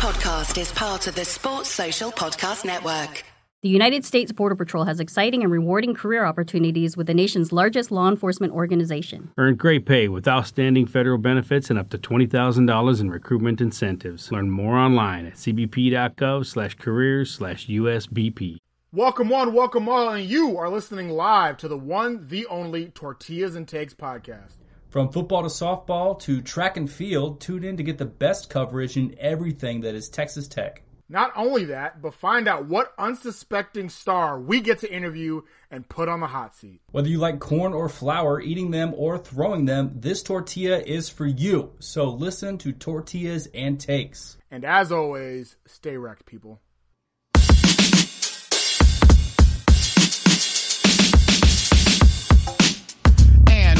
podcast 0.00 0.58
is 0.58 0.72
part 0.72 1.06
of 1.08 1.14
the 1.14 1.26
Sports 1.26 1.68
Social 1.68 2.10
Podcast 2.10 2.64
Network. 2.64 3.22
The 3.60 3.68
United 3.68 4.02
States 4.06 4.32
Border 4.32 4.54
Patrol 4.54 4.86
has 4.86 4.98
exciting 4.98 5.42
and 5.42 5.52
rewarding 5.52 5.94
career 5.94 6.24
opportunities 6.24 6.96
with 6.96 7.06
the 7.06 7.12
nation's 7.12 7.52
largest 7.52 7.90
law 7.90 8.08
enforcement 8.08 8.54
organization. 8.54 9.30
Earn 9.36 9.56
great 9.56 9.84
pay 9.84 10.08
with 10.08 10.26
outstanding 10.26 10.86
federal 10.86 11.18
benefits 11.18 11.68
and 11.68 11.78
up 11.78 11.90
to 11.90 11.98
$20,000 11.98 13.00
in 13.02 13.10
recruitment 13.10 13.60
incentives. 13.60 14.32
Learn 14.32 14.50
more 14.50 14.78
online 14.78 15.26
at 15.26 15.34
cbp.gov 15.34 16.46
slash 16.46 16.76
careers 16.76 17.30
slash 17.30 17.66
USBP. 17.66 18.56
Welcome 18.92 19.28
one, 19.28 19.52
welcome 19.52 19.86
all, 19.86 20.08
and 20.08 20.24
you 20.24 20.56
are 20.56 20.70
listening 20.70 21.10
live 21.10 21.58
to 21.58 21.68
the 21.68 21.76
one, 21.76 22.26
the 22.28 22.46
only 22.46 22.86
Tortillas 22.86 23.54
and 23.54 23.68
Takes 23.68 23.92
podcast. 23.92 24.54
From 24.90 25.12
football 25.12 25.42
to 25.42 25.48
softball 25.48 26.18
to 26.22 26.42
track 26.42 26.76
and 26.76 26.90
field, 26.90 27.40
tune 27.40 27.62
in 27.62 27.76
to 27.76 27.84
get 27.84 27.98
the 27.98 28.04
best 28.04 28.50
coverage 28.50 28.96
in 28.96 29.14
everything 29.20 29.82
that 29.82 29.94
is 29.94 30.08
Texas 30.08 30.48
Tech. 30.48 30.82
Not 31.08 31.30
only 31.36 31.66
that, 31.66 32.02
but 32.02 32.12
find 32.12 32.48
out 32.48 32.66
what 32.66 32.92
unsuspecting 32.98 33.88
star 33.88 34.40
we 34.40 34.60
get 34.60 34.80
to 34.80 34.92
interview 34.92 35.42
and 35.70 35.88
put 35.88 36.08
on 36.08 36.18
the 36.18 36.26
hot 36.26 36.56
seat. 36.56 36.80
Whether 36.90 37.08
you 37.08 37.18
like 37.18 37.38
corn 37.38 37.72
or 37.72 37.88
flour, 37.88 38.40
eating 38.40 38.72
them 38.72 38.92
or 38.96 39.16
throwing 39.16 39.64
them, 39.64 39.92
this 39.94 40.24
tortilla 40.24 40.80
is 40.80 41.08
for 41.08 41.26
you. 41.26 41.70
So 41.78 42.10
listen 42.10 42.58
to 42.58 42.72
Tortillas 42.72 43.46
and 43.54 43.78
Takes. 43.78 44.38
And 44.50 44.64
as 44.64 44.90
always, 44.90 45.54
stay 45.66 45.96
wrecked, 45.96 46.26
people. 46.26 46.60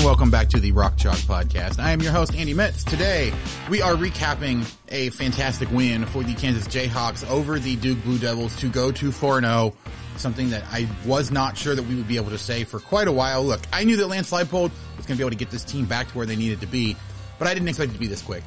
And 0.00 0.06
welcome 0.06 0.30
back 0.30 0.48
to 0.48 0.60
the 0.60 0.72
Rock 0.72 0.96
Chalk 0.96 1.18
Podcast. 1.18 1.78
I 1.78 1.90
am 1.90 2.00
your 2.00 2.10
host, 2.10 2.34
Andy 2.34 2.54
Mitts. 2.54 2.84
Today, 2.84 3.34
we 3.68 3.82
are 3.82 3.92
recapping 3.92 4.66
a 4.88 5.10
fantastic 5.10 5.70
win 5.70 6.06
for 6.06 6.22
the 6.22 6.32
Kansas 6.32 6.66
Jayhawks 6.68 7.28
over 7.28 7.58
the 7.58 7.76
Duke 7.76 8.02
Blue 8.02 8.18
Devils 8.18 8.56
to 8.60 8.70
go 8.70 8.90
to 8.92 9.10
4-0. 9.10 9.74
Something 10.16 10.48
that 10.50 10.64
I 10.70 10.88
was 11.04 11.30
not 11.30 11.58
sure 11.58 11.74
that 11.74 11.82
we 11.82 11.96
would 11.96 12.08
be 12.08 12.16
able 12.16 12.30
to 12.30 12.38
say 12.38 12.64
for 12.64 12.80
quite 12.80 13.08
a 13.08 13.12
while. 13.12 13.44
Look, 13.44 13.60
I 13.74 13.84
knew 13.84 13.98
that 13.98 14.06
Lance 14.06 14.30
Leipold 14.30 14.70
was 14.96 15.04
going 15.04 15.08
to 15.08 15.16
be 15.16 15.22
able 15.22 15.32
to 15.32 15.36
get 15.36 15.50
this 15.50 15.64
team 15.64 15.84
back 15.84 16.08
to 16.08 16.16
where 16.16 16.24
they 16.24 16.36
needed 16.36 16.62
to 16.62 16.66
be, 16.66 16.96
but 17.38 17.46
I 17.46 17.52
didn't 17.52 17.68
expect 17.68 17.90
it 17.90 17.94
to 17.94 18.00
be 18.00 18.06
this 18.06 18.22
quick. 18.22 18.42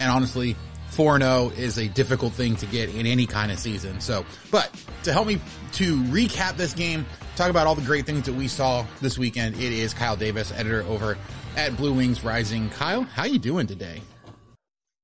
And 0.00 0.10
honestly, 0.10 0.56
4-0 0.94 1.58
is 1.58 1.78
a 1.78 1.88
difficult 1.88 2.32
thing 2.32 2.56
to 2.56 2.66
get 2.66 2.94
in 2.94 3.06
any 3.06 3.26
kind 3.26 3.50
of 3.50 3.58
season. 3.58 4.00
So, 4.00 4.24
but 4.50 4.70
to 5.02 5.12
help 5.12 5.26
me 5.26 5.40
to 5.72 5.96
recap 6.04 6.56
this 6.56 6.72
game, 6.72 7.04
talk 7.36 7.50
about 7.50 7.66
all 7.66 7.74
the 7.74 7.82
great 7.82 8.06
things 8.06 8.26
that 8.26 8.34
we 8.34 8.48
saw 8.48 8.86
this 9.00 9.18
weekend, 9.18 9.56
it 9.56 9.72
is 9.72 9.92
Kyle 9.92 10.16
Davis, 10.16 10.52
editor 10.52 10.82
over 10.84 11.18
at 11.56 11.76
Blue 11.76 11.92
Wings 11.92 12.22
Rising. 12.22 12.70
Kyle, 12.70 13.02
how 13.02 13.24
you 13.24 13.38
doing 13.38 13.66
today? 13.66 14.00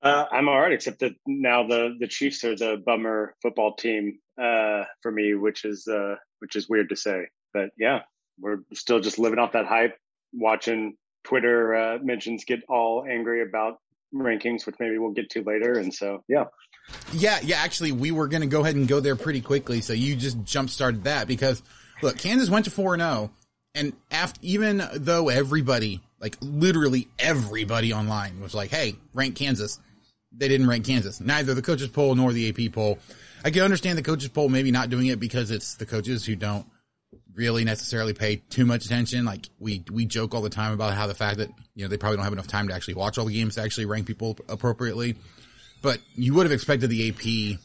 Uh, 0.03 0.25
I'm 0.31 0.49
all 0.49 0.59
right, 0.59 0.73
except 0.73 1.01
that 1.01 1.13
now 1.27 1.67
the 1.67 1.95
the 2.01 2.09
Chiefs 2.09 2.43
are 2.45 2.57
the 2.57 2.83
bummer 2.85 3.35
football 3.43 3.75
team 3.75 4.19
uh, 4.41 4.85
for 5.03 5.13
me, 5.13 5.35
which 5.35 5.65
is 5.65 5.87
uh, 5.87 6.15
which 6.39 6.57
is 6.57 6.69
weird 6.69 6.89
to 6.89 6.97
say, 6.97 7.27
but 7.53 7.71
yeah, 7.77 8.01
we're 8.39 8.61
still 8.73 9.01
just 9.01 9.19
living 9.19 9.39
off 9.39 9.53
that 9.53 9.67
hype, 9.67 9.97
watching 10.33 10.97
Twitter 11.25 11.75
uh, 11.75 11.99
mentions 12.03 12.45
get 12.45 12.61
all 12.69 13.05
angry 13.07 13.43
about 13.43 13.77
rankings, 14.15 14.67
which 14.67 14.77
maybe 14.79 14.99
we'll 14.99 15.13
get 15.13 15.31
to 15.31 15.43
later, 15.43 15.79
and 15.79 15.93
so 15.93 16.23
yeah. 16.29 16.45
Yeah, 17.13 17.39
yeah, 17.43 17.57
actually, 17.59 17.93
we 17.93 18.11
were 18.11 18.29
going 18.29 18.41
to 18.41 18.49
go 18.49 18.63
ahead 18.63 18.75
and 18.75 18.89
go 18.89 19.01
there 19.01 19.17
pretty 19.17 19.41
quickly, 19.41 19.81
so 19.81 19.93
you 19.93 20.17
just 20.17 20.43
jump 20.45 20.71
started 20.71 21.05
that 21.05 21.29
because 21.29 21.63
look, 22.03 22.19
Kansas 22.19 22.51
went 22.51 22.65
to 22.65 22.71
4 22.71 22.97
0, 22.97 23.31
and 23.75 23.93
oh, 23.93 23.97
after, 24.11 24.41
even 24.43 24.83
though 24.95 25.29
everybody, 25.29 26.01
like 26.21 26.37
literally 26.41 27.09
everybody 27.19 27.93
online 27.93 28.41
was 28.41 28.55
like, 28.55 28.71
hey, 28.71 28.97
rank 29.15 29.37
Kansas, 29.37 29.79
they 30.33 30.49
didn't 30.49 30.69
rank 30.69 30.87
Kansas. 30.87 31.21
Neither 31.21 31.55
the 31.55 31.63
coaches 31.63 31.89
poll 31.89 32.15
nor 32.15 32.33
the 32.33 32.49
AP 32.49 32.73
poll. 32.73 32.99
I 33.45 33.51
can 33.51 33.63
understand 33.63 33.97
the 33.97 34.03
coaches 34.03 34.29
poll 34.29 34.49
maybe 34.49 34.71
not 34.71 34.91
doing 34.91 35.07
it 35.07 35.19
because 35.19 35.51
it's 35.51 35.75
the 35.75 35.87
coaches 35.87 36.27
who 36.27 36.37
don't 36.37 36.67
really 37.35 37.65
necessarily 37.65 38.13
pay 38.13 38.37
too 38.37 38.67
much 38.67 38.85
attention. 38.85 39.25
Like 39.25 39.49
we, 39.59 39.85
we 39.91 40.07
joke 40.07 40.35
all 40.35 40.43
the 40.43 40.51
time 40.51 40.73
about 40.73 40.95
how 40.95 41.07
the 41.07 41.15
fact 41.15 41.39
that, 41.39 41.51
you 41.75 41.85
know, 41.85 41.89
they 41.89 41.97
probably 41.97 42.17
don't 42.17 42.25
have 42.25 42.33
enough 42.33 42.47
time 42.47 42.69
to 42.69 42.75
actually 42.75 42.95
watch 42.95 43.19
all 43.19 43.27
the 43.27 43.35
games 43.35 43.55
to 43.55 43.63
actually 43.63 43.87
rank 43.87 44.07
people 44.07 44.37
appropriately. 44.49 45.17
But 45.83 46.01
you 46.15 46.35
would 46.35 46.45
have 46.45 46.53
expected 46.53 46.91
the 46.91 47.09
AP, 47.09 47.59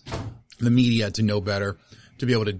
the 0.60 0.70
media 0.70 1.12
to 1.12 1.24
know 1.24 1.42
better, 1.42 1.78
to 2.20 2.26
be 2.26 2.34
able 2.34 2.46
to 2.46 2.58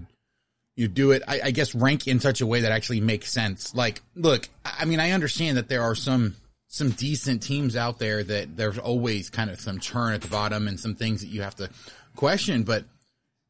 you 0.76 0.88
do 0.88 1.12
it, 1.12 1.22
I, 1.26 1.40
I, 1.44 1.50
guess, 1.52 1.74
rank 1.74 2.06
in 2.06 2.20
such 2.20 2.42
a 2.42 2.46
way 2.46 2.60
that 2.60 2.70
actually 2.70 3.00
makes 3.00 3.32
sense. 3.32 3.74
Like, 3.74 4.02
look, 4.14 4.48
I 4.64 4.84
mean, 4.84 5.00
I 5.00 5.12
understand 5.12 5.56
that 5.56 5.68
there 5.68 5.82
are 5.82 5.94
some, 5.94 6.36
some 6.68 6.90
decent 6.90 7.42
teams 7.42 7.76
out 7.76 7.98
there 7.98 8.22
that 8.22 8.56
there's 8.56 8.78
always 8.78 9.30
kind 9.30 9.48
of 9.48 9.58
some 9.58 9.80
churn 9.80 10.12
at 10.12 10.20
the 10.20 10.28
bottom 10.28 10.68
and 10.68 10.78
some 10.78 10.94
things 10.94 11.22
that 11.22 11.28
you 11.28 11.42
have 11.42 11.54
to 11.56 11.70
question. 12.14 12.64
But, 12.64 12.84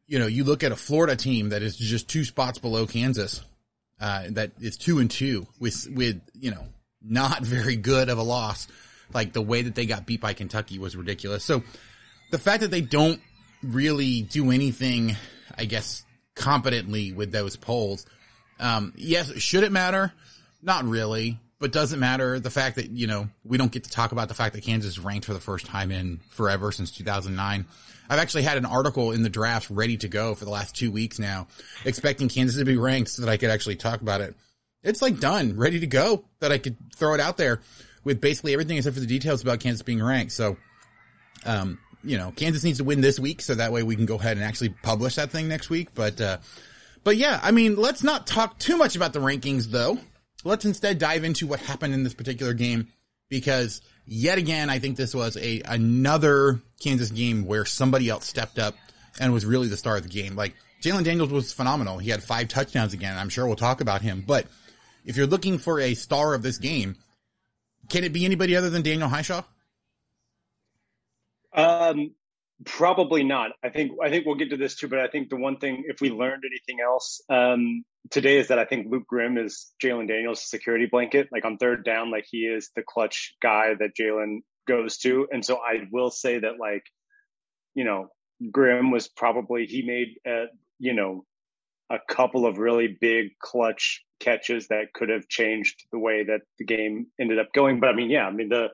you 0.06 0.20
know, 0.20 0.28
you 0.28 0.44
look 0.44 0.62
at 0.62 0.70
a 0.70 0.76
Florida 0.76 1.16
team 1.16 1.48
that 1.48 1.62
is 1.62 1.76
just 1.76 2.08
two 2.08 2.22
spots 2.22 2.60
below 2.60 2.86
Kansas, 2.86 3.40
uh, 4.00 4.24
that 4.30 4.52
is 4.60 4.76
two 4.76 4.98
and 4.98 5.10
two 5.10 5.46
with, 5.58 5.88
with, 5.90 6.20
you 6.34 6.50
know, 6.50 6.64
not 7.02 7.42
very 7.42 7.76
good 7.76 8.08
of 8.08 8.18
a 8.18 8.22
loss. 8.22 8.68
Like 9.12 9.32
the 9.32 9.42
way 9.42 9.62
that 9.62 9.74
they 9.74 9.86
got 9.86 10.06
beat 10.06 10.20
by 10.20 10.32
Kentucky 10.32 10.78
was 10.78 10.96
ridiculous. 10.96 11.44
So 11.44 11.62
the 12.30 12.38
fact 12.38 12.62
that 12.62 12.70
they 12.70 12.80
don't 12.80 13.20
really 13.62 14.22
do 14.22 14.50
anything, 14.50 15.16
I 15.56 15.64
guess, 15.64 16.04
competently 16.34 17.12
with 17.12 17.32
those 17.32 17.56
polls. 17.56 18.06
Um, 18.58 18.92
yes, 18.96 19.32
should 19.38 19.64
it 19.64 19.72
matter? 19.72 20.12
Not 20.62 20.84
really, 20.84 21.38
but 21.58 21.72
does 21.72 21.92
it 21.92 21.98
matter 21.98 22.38
the 22.40 22.50
fact 22.50 22.76
that, 22.76 22.90
you 22.90 23.06
know, 23.06 23.28
we 23.44 23.58
don't 23.58 23.72
get 23.72 23.84
to 23.84 23.90
talk 23.90 24.12
about 24.12 24.28
the 24.28 24.34
fact 24.34 24.54
that 24.54 24.64
Kansas 24.64 24.98
ranked 24.98 25.26
for 25.26 25.32
the 25.32 25.40
first 25.40 25.66
time 25.66 25.90
in 25.90 26.20
forever 26.30 26.72
since 26.72 26.90
2009. 26.90 27.66
I've 28.08 28.18
actually 28.18 28.42
had 28.42 28.56
an 28.56 28.64
article 28.64 29.12
in 29.12 29.22
the 29.22 29.28
draft 29.28 29.70
ready 29.70 29.96
to 29.98 30.08
go 30.08 30.34
for 30.34 30.44
the 30.44 30.50
last 30.50 30.76
two 30.76 30.90
weeks 30.90 31.18
now, 31.18 31.48
expecting 31.84 32.28
Kansas 32.28 32.58
to 32.58 32.64
be 32.64 32.76
ranked 32.76 33.10
so 33.10 33.22
that 33.22 33.30
I 33.30 33.36
could 33.36 33.50
actually 33.50 33.76
talk 33.76 34.00
about 34.00 34.20
it. 34.20 34.34
It's 34.82 35.02
like 35.02 35.18
done, 35.18 35.56
ready 35.56 35.80
to 35.80 35.86
go, 35.86 36.24
that 36.40 36.52
I 36.52 36.58
could 36.58 36.76
throw 36.94 37.14
it 37.14 37.20
out 37.20 37.36
there 37.36 37.60
with 38.04 38.20
basically 38.20 38.52
everything 38.52 38.76
except 38.76 38.94
for 38.94 39.00
the 39.00 39.06
details 39.06 39.42
about 39.42 39.60
Kansas 39.60 39.82
being 39.82 40.02
ranked. 40.02 40.32
So, 40.32 40.56
um, 41.44 41.78
you 42.04 42.16
know, 42.16 42.32
Kansas 42.36 42.62
needs 42.62 42.78
to 42.78 42.84
win 42.84 43.00
this 43.00 43.18
week 43.18 43.42
so 43.42 43.56
that 43.56 43.72
way 43.72 43.82
we 43.82 43.96
can 43.96 44.06
go 44.06 44.14
ahead 44.14 44.36
and 44.36 44.46
actually 44.46 44.68
publish 44.68 45.16
that 45.16 45.30
thing 45.30 45.48
next 45.48 45.70
week. 45.70 45.88
But, 45.94 46.20
uh, 46.20 46.38
but 47.02 47.16
yeah, 47.16 47.40
I 47.42 47.50
mean, 47.50 47.74
let's 47.76 48.04
not 48.04 48.26
talk 48.26 48.58
too 48.58 48.76
much 48.76 48.94
about 48.94 49.12
the 49.12 49.18
rankings 49.18 49.66
though. 49.66 49.98
Let's 50.44 50.64
instead 50.64 50.98
dive 50.98 51.24
into 51.24 51.48
what 51.48 51.58
happened 51.58 51.94
in 51.94 52.04
this 52.04 52.14
particular 52.14 52.54
game 52.54 52.88
because 53.28 53.80
yet 54.06 54.38
again, 54.38 54.70
I 54.70 54.78
think 54.78 54.96
this 54.96 55.14
was 55.14 55.36
a, 55.36 55.62
another 55.64 56.60
Kansas 56.82 57.10
game 57.10 57.44
where 57.44 57.64
somebody 57.64 58.08
else 58.08 58.26
stepped 58.26 58.58
up 58.58 58.74
and 59.20 59.32
was 59.32 59.44
really 59.44 59.68
the 59.68 59.76
star 59.76 59.96
of 59.96 60.02
the 60.02 60.08
game. 60.08 60.36
Like 60.36 60.54
Jalon 60.82 61.04
Daniels 61.04 61.30
was 61.30 61.52
phenomenal. 61.52 61.98
He 61.98 62.10
had 62.10 62.22
five 62.22 62.48
touchdowns 62.48 62.92
again. 62.92 63.16
I'm 63.16 63.28
sure 63.28 63.46
we'll 63.46 63.56
talk 63.56 63.80
about 63.80 64.02
him, 64.02 64.24
but 64.26 64.46
if 65.04 65.16
you're 65.16 65.26
looking 65.26 65.58
for 65.58 65.80
a 65.80 65.94
star 65.94 66.34
of 66.34 66.42
this 66.42 66.58
game, 66.58 66.96
can 67.88 68.04
it 68.04 68.12
be 68.12 68.24
anybody 68.24 68.56
other 68.56 68.70
than 68.70 68.82
Daniel 68.82 69.08
Hishaw? 69.08 69.44
Um, 71.52 72.12
probably 72.64 73.22
not. 73.22 73.52
I 73.62 73.68
think 73.68 73.92
I 74.02 74.08
think 74.08 74.26
we'll 74.26 74.36
get 74.36 74.50
to 74.50 74.56
this 74.56 74.76
too. 74.76 74.88
But 74.88 75.00
I 75.00 75.08
think 75.08 75.28
the 75.28 75.36
one 75.36 75.58
thing, 75.58 75.84
if 75.86 76.00
we 76.00 76.10
learned 76.10 76.42
anything 76.44 76.82
else 76.84 77.20
um, 77.28 77.84
today, 78.10 78.38
is 78.38 78.48
that 78.48 78.58
I 78.58 78.64
think 78.64 78.86
Luke 78.90 79.06
Grimm 79.06 79.38
is 79.38 79.72
Jalon 79.82 80.08
Daniels' 80.08 80.48
security 80.48 80.86
blanket. 80.86 81.28
Like 81.30 81.44
on 81.44 81.58
third 81.58 81.84
down, 81.84 82.10
like 82.10 82.24
he 82.30 82.38
is 82.38 82.70
the 82.74 82.82
clutch 82.82 83.34
guy 83.42 83.74
that 83.78 83.90
Jalon 83.98 84.38
goes 84.66 84.98
to. 84.98 85.28
And 85.30 85.44
so 85.44 85.56
I 85.56 85.86
will 85.90 86.10
say 86.10 86.38
that, 86.38 86.58
like, 86.58 86.82
you 87.74 87.84
know, 87.84 88.08
Grimm 88.50 88.90
was 88.90 89.08
probably 89.08 89.66
he 89.66 89.82
made, 89.82 90.16
uh, 90.28 90.46
you 90.78 90.94
know, 90.94 91.24
a 91.90 91.98
couple 92.08 92.46
of 92.46 92.58
really 92.58 92.88
big 93.00 93.38
clutch 93.38 94.02
catches 94.18 94.68
that 94.68 94.92
could 94.92 95.08
have 95.08 95.28
changed 95.28 95.84
the 95.92 95.98
way 95.98 96.24
that 96.24 96.40
the 96.58 96.64
game 96.64 97.06
ended 97.20 97.38
up 97.38 97.52
going. 97.52 97.80
But 97.80 97.90
I 97.90 97.92
mean, 97.94 98.10
yeah, 98.10 98.26
I 98.26 98.32
mean 98.32 98.48
the 98.48 98.68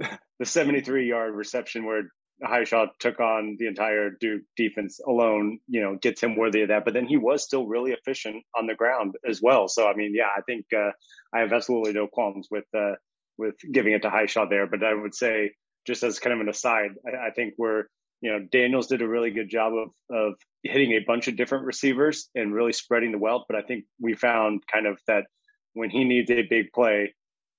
the 0.38 0.46
73 0.46 1.08
yard 1.08 1.34
reception 1.34 1.84
where 1.84 2.04
Hishaw 2.42 2.88
took 2.98 3.20
on 3.20 3.56
the 3.58 3.66
entire 3.66 4.10
Duke 4.10 4.42
defense 4.56 5.00
alone, 5.06 5.58
you 5.68 5.80
know, 5.80 5.96
gets 5.96 6.22
him 6.22 6.36
worthy 6.36 6.62
of 6.62 6.68
that. 6.68 6.84
But 6.84 6.94
then 6.94 7.06
he 7.06 7.16
was 7.16 7.44
still 7.44 7.66
really 7.66 7.92
efficient 7.92 8.44
on 8.56 8.66
the 8.66 8.74
ground 8.74 9.14
as 9.28 9.40
well. 9.42 9.68
So 9.68 9.88
I 9.88 9.94
mean, 9.94 10.12
yeah, 10.14 10.28
I 10.36 10.40
think 10.42 10.66
uh, 10.76 10.90
I 11.32 11.40
have 11.40 11.52
absolutely 11.52 11.92
no 11.92 12.06
qualms 12.06 12.48
with 12.50 12.64
uh, 12.76 12.94
with 13.38 13.54
giving 13.70 13.92
it 13.92 14.02
to 14.02 14.10
Hishaw 14.10 14.48
there. 14.48 14.66
But 14.66 14.84
I 14.84 14.94
would 14.94 15.14
say, 15.14 15.52
just 15.86 16.02
as 16.02 16.18
kind 16.18 16.34
of 16.34 16.40
an 16.40 16.48
aside, 16.48 16.90
I, 17.06 17.28
I 17.28 17.30
think 17.30 17.54
we're 17.58 17.84
you 18.20 18.32
know 18.32 18.46
Daniels 18.50 18.88
did 18.88 19.02
a 19.02 19.08
really 19.08 19.30
good 19.30 19.48
job 19.48 19.72
of 19.74 19.88
of 20.10 20.34
hitting 20.62 20.92
a 20.92 21.04
bunch 21.06 21.28
of 21.28 21.36
different 21.36 21.66
receivers 21.66 22.28
and 22.34 22.54
really 22.54 22.72
spreading 22.72 23.12
the 23.12 23.18
wealth. 23.18 23.44
But 23.48 23.56
I 23.56 23.62
think 23.62 23.84
we 24.00 24.14
found 24.14 24.62
kind 24.72 24.86
of 24.86 24.98
that 25.06 25.26
when 25.74 25.90
he 25.90 26.04
needs 26.04 26.30
a 26.30 26.42
big 26.42 26.72
play, 26.72 27.14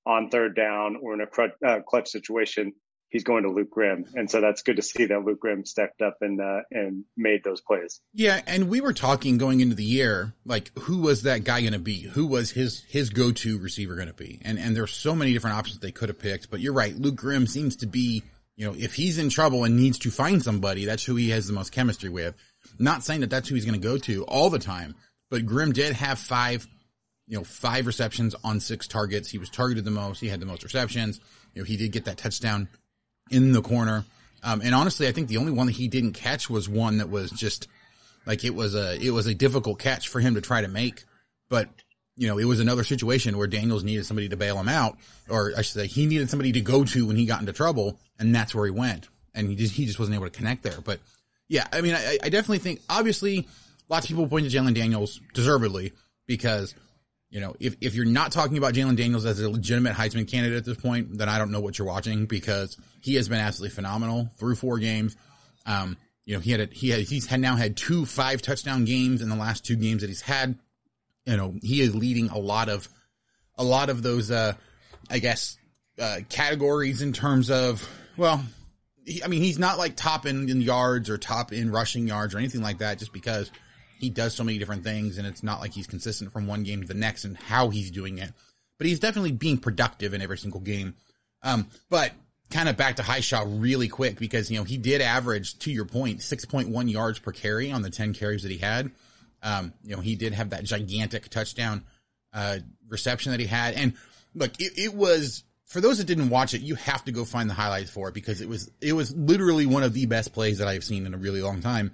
on 0.06 0.30
third 0.30 0.56
down 0.56 0.97
or 1.01 1.13
in 1.13 1.21
a 1.21 1.27
clutch, 1.27 1.51
uh, 1.65 1.80
clutch 1.88 2.09
situation, 2.09 2.74
he's 3.13 3.24
going 3.24 3.44
to 3.44 3.51
Luke 3.51 3.69
Grimm, 3.69 4.06
and 4.15 4.30
so 4.30 4.42
that's 4.42 4.63
good 4.63 4.75
to 4.75 4.81
see 4.81 5.06
that 5.06 5.24
Luke 5.24 5.39
Grimm 5.39 5.65
stepped 5.65 6.01
up 6.01 6.18
and 6.19 6.42
uh, 6.42 6.62
and 6.71 7.06
made 7.15 7.44
those 7.45 7.62
plays. 7.62 8.01
Yeah, 8.13 8.42
and 8.45 8.68
we 8.68 8.81
were 8.81 8.92
talking 8.92 9.38
going 9.38 9.62
into 9.62 9.75
the 9.75 9.86
year, 9.86 10.33
like 10.44 10.77
who 10.80 10.98
was 10.98 11.24
that 11.24 11.45
guy 11.45 11.62
going 11.62 11.74
to 11.74 11.80
be? 11.80 12.01
Who 12.01 12.27
was 12.27 12.51
his 12.51 12.83
his 12.89 13.12
go 13.12 13.31
to 13.31 13.60
receiver 13.60 13.95
going 13.95 14.10
to 14.10 14.13
be? 14.13 14.42
And 14.44 14.60
and 14.60 14.75
there's 14.75 14.92
so 14.92 15.15
many 15.15 15.31
different 15.31 15.56
options 15.56 15.80
they 15.80 15.92
could 15.92 16.10
have 16.10 16.19
picked, 16.19 16.50
but 16.50 16.60
you're 16.60 16.74
right, 16.74 16.95
Luke 16.95 17.15
Grimm 17.15 17.48
seems 17.48 17.77
to 17.77 17.88
be 17.88 18.24
you 18.56 18.68
know, 18.68 18.75
if 18.77 18.94
he's 18.94 19.18
in 19.18 19.30
trouble 19.30 19.63
and 19.63 19.75
needs 19.75 20.00
to 20.00 20.12
find 20.12 20.42
somebody, 20.44 20.86
that's 20.86 21.04
who 21.04 21.16
he 21.16 21.30
has 21.30 21.48
the 21.48 21.54
most 21.54 21.71
chemistry 21.71 22.09
with. 22.09 22.36
Not 22.77 23.04
saying 23.04 23.21
that 23.21 23.30
that's 23.30 23.50
who 23.50 23.56
he's 23.56 23.66
going 23.66 23.80
to 23.80 23.88
go 23.88 23.98
to 23.98 24.24
all 24.25 24.50
the 24.50 24.59
time, 24.59 24.95
but 25.30 25.45
Grimm 25.45 25.71
did 25.71 25.94
have 25.94 26.19
five, 26.19 26.68
you 27.27 27.38
know, 27.38 27.44
five 27.44 27.88
receptions 27.88 28.36
on 28.44 28.59
six 28.59 28.88
targets. 28.88 29.30
He 29.30 29.39
was 29.39 29.50
targeted 29.50 29.86
the 29.86 29.92
most. 29.92 30.19
He 30.19 30.30
had 30.30 30.39
the 30.39 30.45
most 30.45 30.63
receptions. 30.63 31.19
You 31.54 31.62
know, 31.62 31.66
he 31.66 31.77
did 31.77 31.92
get 31.92 32.06
that 32.06 32.18
touchdown 32.18 32.69
in 33.29 33.51
the 33.51 33.61
corner. 33.61 34.05
Um, 34.43 34.61
and 34.61 34.75
honestly, 34.75 35.07
I 35.07 35.11
think 35.11 35.29
the 35.29 35.37
only 35.37 35.51
one 35.51 35.67
that 35.67 35.73
he 35.73 35.87
didn't 35.87 36.13
catch 36.13 36.49
was 36.49 36.67
one 36.67 36.97
that 36.97 37.09
was 37.09 37.31
just 37.31 37.67
like 38.25 38.43
it 38.43 38.53
was 38.53 38.75
a 38.75 38.97
it 39.01 39.11
was 39.11 39.27
a 39.27 39.33
difficult 39.33 39.79
catch 39.79 40.09
for 40.09 40.19
him 40.19 40.35
to 40.35 40.41
try 40.41 40.61
to 40.61 40.67
make. 40.67 41.05
But 41.49 41.69
you 42.15 42.27
know, 42.27 42.37
it 42.37 42.45
was 42.45 42.59
another 42.59 42.83
situation 42.83 43.37
where 43.37 43.47
Daniels 43.47 43.83
needed 43.83 44.05
somebody 44.05 44.29
to 44.29 44.37
bail 44.37 44.59
him 44.59 44.67
out, 44.67 44.97
or 45.29 45.53
I 45.57 45.61
should 45.61 45.73
say, 45.73 45.87
he 45.87 46.05
needed 46.05 46.29
somebody 46.29 46.51
to 46.53 46.61
go 46.61 46.83
to 46.83 47.07
when 47.07 47.15
he 47.15 47.25
got 47.25 47.39
into 47.39 47.53
trouble, 47.53 47.97
and 48.19 48.35
that's 48.35 48.53
where 48.53 48.65
he 48.65 48.71
went, 48.71 49.07
and 49.33 49.49
he 49.49 49.55
just 49.55 49.73
he 49.73 49.85
just 49.85 49.99
wasn't 49.99 50.15
able 50.15 50.25
to 50.25 50.37
connect 50.37 50.63
there. 50.63 50.79
But 50.83 50.99
yeah, 51.47 51.67
I 51.71 51.81
mean, 51.81 51.95
I, 51.95 52.19
I 52.21 52.29
definitely 52.29 52.59
think 52.59 52.81
obviously 52.89 53.47
lots 53.89 54.05
of 54.05 54.09
people 54.09 54.27
point 54.27 54.49
to 54.49 54.55
Jalon 54.55 54.73
Daniels 54.73 55.19
deservedly 55.33 55.93
because 56.27 56.75
you 57.33 57.39
know, 57.39 57.55
if, 57.59 57.75
if 57.81 57.95
you're 57.95 58.05
not 58.05 58.31
talking 58.31 58.59
about 58.59 58.75
Jalon 58.75 58.95
Daniels 58.95 59.25
as 59.25 59.41
a 59.41 59.49
legitimate 59.49 59.95
Heisman 59.95 60.29
candidate 60.29 60.55
at 60.55 60.65
this 60.65 60.77
point, 60.77 61.17
then 61.17 61.27
I 61.27 61.39
don't 61.39 61.49
know 61.49 61.61
what 61.61 61.79
you're 61.79 61.87
watching 61.87 62.27
because 62.27 62.77
he 63.03 63.15
has 63.15 63.27
been 63.27 63.39
absolutely 63.39 63.75
phenomenal 63.75 64.29
through 64.38 64.55
four 64.55 64.79
games. 64.79 65.17
Um, 65.65 65.97
you 66.25 66.33
know, 66.35 66.39
he 66.39 66.51
had 66.51 66.61
a, 66.61 66.65
he 66.71 66.89
had, 66.89 67.01
he's 67.01 67.27
had 67.27 67.41
now 67.41 67.57
had 67.57 67.75
two 67.75 68.05
five 68.05 68.41
touchdown 68.41 68.85
games 68.85 69.21
in 69.21 69.27
the 69.27 69.35
last 69.35 69.65
two 69.65 69.75
games 69.75 70.01
that 70.01 70.07
he's 70.07 70.21
had. 70.21 70.57
You 71.25 71.35
know, 71.35 71.55
he 71.61 71.81
is 71.81 71.94
leading 71.94 72.29
a 72.29 72.38
lot 72.38 72.69
of, 72.69 72.88
a 73.57 73.63
lot 73.63 73.89
of 73.89 74.03
those, 74.03 74.31
uh, 74.31 74.53
I 75.09 75.19
guess, 75.19 75.57
uh, 76.00 76.19
categories 76.29 77.01
in 77.01 77.11
terms 77.11 77.51
of, 77.51 77.88
well, 78.15 78.41
he, 79.06 79.21
I 79.21 79.27
mean, 79.27 79.41
he's 79.41 79.59
not 79.59 79.77
like 79.77 79.97
top 79.97 80.25
in, 80.25 80.49
in 80.49 80.61
yards 80.61 81.09
or 81.09 81.17
top 81.17 81.51
in 81.51 81.71
rushing 81.71 82.07
yards 82.07 82.33
or 82.33 82.38
anything 82.38 82.61
like 82.61 82.77
that 82.77 82.99
just 82.99 83.11
because 83.11 83.51
he 83.99 84.09
does 84.09 84.33
so 84.33 84.45
many 84.45 84.59
different 84.59 84.85
things 84.85 85.17
and 85.17 85.27
it's 85.27 85.44
not 85.44 85.59
like 85.59 85.73
he's 85.73 85.88
consistent 85.88 86.31
from 86.31 86.47
one 86.47 86.63
game 86.63 86.81
to 86.81 86.88
the 86.88 86.94
next 86.94 87.25
and 87.25 87.35
how 87.35 87.67
he's 87.67 87.91
doing 87.91 88.17
it. 88.17 88.31
But 88.77 88.88
he's 88.88 88.99
definitely 88.99 89.33
being 89.33 89.57
productive 89.57 90.13
in 90.13 90.21
every 90.21 90.38
single 90.38 90.61
game. 90.61 90.95
Um, 91.41 91.67
but 91.89 92.11
kind 92.53 92.69
of 92.69 92.77
back 92.77 92.97
to 92.97 93.03
Hishaw 93.03 93.45
really 93.61 93.88
quick 93.88 94.17
because, 94.17 94.50
you 94.50 94.57
know, 94.57 94.63
he 94.63 94.77
did 94.77 95.01
average, 95.01 95.59
to 95.59 95.71
your 95.71 95.85
point, 95.85 96.19
6.1 96.19 96.91
yards 96.91 97.19
per 97.19 97.31
carry 97.31 97.71
on 97.71 97.81
the 97.81 97.89
10 97.89 98.13
carries 98.13 98.44
that 98.44 98.51
he 98.51 98.57
had. 98.57 98.91
Um, 99.41 99.73
you 99.83 99.95
know, 99.95 100.01
he 100.01 100.15
did 100.15 100.33
have 100.33 100.51
that 100.51 100.63
gigantic 100.63 101.29
touchdown, 101.29 101.83
uh, 102.33 102.59
reception 102.88 103.31
that 103.31 103.41
he 103.41 103.47
had. 103.47 103.73
And 103.73 103.94
look, 104.33 104.51
it, 104.59 104.73
it 104.77 104.94
was, 104.94 105.44
for 105.65 105.81
those 105.81 105.97
that 105.97 106.05
didn't 106.05 106.29
watch 106.29 106.53
it, 106.53 106.61
you 106.61 106.75
have 106.75 107.03
to 107.05 107.11
go 107.11 107.25
find 107.25 107.50
the 107.50 107.53
highlights 107.53 107.89
for 107.89 108.07
it 108.07 108.13
because 108.13 108.39
it 108.39 108.47
was, 108.47 108.71
it 108.79 108.94
was 108.94 109.13
literally 109.13 109.65
one 109.65 109.83
of 109.83 109.94
the 109.94 110.06
best 110.06 110.31
plays 110.31 110.59
that 110.59 110.67
I've 110.67 110.83
seen 110.83 111.06
in 111.06 111.13
a 111.13 111.17
really 111.17 111.41
long 111.41 111.61
time 111.61 111.91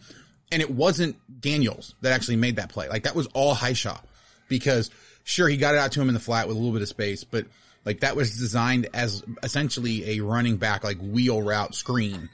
and 0.52 0.62
it 0.62 0.72
wasn't 0.72 1.16
Daniels 1.42 1.96
that 2.02 2.14
actually 2.14 2.38
made 2.38 2.58
that 2.58 2.70
play. 2.70 2.90
Like 2.90 3.04
that 3.04 3.16
was 3.16 3.28
all 3.28 3.56
Hishaw 3.56 4.00
because 4.48 4.90
sure 5.24 5.48
he 5.48 5.58
got 5.58 5.76
it 5.76 5.78
out 5.78 5.92
to 5.94 6.02
him 6.02 6.08
in 6.08 6.14
the 6.14 6.20
flat 6.20 6.48
with 6.48 6.58
a 6.58 6.60
little 6.60 6.74
bit 6.74 6.82
of 6.82 6.88
space, 6.88 7.24
but 7.24 7.46
like 7.90 8.02
that 8.02 8.16
was 8.16 8.38
designed 8.38 8.88
as 8.94 9.24
essentially 9.42 10.12
a 10.12 10.24
running 10.24 10.58
back 10.58 10.84
like 10.84 11.00
wheel 11.00 11.42
route 11.42 11.74
screen 11.74 12.30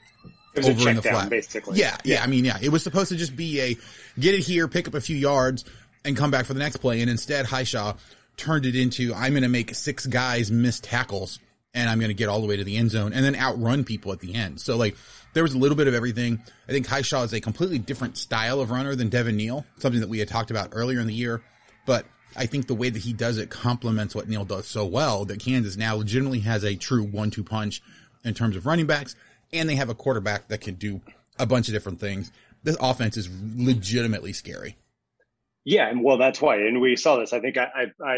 over 0.57 0.90
in 0.90 0.98
the 0.98 1.02
down, 1.02 1.13
flat. 1.13 1.30
Basically, 1.30 1.80
yeah, 1.80 1.96
yeah, 2.04 2.16
yeah. 2.16 2.24
I 2.24 2.28
mean, 2.28 2.44
yeah, 2.44 2.57
it 2.62 2.68
was 2.68 2.84
supposed 2.84 3.07
to 3.07 3.16
just 3.16 3.38
be 3.38 3.62
a 3.62 3.78
get 4.19 4.34
it 4.34 4.42
here, 4.42 4.68
pick 4.68 4.90
up 4.90 4.96
a 4.96 5.00
few 5.00 5.16
yards, 5.16 5.63
and 6.04 6.18
come 6.18 6.30
back 6.30 6.46
for 6.46 6.54
the 6.54 6.60
next 6.60 6.78
play. 6.78 7.00
And 7.00 7.10
instead, 7.10 7.46
Hishaw 7.46 7.96
turned 8.36 8.66
it 8.66 8.75
into 8.75 9.13
I'm 9.13 9.31
going 9.31 9.44
to 9.44 9.50
make 9.50 9.74
six 9.75 10.06
guys 10.06 10.52
miss 10.52 10.81
tackles 10.81 11.40
and 11.74 11.90
I'm 11.90 12.00
going 12.00 12.10
to 12.10 12.16
get 12.16 12.28
all 12.28 12.42
the 12.42 12.48
way 12.48 12.57
to 12.57 12.66
the 12.66 12.75
end 12.75 12.92
zone 12.92 13.13
and 13.13 13.24
then 13.24 13.34
outrun 13.34 13.86
people 13.86 14.12
at 14.12 14.19
the 14.19 14.36
end. 14.36 14.60
So 14.60 14.75
like 14.75 14.98
there 15.34 15.44
was 15.44 15.54
a 15.54 15.57
little 15.57 15.78
bit 15.78 15.88
of 15.88 15.94
everything. 15.94 16.42
I 16.68 16.74
think 16.74 16.86
Hishaw 16.86 17.24
is 17.24 17.31
a 17.31 17.40
completely 17.40 17.80
different 17.80 18.18
style 18.18 18.60
of 18.60 18.72
runner 18.72 18.94
than 18.94 19.07
Devin 19.07 19.38
Neal, 19.38 19.66
something 19.78 20.02
that 20.02 20.10
we 20.10 20.19
had 20.19 20.28
talked 20.28 20.52
about 20.52 20.72
earlier 20.74 21.00
in 21.00 21.07
the 21.07 21.13
year. 21.13 21.42
But 21.86 22.06
I 22.36 22.46
think 22.46 22.68
the 22.68 22.76
way 22.76 22.90
that 22.90 23.04
he 23.04 23.14
does 23.14 23.38
it 23.38 23.50
complements 23.50 24.14
what 24.14 24.28
Neal 24.28 24.46
does 24.46 24.68
so 24.68 24.86
well 24.86 25.26
that 25.26 25.40
Kansas 25.40 25.78
now 25.78 25.96
legitimately 25.96 26.40
has 26.42 26.64
a 26.64 26.76
true 26.76 27.04
one-two 27.04 27.44
punch 27.44 27.82
in 28.24 28.34
terms 28.34 28.56
of 28.56 28.66
running 28.66 28.88
backs, 28.88 29.16
and 29.54 29.70
they 29.70 29.76
have 29.76 29.90
a 29.90 29.96
quarterback 29.96 30.48
that 30.50 30.62
can 30.62 30.76
do 30.76 31.02
a 31.40 31.46
bunch 31.46 31.68
of 31.68 31.74
different 31.74 32.00
things. 32.00 32.32
This 32.64 32.78
offense 32.80 33.16
is 33.18 33.30
legitimately 33.56 34.34
scary. 34.34 34.78
Yeah, 35.64 35.88
and 35.88 36.04
well, 36.04 36.18
that's 36.18 36.42
why, 36.42 36.58
and 36.58 36.82
we 36.82 36.96
saw 36.96 37.18
this. 37.18 37.34
I 37.34 37.40
think 37.40 37.58
I, 37.58 37.68
I, 37.76 38.06
I 38.06 38.18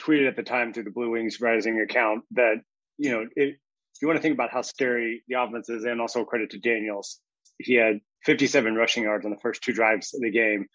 tweeted 0.00 0.28
at 0.28 0.36
the 0.36 0.42
time 0.42 0.72
through 0.72 0.84
the 0.84 0.90
Blue 0.90 1.10
Wings 1.10 1.40
Rising 1.40 1.80
account 1.80 2.24
that 2.32 2.56
you 2.98 3.10
know 3.10 3.26
it, 3.34 3.56
you 4.00 4.08
want 4.08 4.18
to 4.18 4.22
think 4.22 4.34
about 4.34 4.50
how 4.50 4.62
scary 4.62 5.22
the 5.28 5.40
offense 5.40 5.68
is, 5.68 5.84
and 5.84 6.00
also 6.00 6.24
credit 6.24 6.50
to 6.50 6.58
Daniels. 6.58 7.20
He 7.58 7.74
had 7.74 8.00
57 8.24 8.74
rushing 8.74 9.04
yards 9.04 9.24
on 9.24 9.30
the 9.30 9.38
first 9.38 9.62
two 9.62 9.72
drives 9.72 10.12
of 10.14 10.20
the 10.20 10.30
game. 10.30 10.66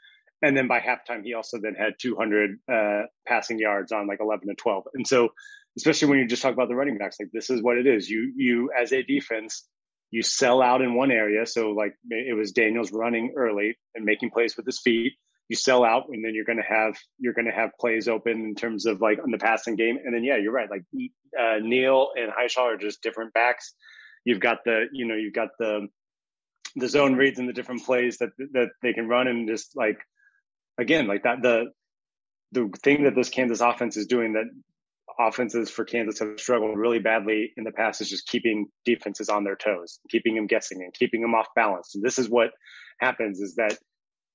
And 0.41 0.55
then 0.55 0.67
by 0.67 0.79
halftime, 0.79 1.23
he 1.23 1.33
also 1.33 1.59
then 1.59 1.73
had 1.73 1.93
200 1.99 2.59
uh, 2.71 3.01
passing 3.27 3.57
yards 3.59 3.91
on 3.91 4.07
like 4.07 4.19
11 4.21 4.49
and 4.49 4.57
12. 4.57 4.83
And 4.93 5.07
so, 5.07 5.29
especially 5.77 6.09
when 6.09 6.19
you 6.19 6.27
just 6.27 6.41
talk 6.41 6.53
about 6.53 6.69
the 6.69 6.75
running 6.75 6.97
backs, 6.97 7.17
like 7.19 7.29
this 7.33 7.49
is 7.49 7.61
what 7.61 7.77
it 7.77 7.87
is. 7.87 8.09
You, 8.09 8.31
you 8.35 8.71
as 8.79 8.91
a 8.93 9.01
defense, 9.01 9.67
you 10.11 10.21
sell 10.21 10.61
out 10.61 10.81
in 10.81 10.93
one 10.93 11.11
area. 11.11 11.45
So 11.45 11.71
like 11.71 11.95
it 12.09 12.35
was 12.37 12.51
Daniels 12.51 12.91
running 12.91 13.33
early 13.35 13.77
and 13.95 14.05
making 14.05 14.31
plays 14.31 14.55
with 14.55 14.65
his 14.65 14.79
feet 14.79 15.13
you 15.49 15.55
sell 15.55 15.83
out 15.83 16.05
and 16.09 16.23
then 16.23 16.33
you're 16.33 16.45
going 16.45 16.57
to 16.57 16.63
have 16.63 16.95
you're 17.19 17.33
going 17.33 17.45
to 17.45 17.51
have 17.51 17.71
plays 17.79 18.07
open 18.07 18.43
in 18.43 18.55
terms 18.55 18.85
of 18.85 19.01
like 19.01 19.19
on 19.23 19.31
the 19.31 19.37
passing 19.37 19.75
game 19.75 19.97
and 20.03 20.13
then 20.13 20.23
yeah 20.23 20.37
you're 20.37 20.51
right 20.51 20.69
like 20.69 20.83
uh, 21.39 21.59
Neal 21.61 22.09
and 22.15 22.31
Hishaw 22.31 22.73
are 22.73 22.77
just 22.77 23.01
different 23.01 23.33
backs 23.33 23.73
you've 24.25 24.39
got 24.39 24.59
the 24.65 24.85
you 24.91 25.07
know 25.07 25.15
you've 25.15 25.33
got 25.33 25.49
the 25.59 25.87
the 26.75 26.89
zone 26.89 27.15
reads 27.15 27.39
and 27.39 27.47
the 27.47 27.53
different 27.53 27.85
plays 27.85 28.17
that 28.17 28.29
that 28.53 28.69
they 28.81 28.93
can 28.93 29.07
run 29.07 29.27
and 29.27 29.47
just 29.47 29.75
like 29.75 29.99
again 30.77 31.07
like 31.07 31.23
that 31.23 31.41
the 31.41 31.65
the 32.53 32.69
thing 32.81 33.03
that 33.03 33.15
this 33.15 33.29
Kansas 33.29 33.61
offense 33.61 33.97
is 33.97 34.07
doing 34.07 34.33
that 34.33 34.45
offenses 35.19 35.69
for 35.69 35.83
Kansas 35.83 36.19
have 36.19 36.39
struggled 36.39 36.77
really 36.77 36.99
badly 36.99 37.51
in 37.57 37.63
the 37.63 37.71
past 37.71 38.01
is 38.01 38.09
just 38.09 38.27
keeping 38.27 38.67
defenses 38.85 39.29
on 39.29 39.43
their 39.43 39.55
toes, 39.55 39.99
keeping 40.09 40.35
them 40.35 40.47
guessing 40.47 40.81
and 40.81 40.93
keeping 40.93 41.21
them 41.21 41.33
off 41.33 41.47
balance. 41.55 41.95
And 41.95 42.03
this 42.03 42.19
is 42.19 42.29
what 42.29 42.51
happens 42.99 43.39
is 43.39 43.55
that 43.55 43.77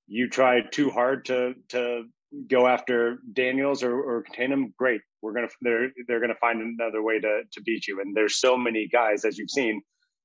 you 0.07 0.29
try 0.29 0.61
too 0.71 0.91
hard 0.91 1.27
to 1.27 1.55
to 1.71 2.05
go 2.49 2.67
after 2.67 3.19
Daniels 3.33 3.83
or, 3.83 3.95
or 3.95 4.23
contain 4.23 4.53
him, 4.53 4.75
great. 4.77 5.01
We're 5.21 5.35
gonna 5.35 5.49
they're 5.61 5.91
they're 6.09 6.21
gonna 6.21 6.35
find 6.41 6.61
another 6.61 7.03
way 7.03 7.21
to 7.21 7.43
to 7.53 7.63
beat 7.63 7.87
you. 7.87 8.01
And 8.01 8.17
there's 8.17 8.39
so 8.39 8.57
many 8.57 8.89
guys 8.93 9.25
as 9.25 9.39
you've 9.39 9.51
seen, 9.51 9.83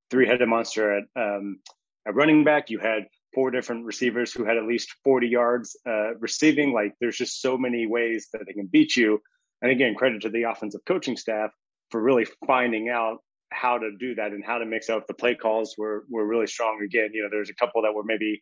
three 0.10 0.28
headed 0.28 0.48
monster 0.48 0.98
at 0.98 1.04
um, 1.16 1.60
at 2.08 2.16
running 2.16 2.44
back. 2.44 2.70
You 2.70 2.80
had 2.80 3.04
four 3.38 3.52
different 3.52 3.86
receivers 3.86 4.34
who 4.34 4.46
had 4.46 4.58
at 4.58 4.66
least 4.66 4.96
40 5.04 5.28
yards 5.28 5.78
uh, 5.88 6.16
receiving. 6.16 6.74
Like 6.74 6.94
there's 7.00 7.18
just 7.18 7.40
so 7.40 7.56
many 7.56 7.86
ways 7.86 8.30
that 8.34 8.42
they 8.48 8.54
can 8.54 8.66
beat 8.66 8.98
you. 8.98 9.22
And 9.62 9.72
again, 9.72 9.94
credit 9.94 10.24
to 10.24 10.30
the 10.30 10.44
offensive 10.44 10.82
coaching 10.88 11.16
staff 11.16 11.52
for 11.92 12.02
really 12.02 12.26
finding 12.48 12.90
out 12.90 13.20
how 13.52 13.78
to 13.78 13.92
do 14.00 14.16
that 14.16 14.32
and 14.32 14.44
how 14.44 14.58
to 14.58 14.66
mix 14.66 14.90
up 14.90 15.06
the 15.06 15.14
play 15.14 15.36
calls 15.36 15.76
were 15.78 16.06
were 16.10 16.26
really 16.26 16.48
strong. 16.48 16.82
Again, 16.84 17.12
you 17.14 17.22
know, 17.22 17.30
there's 17.30 17.52
a 17.52 17.54
couple 17.54 17.84
that 17.84 17.94
were 17.94 18.04
maybe 18.04 18.42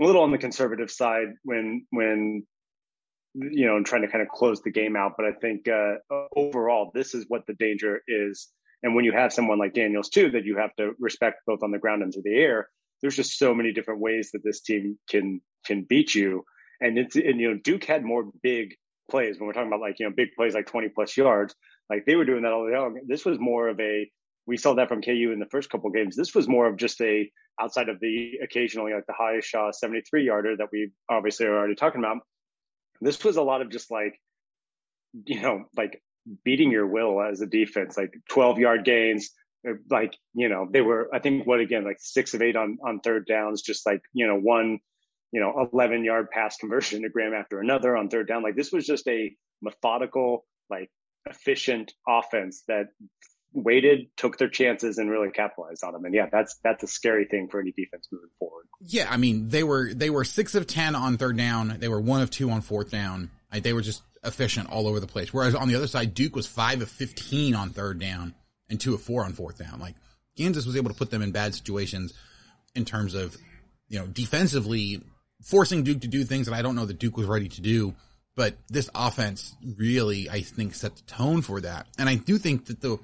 a 0.00 0.04
little 0.04 0.22
on 0.22 0.30
the 0.30 0.38
conservative 0.38 0.92
side 0.92 1.30
when 1.42 1.84
when 1.90 2.46
you 3.34 3.66
know 3.66 3.82
trying 3.82 4.02
to 4.02 4.08
kind 4.08 4.22
of 4.22 4.28
close 4.28 4.62
the 4.62 4.70
game 4.70 4.94
out. 4.94 5.14
But 5.16 5.26
I 5.26 5.32
think 5.32 5.66
uh, 5.66 5.94
overall, 6.36 6.92
this 6.94 7.14
is 7.16 7.24
what 7.26 7.48
the 7.48 7.54
danger 7.54 8.00
is. 8.06 8.46
And 8.84 8.94
when 8.94 9.04
you 9.04 9.12
have 9.12 9.32
someone 9.32 9.58
like 9.58 9.74
Daniels 9.74 10.08
too, 10.08 10.30
that 10.30 10.44
you 10.44 10.56
have 10.56 10.74
to 10.76 10.92
respect 11.00 11.40
both 11.48 11.64
on 11.64 11.72
the 11.72 11.80
ground 11.80 12.04
and 12.04 12.12
to 12.12 12.22
the 12.22 12.36
air. 12.36 12.68
There's 13.02 13.16
just 13.16 13.38
so 13.38 13.54
many 13.54 13.72
different 13.72 14.00
ways 14.00 14.30
that 14.32 14.44
this 14.44 14.60
team 14.60 14.98
can 15.08 15.40
can 15.66 15.86
beat 15.88 16.14
you. 16.14 16.44
And 16.80 16.98
it's 16.98 17.16
and 17.16 17.40
you 17.40 17.50
know 17.50 17.60
Duke 17.62 17.84
had 17.84 18.04
more 18.04 18.24
big 18.42 18.74
plays 19.10 19.38
when 19.38 19.46
we're 19.46 19.52
talking 19.52 19.68
about 19.68 19.80
like 19.80 19.98
you 19.98 20.06
know 20.06 20.14
big 20.14 20.28
plays 20.36 20.54
like 20.54 20.66
20 20.66 20.88
plus 20.90 21.16
yards. 21.16 21.54
Like 21.88 22.04
they 22.06 22.14
were 22.14 22.24
doing 22.24 22.42
that 22.42 22.52
all 22.52 22.64
the 22.64 22.72
time. 22.72 22.96
This 23.06 23.24
was 23.24 23.38
more 23.38 23.68
of 23.68 23.80
a 23.80 24.10
we 24.46 24.56
saw 24.56 24.74
that 24.74 24.88
from 24.88 25.02
KU 25.02 25.30
in 25.32 25.38
the 25.38 25.46
first 25.50 25.70
couple 25.70 25.90
games. 25.90 26.16
This 26.16 26.34
was 26.34 26.48
more 26.48 26.66
of 26.66 26.76
just 26.76 27.00
a 27.00 27.30
outside 27.60 27.88
of 27.88 28.00
the 28.00 28.38
occasionally 28.42 28.92
like 28.92 29.06
the 29.06 29.12
Hishaw 29.12 29.72
73 29.72 30.24
yarder 30.24 30.56
that 30.56 30.68
we 30.72 30.90
obviously 31.08 31.46
are 31.46 31.56
already 31.56 31.74
talking 31.74 32.00
about. 32.00 32.18
This 33.00 33.22
was 33.24 33.36
a 33.36 33.42
lot 33.42 33.62
of 33.62 33.70
just 33.70 33.90
like, 33.90 34.18
you 35.24 35.40
know, 35.40 35.64
like 35.76 36.02
beating 36.44 36.70
your 36.70 36.86
will 36.86 37.20
as 37.22 37.40
a 37.40 37.46
defense, 37.46 37.96
like 37.96 38.12
12 38.30 38.58
yard 38.58 38.84
gains. 38.84 39.30
Like, 39.90 40.16
you 40.34 40.48
know, 40.48 40.68
they 40.70 40.80
were, 40.80 41.08
I 41.12 41.18
think 41.18 41.46
what 41.46 41.60
again, 41.60 41.84
like 41.84 41.98
six 42.00 42.34
of 42.34 42.42
eight 42.42 42.56
on, 42.56 42.78
on 42.84 43.00
third 43.00 43.26
downs, 43.26 43.62
just 43.62 43.86
like, 43.86 44.02
you 44.12 44.26
know, 44.26 44.36
one, 44.36 44.80
you 45.32 45.40
know, 45.40 45.68
11 45.72 46.04
yard 46.04 46.30
pass 46.30 46.56
conversion 46.56 47.02
to 47.02 47.08
Grimm 47.08 47.34
after 47.34 47.60
another 47.60 47.96
on 47.96 48.08
third 48.08 48.28
down. 48.28 48.42
Like 48.42 48.56
this 48.56 48.72
was 48.72 48.86
just 48.86 49.06
a 49.08 49.34
methodical, 49.62 50.46
like 50.68 50.90
efficient 51.26 51.92
offense 52.08 52.62
that 52.68 52.86
waited, 53.52 54.06
took 54.16 54.38
their 54.38 54.48
chances, 54.48 54.98
and 54.98 55.10
really 55.10 55.30
capitalized 55.30 55.82
on 55.84 55.92
them. 55.92 56.04
And 56.04 56.14
yeah, 56.14 56.26
that's 56.30 56.56
that's 56.62 56.82
a 56.82 56.86
scary 56.86 57.26
thing 57.26 57.48
for 57.48 57.60
any 57.60 57.72
defense 57.72 58.08
moving 58.10 58.30
forward. 58.38 58.66
Yeah, 58.80 59.08
I 59.10 59.16
mean 59.16 59.48
they 59.48 59.64
were 59.64 59.92
they 59.92 60.10
were 60.10 60.24
six 60.24 60.54
of 60.54 60.66
ten 60.66 60.94
on 60.94 61.18
third 61.18 61.36
down. 61.36 61.76
They 61.78 61.88
were 61.88 62.00
one 62.00 62.22
of 62.22 62.30
two 62.30 62.50
on 62.50 62.60
fourth 62.60 62.90
down. 62.90 63.30
They 63.52 63.72
were 63.72 63.80
just 63.80 64.02
efficient 64.22 64.70
all 64.70 64.86
over 64.86 65.00
the 65.00 65.08
place. 65.08 65.32
Whereas 65.34 65.54
on 65.54 65.68
the 65.68 65.74
other 65.74 65.88
side, 65.88 66.14
Duke 66.14 66.36
was 66.36 66.46
five 66.46 66.82
of 66.82 66.88
fifteen 66.88 67.54
on 67.54 67.70
third 67.70 67.98
down 67.98 68.34
and 68.70 68.80
two 68.80 68.94
of 68.94 69.02
four 69.02 69.24
on 69.24 69.32
fourth 69.32 69.58
down. 69.58 69.80
Like 69.80 69.96
Kansas 70.38 70.64
was 70.64 70.76
able 70.76 70.90
to 70.90 70.96
put 70.96 71.10
them 71.10 71.22
in 71.22 71.32
bad 71.32 71.54
situations 71.54 72.14
in 72.74 72.84
terms 72.84 73.14
of, 73.14 73.36
you 73.88 73.98
know, 73.98 74.06
defensively 74.06 75.02
forcing 75.42 75.82
Duke 75.82 76.00
to 76.02 76.08
do 76.08 76.24
things 76.24 76.46
that 76.46 76.54
I 76.54 76.62
don't 76.62 76.76
know 76.76 76.86
that 76.86 76.98
Duke 76.98 77.16
was 77.16 77.26
ready 77.26 77.48
to 77.48 77.60
do. 77.60 77.94
But 78.36 78.56
this 78.68 78.88
offense 78.94 79.54
really, 79.76 80.30
I 80.30 80.40
think, 80.40 80.74
set 80.74 80.96
the 80.96 81.02
tone 81.02 81.42
for 81.42 81.60
that. 81.60 81.86
And 81.98 82.08
I 82.08 82.14
do 82.14 82.38
think 82.38 82.66
that 82.66 82.80
the, 82.80 82.98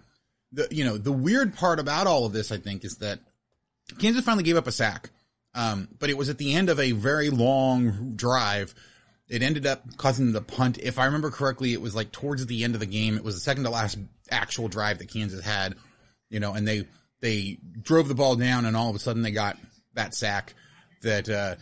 the, 0.52 0.68
you 0.70 0.84
know, 0.84 0.96
the 0.96 1.12
weird 1.12 1.54
part 1.54 1.80
about 1.80 2.06
all 2.06 2.24
of 2.24 2.32
this, 2.32 2.52
I 2.52 2.58
think, 2.58 2.84
is 2.84 2.98
that 2.98 3.18
Kansas 3.98 4.24
finally 4.24 4.44
gave 4.44 4.56
up 4.56 4.66
a 4.66 4.72
sack. 4.72 5.10
Um, 5.54 5.88
but 5.98 6.10
it 6.10 6.16
was 6.16 6.28
at 6.28 6.38
the 6.38 6.54
end 6.54 6.68
of 6.68 6.78
a 6.78 6.92
very 6.92 7.30
long 7.30 8.12
drive. 8.14 8.74
It 9.28 9.42
ended 9.42 9.66
up 9.66 9.96
causing 9.96 10.32
the 10.32 10.40
punt. 10.40 10.78
If 10.78 10.98
I 10.98 11.06
remember 11.06 11.30
correctly, 11.30 11.72
it 11.72 11.80
was 11.80 11.96
like 11.96 12.12
towards 12.12 12.46
the 12.46 12.62
end 12.62 12.74
of 12.74 12.80
the 12.80 12.86
game. 12.86 13.16
It 13.16 13.24
was 13.24 13.34
the 13.34 13.40
second 13.40 13.64
to 13.64 13.70
last 13.70 13.98
actual 14.30 14.68
drive 14.68 14.98
that 14.98 15.08
Kansas 15.08 15.44
had, 15.44 15.74
you 16.30 16.38
know, 16.38 16.52
and 16.52 16.66
they, 16.66 16.86
they 17.20 17.58
drove 17.82 18.06
the 18.06 18.14
ball 18.14 18.36
down 18.36 18.66
and 18.66 18.76
all 18.76 18.88
of 18.88 18.94
a 18.94 19.00
sudden 19.00 19.22
they 19.22 19.32
got 19.32 19.56
that 19.94 20.14
sack 20.14 20.54
that, 21.02 21.28
uh, 21.28 21.56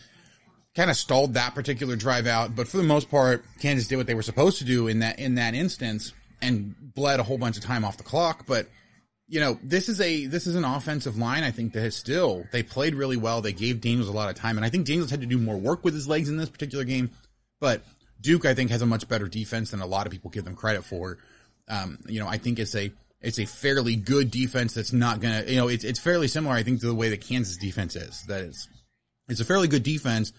kind 0.75 0.91
of 0.91 0.97
stalled 0.97 1.35
that 1.35 1.55
particular 1.55 1.95
drive 1.95 2.27
out. 2.27 2.55
But 2.55 2.67
for 2.67 2.77
the 2.77 2.83
most 2.83 3.09
part, 3.09 3.43
Kansas 3.59 3.87
did 3.87 3.95
what 3.95 4.07
they 4.07 4.13
were 4.13 4.21
supposed 4.21 4.59
to 4.59 4.65
do 4.65 4.87
in 4.87 4.99
that, 4.99 5.17
in 5.17 5.35
that 5.35 5.55
instance 5.55 6.13
and 6.41 6.75
bled 6.93 7.19
a 7.19 7.23
whole 7.23 7.37
bunch 7.37 7.57
of 7.57 7.63
time 7.63 7.85
off 7.85 7.97
the 7.97 8.03
clock. 8.03 8.45
But, 8.45 8.67
you 9.27 9.39
know, 9.39 9.57
this 9.63 9.89
is 9.89 10.01
a, 10.01 10.25
this 10.27 10.45
is 10.45 10.55
an 10.55 10.65
offensive 10.65 11.17
line. 11.17 11.43
I 11.43 11.51
think 11.51 11.73
that 11.73 11.81
has 11.81 11.95
still, 11.95 12.45
they 12.51 12.61
played 12.61 12.93
really 12.93 13.17
well. 13.17 13.41
They 13.41 13.53
gave 13.53 13.81
Daniels 13.81 14.09
a 14.09 14.11
lot 14.11 14.29
of 14.29 14.35
time. 14.35 14.57
And 14.57 14.65
I 14.65 14.69
think 14.69 14.85
Daniels 14.85 15.09
had 15.09 15.21
to 15.21 15.27
do 15.27 15.37
more 15.37 15.57
work 15.57 15.83
with 15.83 15.93
his 15.93 16.07
legs 16.07 16.29
in 16.29 16.37
this 16.37 16.49
particular 16.49 16.83
game. 16.83 17.09
But 17.59 17.83
Duke, 18.21 18.45
I 18.45 18.53
think, 18.53 18.71
has 18.71 18.81
a 18.81 18.85
much 18.85 19.07
better 19.07 19.27
defense 19.27 19.71
than 19.71 19.81
a 19.81 19.85
lot 19.85 20.05
of 20.05 20.11
people 20.11 20.29
give 20.29 20.45
them 20.45 20.55
credit 20.55 20.83
for. 20.83 21.17
Um, 21.67 21.99
you 22.07 22.19
know, 22.19 22.27
I 22.27 22.37
think 22.37 22.59
it's 22.59 22.75
a, 22.75 22.91
it's 23.21 23.39
a 23.39 23.45
fairly 23.45 23.95
good 23.95 24.29
defense 24.31 24.73
that's 24.73 24.93
not 24.93 25.19
gonna, 25.19 25.43
you 25.47 25.55
know, 25.55 25.67
it's, 25.67 25.83
it's 25.83 25.99
fairly 25.99 26.27
similar, 26.27 26.55
I 26.55 26.63
think, 26.63 26.81
to 26.81 26.87
the 26.87 26.95
way 26.95 27.09
that 27.09 27.21
Kansas 27.21 27.57
defense 27.57 27.95
is. 27.95 28.23
That 28.27 28.41
it's, 28.43 28.67
it's 29.27 29.39
a 29.39 29.45
fairly 29.45 29.67
good 29.67 29.83
defense 29.83 30.31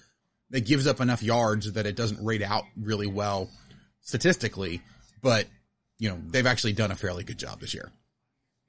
that 0.51 0.65
gives 0.65 0.87
up 0.87 1.01
enough 1.01 1.23
yards 1.23 1.73
that 1.73 1.87
it 1.87 1.97
doesn't 1.97 2.25
rate 2.25 2.43
out 2.43 2.65
really 2.77 3.07
well 3.07 3.51
statistically, 4.03 4.81
but 5.23 5.47
you 5.99 6.11
know, 6.11 6.21
they've 6.29 6.47
actually 6.47 6.73
done 6.73 6.91
a 6.91 6.97
fairly 6.97 7.25
good 7.25 7.39
job 7.39 7.61
this 7.61 7.75
year. 7.75 7.91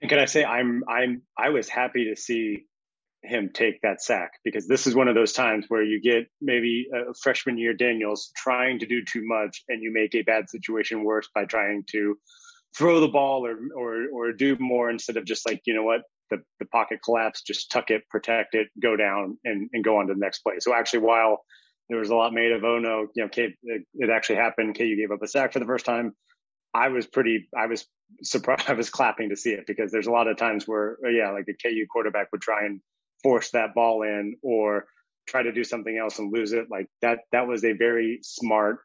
And 0.02 0.10
can 0.10 0.20
I 0.20 0.26
say 0.26 0.44
I'm 0.44 0.84
I'm 0.88 1.24
I 1.38 1.50
was 1.50 1.70
happy 1.70 2.06
to 2.06 2.16
see 2.16 2.66
him 3.24 3.50
take 3.54 3.82
that 3.82 4.02
sack 4.02 4.32
because 4.44 4.68
this 4.68 4.88
is 4.88 4.96
one 4.96 5.08
of 5.08 5.16
those 5.16 5.34
times 5.34 5.66
where 5.68 5.84
you 5.84 6.02
get 6.02 6.28
maybe 6.42 6.88
a 6.94 7.14
freshman 7.22 7.58
year 7.58 7.74
Daniels 7.74 8.32
trying 8.36 8.80
to 8.80 8.86
do 8.86 9.04
too 9.04 9.22
much 9.26 9.64
and 9.70 9.82
you 9.82 9.92
make 9.92 10.16
a 10.16 10.22
bad 10.22 10.50
situation 10.50 11.04
worse 11.04 11.28
by 11.34 11.46
trying 11.46 11.84
to 11.92 12.18
throw 12.78 13.00
the 13.00 13.08
ball 13.08 13.46
or 13.46 13.58
or 13.76 14.06
or 14.14 14.34
do 14.34 14.56
more 14.60 14.90
instead 14.90 15.18
of 15.18 15.26
just 15.26 15.48
like 15.48 15.62
you 15.66 15.74
know 15.74 15.84
what 15.84 16.02
the, 16.30 16.38
the 16.60 16.66
pocket 16.66 17.00
collapse 17.04 17.42
just 17.42 17.72
tuck 17.72 17.90
it 17.90 18.04
protect 18.10 18.54
it 18.54 18.68
go 18.82 18.96
down 18.96 19.38
and, 19.46 19.70
and 19.74 19.84
go 19.84 19.98
on 19.98 20.08
to 20.08 20.14
the 20.14 20.20
next 20.20 20.40
play. 20.40 20.56
So 20.60 20.74
actually 20.74 21.00
while 21.00 21.44
there 21.90 22.00
was 22.00 22.10
a 22.10 22.16
lot 22.16 22.34
made 22.34 22.52
of 22.52 22.64
oh 22.64 22.80
no 22.80 23.08
you 23.16 23.24
know 23.24 23.30
K, 23.30 23.56
it, 23.64 23.84
it 23.96 24.10
actually 24.10 24.36
happened 24.36 24.78
KU 24.78 24.96
gave 24.96 25.12
up 25.12 25.24
a 25.24 25.28
sack 25.28 25.54
for 25.54 25.60
the 25.60 25.66
first 25.66 25.86
time 25.86 26.14
I 26.74 26.90
was 26.90 27.08
pretty, 27.08 27.48
I 27.58 27.66
was 27.66 27.86
surprised, 28.22 28.66
I 28.70 28.74
was 28.74 28.90
clapping 28.90 29.30
to 29.30 29.36
see 29.36 29.52
it 29.52 29.66
because 29.66 29.92
there's 29.92 30.08
a 30.08 30.12
lot 30.12 30.28
of 30.28 30.38
times 30.38 30.68
where, 30.68 30.98
yeah, 31.10 31.32
like 31.32 31.46
the 31.46 31.56
KU 31.56 31.86
quarterback 31.92 32.32
would 32.32 32.42
try 32.42 32.66
and 32.66 32.82
force 33.24 33.52
that 33.52 33.74
ball 33.74 34.04
in 34.04 34.38
or 34.42 34.86
try 35.28 35.44
to 35.44 35.52
do 35.52 35.64
something 35.64 35.98
else 35.98 36.20
and 36.20 36.34
lose 36.34 36.54
it. 36.54 36.68
Like 36.70 36.88
that, 37.02 37.20
that 37.32 37.48
was 37.48 37.64
a 37.64 37.74
very 37.74 38.20
smart 38.24 38.80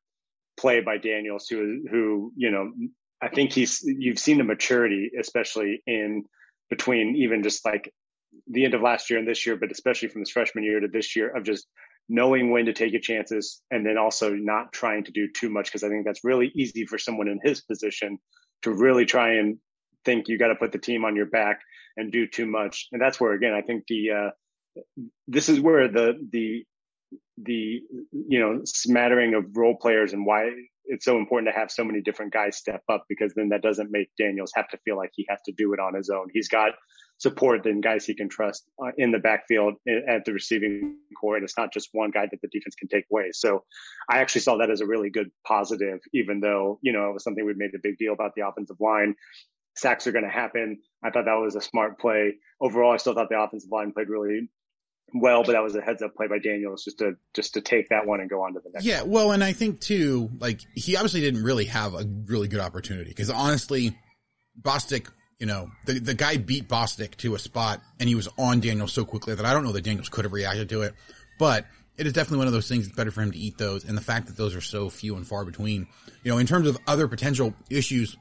play 0.57 0.81
by 0.81 0.99
Daniels 0.99 1.47
who, 1.49 1.83
who, 1.91 2.33
you 2.37 2.51
know, 2.51 2.73
I 3.21 3.29
think 3.29 3.53
he's, 3.53 3.83
you've 3.85 4.19
seen 4.19 4.39
the 4.39 4.45
maturity, 4.45 5.11
especially 5.19 5.83
in 5.87 6.25
between 6.71 7.17
even 7.17 7.43
just 7.43 7.65
like 7.65 7.93
the 8.49 8.65
end 8.65 8.75
of 8.75 8.83
last 8.83 9.11
year 9.11 9.19
and 9.19 9.29
this 9.29 9.47
year, 9.47 9.57
but 9.57 9.71
especially 9.71 10.09
from 10.09 10.23
his 10.23 10.31
freshman 10.31 10.65
year 10.65 10.81
to 10.81 10.89
this 10.89 11.15
year 11.15 11.35
of 11.35 11.45
just 11.45 11.67
knowing 12.09 12.51
when 12.51 12.67
to 12.67 12.73
take 12.73 12.93
your 12.93 13.01
chances 13.01 13.63
and 13.71 13.87
then 13.87 13.97
also 13.97 14.33
not 14.33 14.73
trying 14.73 15.05
to 15.05 15.13
do 15.13 15.29
too 15.29 15.49
much 15.49 15.67
because 15.67 15.85
I 15.85 15.89
think 15.89 16.05
that's 16.05 16.25
really 16.25 16.51
easy 16.55 16.85
for 16.87 16.99
someone 16.99 17.29
in 17.29 17.41
his 17.43 17.61
position 17.63 18.19
to 18.63 18.73
really 18.73 19.05
try 19.05 19.35
and 19.35 19.59
think 20.05 20.29
you 20.29 20.39
got 20.39 20.49
to 20.49 20.55
put 20.55 20.73
the 20.73 20.79
team 20.79 21.05
on 21.05 21.17
your 21.17 21.27
back 21.27 21.61
and 21.97 22.13
do 22.13 22.27
too 22.27 22.47
much. 22.47 22.89
And 22.93 23.01
that's 23.01 23.21
where 23.21 23.33
again 23.33 23.55
I 23.55 23.63
think 23.63 23.85
the 23.89 24.11
uh, 24.11 24.31
this 25.29 25.49
is 25.49 25.61
where 25.61 25.89
the 25.89 26.15
the 26.31 26.65
the 27.39 27.83
you 28.13 28.41
know 28.41 28.63
smattering 28.65 29.35
of 29.35 29.57
role 29.57 29.77
players 29.77 30.13
and 30.13 30.27
why 30.27 30.51
it's 30.85 31.05
so 31.05 31.17
important 31.17 31.53
to 31.53 31.59
have 31.59 31.71
so 31.71 31.85
many 31.85 32.01
different 32.01 32.33
guys 32.33 32.57
step 32.57 32.83
up 32.89 33.05
because 33.09 33.33
then 33.35 33.51
that 33.51 33.63
doesn't 33.63 33.91
make 33.91 34.11
Daniels 34.19 34.53
have 34.55 34.69
to 34.69 34.79
feel 34.79 34.97
like 34.97 35.11
he 35.15 35.27
has 35.29 35.41
to 35.47 35.53
do 35.53 35.73
it 35.73 35.81
on 35.81 35.95
his 35.95 36.11
own. 36.11 36.27
He's 36.33 36.49
got 36.49 36.73
support 37.19 37.65
and 37.67 37.83
guys 37.83 38.05
he 38.05 38.15
can 38.15 38.29
trust 38.29 38.65
uh, 38.83 38.91
in 38.99 39.13
the 39.13 39.19
backfield 39.19 39.75
at 40.09 40.25
the 40.25 40.33
receiving 40.33 40.97
core. 41.19 41.37
And 41.37 41.45
it's 41.45 41.57
not 41.57 41.73
just 41.73 41.89
one 41.93 42.11
guy 42.11 42.27
that 42.29 42.41
the 42.43 42.49
defense 42.49 42.75
can 42.75 42.89
take 42.89 43.05
away. 43.13 43.31
So 43.33 43.65
I 44.11 44.19
actually 44.19 44.41
saw 44.41 44.57
that 44.59 44.71
as 44.71 44.81
a 44.81 44.87
really 44.87 45.11
good 45.11 45.31
positive, 45.47 46.01
even 46.13 46.41
though, 46.41 46.79
you 46.83 46.93
know, 46.93 47.11
it 47.11 47.13
was 47.15 47.23
something 47.23 47.45
we 47.45 47.55
made 47.55 47.75
a 47.75 47.81
big 47.83 47.97
deal 47.97 48.13
about 48.13 48.35
the 48.35 48.47
offensive 48.47 48.77
line. 48.81 49.15
Sacks 49.75 50.07
are 50.07 50.13
going 50.13 50.25
to 50.25 50.31
happen. 50.31 50.81
I 51.03 51.11
thought 51.11 51.25
that 51.25 51.35
was 51.35 51.57
a 51.57 51.61
smart 51.61 51.99
play. 51.99 52.35
Overall, 52.61 52.93
I 52.93 52.97
still 52.99 53.15
thought 53.15 53.29
the 53.29 53.41
offensive 53.41 53.71
line 53.71 53.93
played 53.93 54.09
really 54.09 54.49
well, 55.15 55.43
but 55.45 55.53
that 55.53 55.63
was 55.63 55.75
a 55.75 55.81
heads 55.81 56.03
up 56.03 56.15
play 56.15 56.27
by 56.27 56.39
Daniels 56.39 56.85
just 56.85 56.99
to 56.99 57.17
just 57.35 57.55
to 57.55 57.61
take 57.61 57.89
that 57.91 58.07
one 58.07 58.21
and 58.21 58.31
go 58.31 58.43
on 58.43 58.55
to 58.55 58.61
the 58.61 58.71
next. 58.73 58.85
Yeah, 58.85 59.03
well, 59.03 59.33
and 59.33 59.43
I 59.43 59.53
think 59.53 59.81
too, 59.81 60.31
like 60.39 60.61
he 60.75 60.97
obviously 60.97 61.21
didn't 61.21 61.43
really 61.43 61.67
have 61.67 61.95
a 61.95 62.05
really 62.27 62.49
good 62.49 62.61
opportunity 62.61 63.11
because 63.11 63.31
honestly, 63.31 63.97
Bostick, 64.61 65.09
you 65.39 65.47
know, 65.47 65.71
the 65.87 65.99
the 65.99 66.15
guy 66.15 66.37
beat 66.37 66.69
Bostick 66.69 67.17
to 67.17 67.35
a 67.35 67.39
spot 67.39 67.81
and 67.99 68.09
he 68.09 68.15
was 68.15 68.29
on 68.39 68.61
Daniels 68.61 68.93
so 68.93 69.05
quickly 69.05 69.35
that 69.35 69.45
I 69.45 69.53
don't 69.53 69.65
know 69.65 69.73
that 69.73 69.85
Daniels 69.85 70.09
could 70.09 70.25
have 70.25 70.33
reacted 70.33 70.69
to 70.71 70.83
it, 70.83 70.95
but 71.39 71.67
it 71.97 72.07
is 72.07 72.13
definitely 72.13 72.39
one 72.39 72.47
of 72.47 72.53
those 72.53 72.69
things. 72.69 72.87
It's 72.87 72.97
better 72.97 73.11
for 73.11 73.23
him 73.23 73.33
to 73.33 73.39
eat 73.39 73.59
those, 73.59 73.85
and 73.85 73.97
the 73.97 74.03
fact 74.03 74.29
that 74.29 74.37
those 74.37 74.55
are 74.55 74.61
so 74.61 74.89
few 74.89 75.17
and 75.17 75.27
far 75.27 75.45
between, 75.45 75.89
you 76.23 76.31
know, 76.31 76.39
in 76.39 76.47
terms 76.47 76.69
of 76.69 76.79
other 76.87 77.07
potential 77.07 77.55
issues 77.69 78.17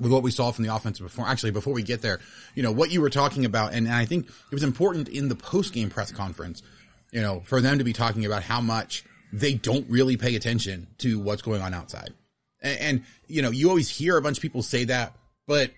with 0.00 0.12
what 0.12 0.22
we 0.22 0.30
saw 0.30 0.50
from 0.50 0.64
the 0.64 0.74
offense 0.74 0.98
before. 0.98 1.26
Actually, 1.26 1.52
before 1.52 1.72
we 1.72 1.82
get 1.82 2.02
there, 2.02 2.20
you 2.54 2.62
know, 2.62 2.72
what 2.72 2.90
you 2.90 3.00
were 3.00 3.10
talking 3.10 3.44
about, 3.44 3.72
and, 3.72 3.86
and 3.86 3.94
I 3.94 4.04
think 4.04 4.26
it 4.26 4.54
was 4.54 4.62
important 4.62 5.08
in 5.08 5.28
the 5.28 5.34
post 5.34 5.72
game 5.72 5.90
press 5.90 6.12
conference, 6.12 6.62
you 7.10 7.20
know, 7.20 7.42
for 7.44 7.60
them 7.60 7.78
to 7.78 7.84
be 7.84 7.92
talking 7.92 8.24
about 8.24 8.42
how 8.42 8.60
much 8.60 9.04
they 9.32 9.54
don't 9.54 9.88
really 9.90 10.16
pay 10.16 10.36
attention 10.36 10.86
to 10.98 11.18
what's 11.18 11.42
going 11.42 11.60
on 11.60 11.74
outside. 11.74 12.12
And, 12.62 12.80
and, 12.80 13.04
you 13.26 13.42
know, 13.42 13.50
you 13.50 13.68
always 13.68 13.88
hear 13.88 14.16
a 14.16 14.22
bunch 14.22 14.38
of 14.38 14.42
people 14.42 14.62
say 14.62 14.84
that, 14.84 15.14
but 15.46 15.70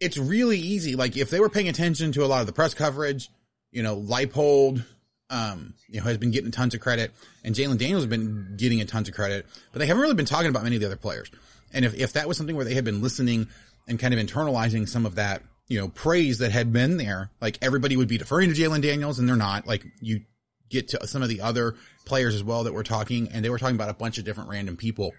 it's 0.00 0.18
really 0.18 0.58
easy. 0.58 0.96
Like 0.96 1.16
if 1.16 1.30
they 1.30 1.40
were 1.40 1.48
paying 1.48 1.68
attention 1.68 2.12
to 2.12 2.24
a 2.24 2.26
lot 2.26 2.40
of 2.40 2.46
the 2.46 2.52
press 2.52 2.74
coverage, 2.74 3.30
you 3.70 3.82
know, 3.82 3.96
Leipold, 3.96 4.84
um, 5.28 5.74
you 5.88 6.00
know, 6.00 6.06
has 6.06 6.18
been 6.18 6.30
getting 6.30 6.50
tons 6.50 6.74
of 6.74 6.80
credit 6.80 7.12
and 7.44 7.54
Jalon 7.54 7.78
Daniels 7.78 8.02
has 8.02 8.10
been 8.10 8.54
getting 8.56 8.80
a 8.80 8.84
tons 8.84 9.08
of 9.08 9.14
credit, 9.14 9.46
but 9.72 9.78
they 9.78 9.86
haven't 9.86 10.02
really 10.02 10.14
been 10.14 10.26
talking 10.26 10.48
about 10.48 10.64
many 10.64 10.76
of 10.76 10.80
the 10.80 10.86
other 10.86 10.96
players. 10.96 11.30
And 11.72 11.84
if, 11.84 11.94
if 11.94 12.12
that 12.14 12.28
was 12.28 12.36
something 12.36 12.56
where 12.56 12.64
they 12.64 12.74
had 12.74 12.84
been 12.84 13.02
listening 13.02 13.48
and 13.88 13.98
kind 13.98 14.14
of 14.14 14.20
internalizing 14.20 14.88
some 14.88 15.06
of 15.06 15.16
that, 15.16 15.42
you 15.68 15.78
know, 15.78 15.88
praise 15.88 16.38
that 16.38 16.52
had 16.52 16.72
been 16.72 16.96
there, 16.96 17.30
like 17.40 17.58
everybody 17.62 17.96
would 17.96 18.08
be 18.08 18.18
deferring 18.18 18.52
to 18.52 18.60
Jalon 18.60 18.82
Daniels 18.82 19.18
and 19.18 19.28
they're 19.28 19.36
not. 19.36 19.66
Like 19.66 19.84
you 20.00 20.22
get 20.68 20.88
to 20.88 21.06
some 21.06 21.22
of 21.22 21.28
the 21.28 21.40
other 21.40 21.76
players 22.04 22.34
as 22.34 22.42
well 22.42 22.64
that 22.64 22.72
were 22.72 22.82
talking 22.82 23.28
and 23.32 23.44
they 23.44 23.50
were 23.50 23.58
talking 23.58 23.76
about 23.76 23.90
a 23.90 23.94
bunch 23.94 24.18
of 24.18 24.24
different 24.24 24.50
random 24.50 24.76
people. 24.76 25.12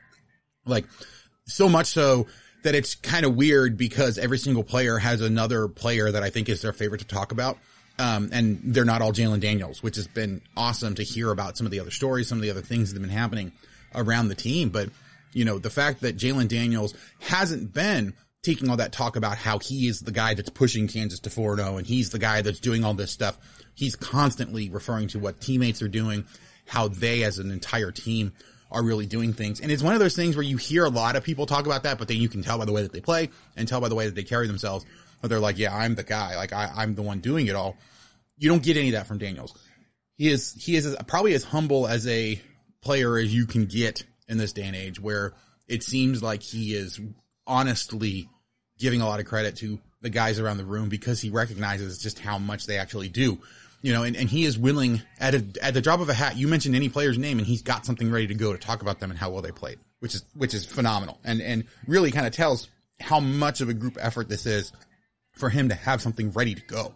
Like 0.65 0.86
so 1.46 1.70
much 1.70 1.88
so 1.88 2.27
that 2.63 2.75
it's 2.75 2.96
kind 2.96 3.25
of 3.25 3.36
weird 3.36 3.77
because 3.77 4.17
every 4.17 4.38
single 4.38 4.63
player 4.63 4.98
has 4.98 5.22
another 5.22 5.67
player 5.67 6.12
that 6.12 6.24
I 6.24 6.29
think 6.29 6.50
is 6.50 6.62
their 6.62 6.74
favorite 6.74 7.00
to 7.00 7.08
talk 7.08 7.31
about. 7.31 7.58
Um, 8.00 8.29
and 8.31 8.60
they're 8.63 8.86
not 8.86 9.01
all 9.01 9.12
Jalon 9.12 9.39
Daniels, 9.39 9.84
which 9.84 9.96
has 9.98 10.08
been 10.08 10.41
awesome 10.55 10.96
to 10.96 11.03
hear 11.03 11.31
about 11.31 11.58
some 11.58 11.65
of 11.67 11.72
the 11.72 11.79
other 11.79 11.91
stories, 11.91 12.27
some 12.27 12.38
of 12.38 12.41
the 12.41 12.50
other 12.50 12.62
things 12.62 12.91
that 12.91 13.00
have 13.00 13.08
been 13.08 13.15
happening 13.15 13.51
around 13.93 14.29
the 14.29 14.36
team. 14.36 14.70
But 14.70 14.89
you 15.33 15.45
know, 15.45 15.59
the 15.59 15.69
fact 15.69 16.01
that 16.01 16.17
Jalon 16.17 16.47
Daniels 16.47 16.93
hasn't 17.19 17.73
been 17.73 18.13
taking 18.43 18.69
all 18.69 18.77
that 18.77 18.91
talk 18.91 19.15
about 19.15 19.38
how 19.38 19.59
he 19.59 19.88
is 19.88 20.00
the 20.01 20.11
guy 20.11 20.33
that's 20.33 20.50
pushing 20.50 20.88
Kansas 20.88 21.19
to 21.21 21.29
4-0 21.29 21.77
and 21.77 21.85
he's 21.85 22.09
the 22.09 22.19
guy 22.19 22.41
that's 22.41 22.59
doing 22.59 22.83
all 22.83 22.93
this 22.93 23.11
stuff. 23.11 23.38
He's 23.75 23.95
constantly 23.95 24.69
referring 24.69 25.09
to 25.09 25.19
what 25.19 25.39
teammates 25.39 25.81
are 25.81 25.88
doing, 25.88 26.25
how 26.65 26.88
they 26.88 27.23
as 27.23 27.39
an 27.39 27.51
entire 27.51 27.91
team 27.91 28.33
are 28.71 28.83
really 28.83 29.05
doing 29.05 29.33
things. 29.33 29.59
And 29.59 29.71
it's 29.71 29.83
one 29.83 29.93
of 29.93 30.00
those 30.00 30.15
things 30.15 30.35
where 30.35 30.43
you 30.43 30.57
hear 30.57 30.85
a 30.85 30.89
lot 30.89 31.15
of 31.15 31.23
people 31.23 31.45
talk 31.45 31.65
about 31.65 31.83
that, 31.83 32.00
but 32.00 32.07
then 32.07 32.17
you 32.17 32.29
can 32.29 32.41
tell 32.41 32.57
by 32.57 32.65
the 32.65 32.71
way 32.71 32.81
that 32.81 32.93
they 32.93 33.01
play 33.01 33.29
and 33.55 33.67
tell 33.67 33.81
by 33.81 33.89
the 33.89 33.95
way 33.95 34.05
that 34.05 34.15
they 34.15 34.23
carry 34.23 34.47
themselves 34.47 34.85
that 35.21 35.27
they're 35.27 35.39
like, 35.39 35.57
yeah, 35.57 35.75
I'm 35.75 35.95
the 35.95 36.03
guy. 36.03 36.35
Like 36.35 36.53
I, 36.53 36.71
I'm 36.75 36.95
the 36.95 37.01
one 37.01 37.19
doing 37.19 37.47
it 37.47 37.55
all. 37.55 37.77
You 38.38 38.50
don't 38.50 38.63
get 38.63 38.77
any 38.77 38.88
of 38.88 38.93
that 38.93 39.07
from 39.07 39.19
Daniels. 39.19 39.53
He 40.17 40.29
is, 40.29 40.53
he 40.53 40.75
is 40.75 40.95
probably 41.07 41.33
as 41.33 41.43
humble 41.43 41.88
as 41.88 42.07
a 42.07 42.41
player 42.81 43.17
as 43.17 43.33
you 43.33 43.45
can 43.45 43.65
get 43.65 44.03
in 44.31 44.38
this 44.38 44.53
day 44.53 44.63
and 44.63 44.75
age 44.75 45.00
where 45.00 45.33
it 45.67 45.83
seems 45.83 46.23
like 46.23 46.41
he 46.41 46.73
is 46.73 47.00
honestly 47.45 48.29
giving 48.79 49.01
a 49.01 49.05
lot 49.05 49.19
of 49.19 49.25
credit 49.25 49.57
to 49.57 49.79
the 50.01 50.09
guys 50.09 50.39
around 50.39 50.57
the 50.57 50.65
room 50.65 50.89
because 50.89 51.21
he 51.21 51.29
recognizes 51.29 52.00
just 52.00 52.17
how 52.17 52.39
much 52.39 52.65
they 52.65 52.77
actually 52.77 53.09
do. 53.09 53.38
You 53.83 53.93
know, 53.93 54.03
and, 54.03 54.15
and 54.15 54.29
he 54.29 54.45
is 54.45 54.57
willing 54.57 55.01
at 55.19 55.35
a, 55.35 55.43
at 55.61 55.73
the 55.73 55.81
drop 55.81 56.00
of 56.00 56.09
a 56.09 56.13
hat. 56.13 56.38
You 56.38 56.47
mention 56.47 56.75
any 56.75 56.88
player's 56.89 57.17
name 57.17 57.39
and 57.39 57.47
he's 57.47 57.61
got 57.61 57.85
something 57.85 58.09
ready 58.09 58.27
to 58.27 58.35
go 58.35 58.53
to 58.53 58.59
talk 58.59 58.81
about 58.81 59.00
them 59.00 59.11
and 59.11 59.19
how 59.19 59.31
well 59.31 59.41
they 59.41 59.51
played, 59.51 59.79
which 60.00 60.15
is, 60.15 60.23
which 60.35 60.53
is 60.53 60.65
phenomenal 60.65 61.19
and, 61.23 61.41
and 61.41 61.65
really 61.88 62.11
kind 62.11 62.25
of 62.25 62.33
tells 62.33 62.69
how 63.00 63.19
much 63.19 63.61
of 63.61 63.69
a 63.69 63.73
group 63.73 63.97
effort 64.00 64.29
this 64.29 64.45
is 64.45 64.71
for 65.33 65.50
him 65.50 65.69
to 65.69 65.75
have 65.75 66.01
something 66.01 66.31
ready 66.31 66.55
to 66.55 66.61
go. 66.61 66.93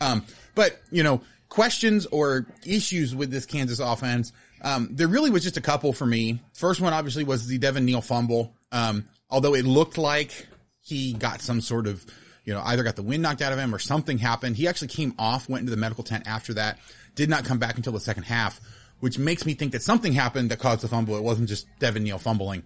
Um, 0.00 0.24
but 0.54 0.80
you 0.90 1.02
know, 1.02 1.20
questions 1.50 2.06
or 2.06 2.46
issues 2.64 3.14
with 3.14 3.30
this 3.30 3.44
Kansas 3.44 3.80
offense. 3.80 4.32
Um, 4.62 4.88
there 4.92 5.08
really 5.08 5.30
was 5.30 5.42
just 5.42 5.56
a 5.56 5.60
couple 5.60 5.92
for 5.92 6.06
me. 6.06 6.40
First 6.52 6.80
one 6.80 6.92
obviously 6.92 7.24
was 7.24 7.46
the 7.46 7.58
Devin 7.58 7.84
Neal 7.84 8.00
fumble. 8.00 8.54
Um, 8.72 9.04
although 9.28 9.54
it 9.54 9.64
looked 9.64 9.98
like 9.98 10.46
he 10.80 11.12
got 11.12 11.40
some 11.40 11.60
sort 11.60 11.86
of, 11.86 12.04
you 12.44 12.52
know, 12.52 12.60
either 12.64 12.82
got 12.82 12.96
the 12.96 13.02
wind 13.02 13.22
knocked 13.22 13.42
out 13.42 13.52
of 13.52 13.58
him 13.58 13.74
or 13.74 13.78
something 13.78 14.18
happened. 14.18 14.56
He 14.56 14.68
actually 14.68 14.88
came 14.88 15.14
off, 15.18 15.48
went 15.48 15.60
into 15.60 15.70
the 15.70 15.76
medical 15.76 16.04
tent 16.04 16.24
after 16.26 16.54
that, 16.54 16.78
did 17.14 17.28
not 17.28 17.44
come 17.44 17.58
back 17.58 17.76
until 17.76 17.92
the 17.92 18.00
second 18.00 18.24
half, 18.24 18.60
which 19.00 19.18
makes 19.18 19.46
me 19.46 19.54
think 19.54 19.72
that 19.72 19.82
something 19.82 20.12
happened 20.12 20.50
that 20.50 20.58
caused 20.58 20.82
the 20.82 20.88
fumble. 20.88 21.16
It 21.16 21.22
wasn't 21.22 21.48
just 21.48 21.66
Devin 21.78 22.04
Neal 22.04 22.18
fumbling. 22.18 22.62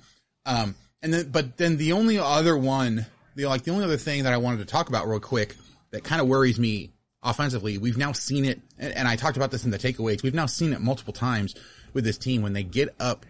Um, 0.47 0.75
and 1.03 1.13
then, 1.13 1.31
but 1.31 1.57
then 1.57 1.77
the 1.77 1.93
only 1.93 2.19
other 2.19 2.57
one, 2.57 3.07
the 3.35 3.47
like 3.47 3.63
the 3.65 3.73
only 3.73 3.85
other 3.85 3.97
thing 3.97 4.25
that 4.25 4.33
I 4.33 4.39
wanted 4.39 4.59
to 4.59 4.65
talk 4.65 4.89
about 4.89 5.07
real 5.07 5.21
quick 5.21 5.57
that 5.91 6.03
kind 6.03 6.21
of 6.21 6.29
worries 6.29 6.59
me 6.59 6.91
offensively, 7.23 7.79
we've 7.79 7.97
now 7.97 8.13
seen 8.13 8.45
it, 8.45 8.61
and, 8.79 8.93
and 8.95 9.09
I 9.09 9.17
talked 9.17 9.37
about 9.37 9.51
this 9.51 9.65
in 9.65 9.71
the 9.71 9.79
takeaways. 9.79 10.23
We've 10.23 10.35
now 10.35 10.47
seen 10.47 10.73
it 10.73 10.81
multiple 10.81 11.13
times 11.13 11.55
with 11.95 12.05
this 12.05 12.19
team 12.19 12.43
when 12.43 12.53
they 12.53 12.63
get 12.63 12.95
up 13.01 13.25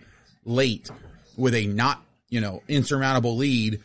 late 0.44 0.90
with 1.36 1.54
a 1.54 1.66
not, 1.66 2.02
you 2.28 2.40
know, 2.40 2.62
insurmountable 2.68 3.36
lead, 3.36 3.80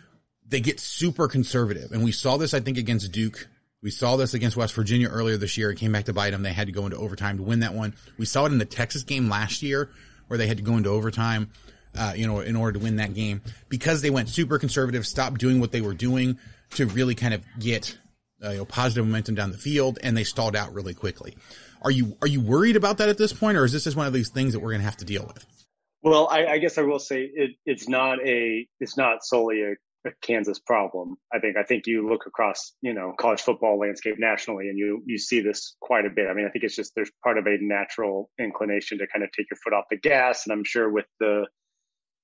they 0.47 0.59
get 0.59 0.79
super 0.79 1.27
conservative. 1.27 1.91
And 1.91 2.03
we 2.03 2.11
saw 2.11 2.37
this, 2.37 2.53
I 2.53 2.59
think, 2.59 2.77
against 2.77 3.11
Duke. 3.11 3.47
We 3.81 3.91
saw 3.91 4.17
this 4.17 4.33
against 4.33 4.57
West 4.57 4.73
Virginia 4.73 5.07
earlier 5.07 5.37
this 5.37 5.57
year. 5.57 5.71
It 5.71 5.77
came 5.77 5.91
back 5.91 6.05
to 6.05 6.13
bite 6.13 6.31
them. 6.31 6.41
They 6.41 6.51
had 6.51 6.67
to 6.67 6.73
go 6.73 6.85
into 6.85 6.97
overtime 6.97 7.37
to 7.37 7.43
win 7.43 7.61
that 7.61 7.73
one. 7.73 7.93
We 8.17 8.25
saw 8.25 8.45
it 8.45 8.51
in 8.51 8.57
the 8.57 8.65
Texas 8.65 9.03
game 9.03 9.29
last 9.29 9.61
year 9.61 9.89
where 10.27 10.37
they 10.37 10.47
had 10.47 10.57
to 10.57 10.63
go 10.63 10.75
into 10.75 10.89
overtime, 10.89 11.51
uh, 11.97 12.13
you 12.15 12.27
know, 12.27 12.39
in 12.39 12.55
order 12.55 12.77
to 12.77 12.83
win 12.83 12.97
that 12.97 13.13
game 13.13 13.41
because 13.69 14.01
they 14.01 14.09
went 14.09 14.29
super 14.29 14.59
conservative, 14.59 15.07
stopped 15.07 15.39
doing 15.39 15.59
what 15.59 15.71
they 15.71 15.81
were 15.81 15.93
doing 15.93 16.37
to 16.71 16.85
really 16.87 17.15
kind 17.15 17.33
of 17.33 17.43
get 17.57 17.97
uh, 18.43 18.51
you 18.51 18.57
know, 18.57 18.65
positive 18.65 19.05
momentum 19.05 19.35
down 19.35 19.51
the 19.51 19.57
field, 19.57 19.99
and 20.03 20.15
they 20.15 20.23
stalled 20.23 20.55
out 20.55 20.73
really 20.73 20.93
quickly. 20.93 21.35
Are 21.81 21.91
you 21.91 22.17
are 22.21 22.27
you 22.27 22.41
worried 22.41 22.75
about 22.75 22.97
that 22.97 23.09
at 23.09 23.17
this 23.17 23.33
point, 23.33 23.57
or 23.57 23.65
is 23.65 23.71
this 23.71 23.85
just 23.85 23.95
one 23.95 24.07
of 24.07 24.13
these 24.13 24.29
things 24.29 24.53
that 24.53 24.59
we're 24.59 24.71
going 24.71 24.81
to 24.81 24.85
have 24.85 24.97
to 24.97 25.05
deal 25.05 25.25
with? 25.25 25.45
Well, 26.01 26.27
I, 26.29 26.45
I 26.45 26.57
guess 26.59 26.77
I 26.77 26.83
will 26.83 26.99
say 26.99 27.29
it, 27.33 27.51
it's 27.65 27.87
not 27.87 28.25
a 28.25 28.67
it's 28.79 28.97
not 28.97 29.23
solely 29.23 29.61
a, 29.61 30.07
a, 30.07 30.11
Kansas 30.21 30.59
problem. 30.59 31.15
I 31.33 31.39
think 31.39 31.57
I 31.57 31.63
think 31.63 31.87
you 31.87 32.07
look 32.09 32.25
across 32.25 32.73
you 32.81 32.93
know 32.93 33.13
college 33.17 33.41
football 33.41 33.79
landscape 33.79 34.15
nationally, 34.17 34.69
and 34.69 34.77
you 34.77 35.03
you 35.05 35.17
see 35.17 35.41
this 35.41 35.75
quite 35.81 36.05
a 36.05 36.09
bit. 36.09 36.29
I 36.29 36.33
mean, 36.33 36.45
I 36.45 36.49
think 36.49 36.63
it's 36.63 36.75
just 36.75 36.93
there's 36.95 37.11
part 37.23 37.37
of 37.37 37.47
a 37.47 37.57
natural 37.59 38.29
inclination 38.39 38.97
to 38.99 39.07
kind 39.07 39.23
of 39.23 39.31
take 39.31 39.47
your 39.49 39.57
foot 39.63 39.73
off 39.73 39.85
the 39.89 39.97
gas, 39.97 40.45
and 40.45 40.53
I'm 40.53 40.63
sure 40.63 40.89
with 40.89 41.07
the 41.19 41.47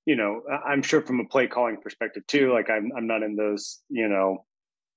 you 0.06 0.16
know 0.16 0.42
I'm 0.66 0.82
sure 0.82 1.02
from 1.02 1.20
a 1.20 1.26
play 1.26 1.48
calling 1.48 1.78
perspective 1.82 2.28
too. 2.28 2.54
Like 2.54 2.70
I'm 2.70 2.92
I'm 2.96 3.08
not 3.08 3.24
in 3.24 3.36
those 3.36 3.82
you 3.90 4.08
know 4.08 4.46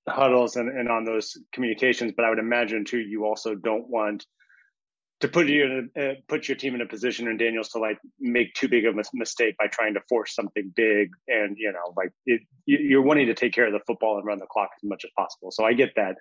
huddles 0.08 0.56
and, 0.56 0.68
and 0.68 0.88
on 0.88 1.04
those 1.04 1.36
communications, 1.52 2.12
but 2.16 2.24
I 2.24 2.30
would 2.30 2.38
imagine 2.38 2.84
too 2.84 2.98
you 2.98 3.24
also 3.24 3.54
don't 3.54 3.88
want 3.88 4.24
to 5.20 5.28
put 5.28 5.48
you 5.48 5.64
in 5.64 5.90
a, 5.96 6.10
uh, 6.10 6.14
put 6.28 6.48
your 6.48 6.56
team 6.56 6.74
in 6.74 6.80
a 6.80 6.86
position 6.86 7.26
and 7.28 7.38
Daniels 7.38 7.70
to 7.70 7.78
like 7.78 7.98
make 8.20 8.54
too 8.54 8.68
big 8.68 8.86
of 8.86 8.96
a 8.96 9.02
mistake 9.14 9.56
by 9.58 9.66
trying 9.66 9.94
to 9.94 10.00
force 10.08 10.34
something 10.34 10.72
big 10.76 11.10
and 11.26 11.56
you 11.58 11.72
know 11.72 11.92
like 11.96 12.10
it, 12.26 12.42
you're 12.66 13.02
wanting 13.02 13.26
to 13.26 13.34
take 13.34 13.52
care 13.52 13.66
of 13.66 13.72
the 13.72 13.80
football 13.86 14.16
and 14.16 14.26
run 14.26 14.38
the 14.38 14.46
clock 14.46 14.70
as 14.76 14.88
much 14.88 15.04
as 15.04 15.10
possible. 15.16 15.50
So 15.50 15.64
I 15.64 15.72
get 15.72 15.90
that. 15.96 16.16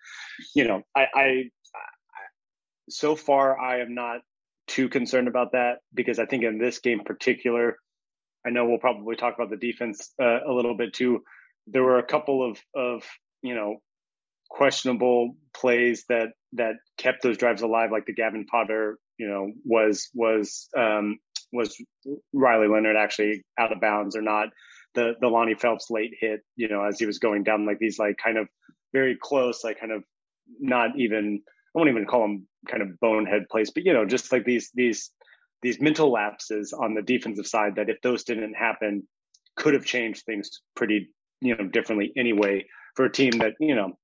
You 0.55 0.67
know, 0.67 0.81
I, 0.95 1.01
I, 1.13 1.23
I 1.23 1.49
so 2.89 3.15
far 3.15 3.59
I 3.59 3.81
am 3.81 3.93
not 3.93 4.21
too 4.67 4.89
concerned 4.89 5.27
about 5.27 5.53
that 5.53 5.77
because 5.93 6.19
I 6.19 6.25
think 6.25 6.43
in 6.43 6.57
this 6.57 6.79
game 6.79 7.01
particular, 7.05 7.77
I 8.45 8.49
know 8.49 8.65
we'll 8.65 8.79
probably 8.79 9.15
talk 9.15 9.35
about 9.35 9.49
the 9.49 9.57
defense 9.57 10.11
uh, 10.21 10.39
a 10.45 10.51
little 10.51 10.75
bit 10.75 10.93
too. 10.93 11.23
There 11.67 11.83
were 11.83 11.99
a 11.99 12.05
couple 12.05 12.49
of 12.49 12.59
of 12.75 13.03
you 13.41 13.53
know 13.53 13.77
questionable 14.49 15.35
plays 15.53 16.05
that 16.09 16.29
that 16.53 16.75
kept 16.97 17.23
those 17.23 17.37
drives 17.37 17.61
alive, 17.61 17.91
like 17.91 18.05
the 18.05 18.13
Gavin 18.13 18.45
Potter, 18.45 18.97
you 19.17 19.27
know, 19.27 19.51
was 19.65 20.09
was 20.13 20.69
um, 20.77 21.17
was 21.51 21.75
Riley 22.33 22.67
Leonard 22.67 22.95
actually 22.95 23.43
out 23.57 23.71
of 23.71 23.81
bounds 23.81 24.15
or 24.15 24.21
not? 24.21 24.49
The 24.95 25.13
the 25.19 25.27
Lonnie 25.27 25.55
Phelps 25.55 25.87
late 25.89 26.13
hit, 26.19 26.41
you 26.55 26.67
know, 26.67 26.83
as 26.83 26.99
he 26.99 27.05
was 27.05 27.19
going 27.19 27.43
down, 27.43 27.65
like 27.65 27.79
these 27.79 27.99
like 27.99 28.17
kind 28.23 28.37
of 28.37 28.47
very 28.93 29.17
close, 29.21 29.63
like 29.63 29.79
kind 29.79 29.91
of 29.91 30.03
not 30.59 30.91
even 30.97 31.41
I 31.45 31.79
won't 31.79 31.89
even 31.89 32.05
call 32.05 32.21
them 32.21 32.47
kind 32.69 32.81
of 32.81 32.99
bonehead 32.99 33.49
plays, 33.49 33.71
but 33.71 33.85
you 33.85 33.93
know, 33.93 34.05
just 34.05 34.31
like 34.31 34.45
these 34.45 34.71
these 34.73 35.11
these 35.61 35.81
mental 35.81 36.11
lapses 36.11 36.73
on 36.73 36.93
the 36.93 37.01
defensive 37.01 37.47
side 37.47 37.75
that 37.75 37.89
if 37.89 38.01
those 38.01 38.23
didn't 38.23 38.53
happen, 38.53 39.07
could 39.55 39.73
have 39.73 39.85
changed 39.85 40.23
things 40.25 40.49
pretty 40.75 41.09
you 41.41 41.55
know 41.55 41.67
differently 41.67 42.11
anyway 42.15 42.65
for 42.95 43.05
a 43.05 43.11
team 43.11 43.31
that 43.39 43.53
you 43.59 43.75
know 43.75 43.97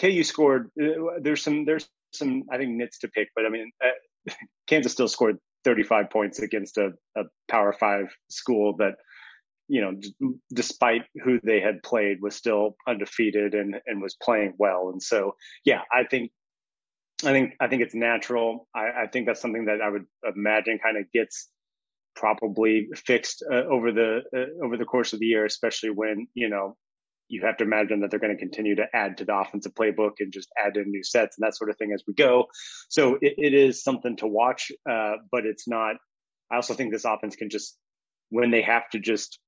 KU 0.00 0.22
scored. 0.24 0.70
Uh, 0.80 1.18
there's 1.20 1.42
some 1.42 1.64
there's 1.64 1.88
some 2.12 2.44
I 2.50 2.56
think 2.56 2.70
nits 2.76 2.98
to 3.00 3.08
pick, 3.08 3.28
but 3.34 3.44
I 3.44 3.50
mean 3.50 3.70
uh, 3.84 4.32
Kansas 4.66 4.92
still 4.92 5.08
scored 5.08 5.38
35 5.64 6.10
points 6.10 6.38
against 6.38 6.78
a, 6.78 6.92
a 7.16 7.24
Power 7.48 7.72
Five 7.72 8.06
school 8.28 8.76
that 8.78 8.94
you 9.68 9.80
know 9.80 9.92
d- 9.92 10.14
despite 10.52 11.02
who 11.22 11.38
they 11.42 11.60
had 11.60 11.82
played 11.82 12.18
was 12.20 12.34
still 12.34 12.76
undefeated 12.88 13.54
and 13.54 13.76
and 13.86 14.02
was 14.02 14.16
playing 14.22 14.54
well. 14.58 14.90
And 14.90 15.02
so 15.02 15.36
yeah, 15.64 15.82
I 15.92 16.04
think 16.04 16.30
I 17.24 17.32
think 17.32 17.54
I 17.60 17.68
think 17.68 17.82
it's 17.82 17.94
natural. 17.94 18.68
I, 18.74 19.02
I 19.02 19.06
think 19.12 19.26
that's 19.26 19.40
something 19.40 19.66
that 19.66 19.80
I 19.82 19.90
would 19.90 20.06
imagine 20.24 20.78
kind 20.82 20.96
of 20.96 21.10
gets 21.12 21.48
probably 22.16 22.88
fixed 23.06 23.44
uh, 23.50 23.64
over 23.64 23.92
the 23.92 24.22
uh, 24.34 24.64
over 24.64 24.76
the 24.76 24.84
course 24.84 25.12
of 25.12 25.20
the 25.20 25.26
year, 25.26 25.44
especially 25.44 25.90
when 25.90 26.26
you 26.34 26.48
know 26.48 26.76
you 27.30 27.42
have 27.46 27.56
to 27.58 27.64
imagine 27.64 28.00
that 28.00 28.10
they're 28.10 28.20
going 28.20 28.36
to 28.36 28.38
continue 28.38 28.74
to 28.74 28.86
add 28.92 29.16
to 29.18 29.24
the 29.24 29.34
offensive 29.34 29.72
playbook 29.74 30.14
and 30.18 30.32
just 30.32 30.48
add 30.62 30.76
in 30.76 30.90
new 30.90 31.04
sets 31.04 31.38
and 31.38 31.46
that 31.46 31.56
sort 31.56 31.70
of 31.70 31.78
thing 31.78 31.92
as 31.94 32.02
we 32.06 32.12
go. 32.12 32.46
So 32.88 33.14
it, 33.22 33.34
it 33.38 33.54
is 33.54 33.84
something 33.84 34.16
to 34.16 34.26
watch, 34.26 34.72
uh, 34.90 35.12
but 35.30 35.46
it's 35.46 35.68
not. 35.68 35.96
I 36.50 36.56
also 36.56 36.74
think 36.74 36.92
this 36.92 37.04
offense 37.04 37.36
can 37.36 37.48
just, 37.48 37.78
when 38.30 38.50
they 38.50 38.62
have 38.62 38.90
to 38.90 38.98
just, 38.98 39.38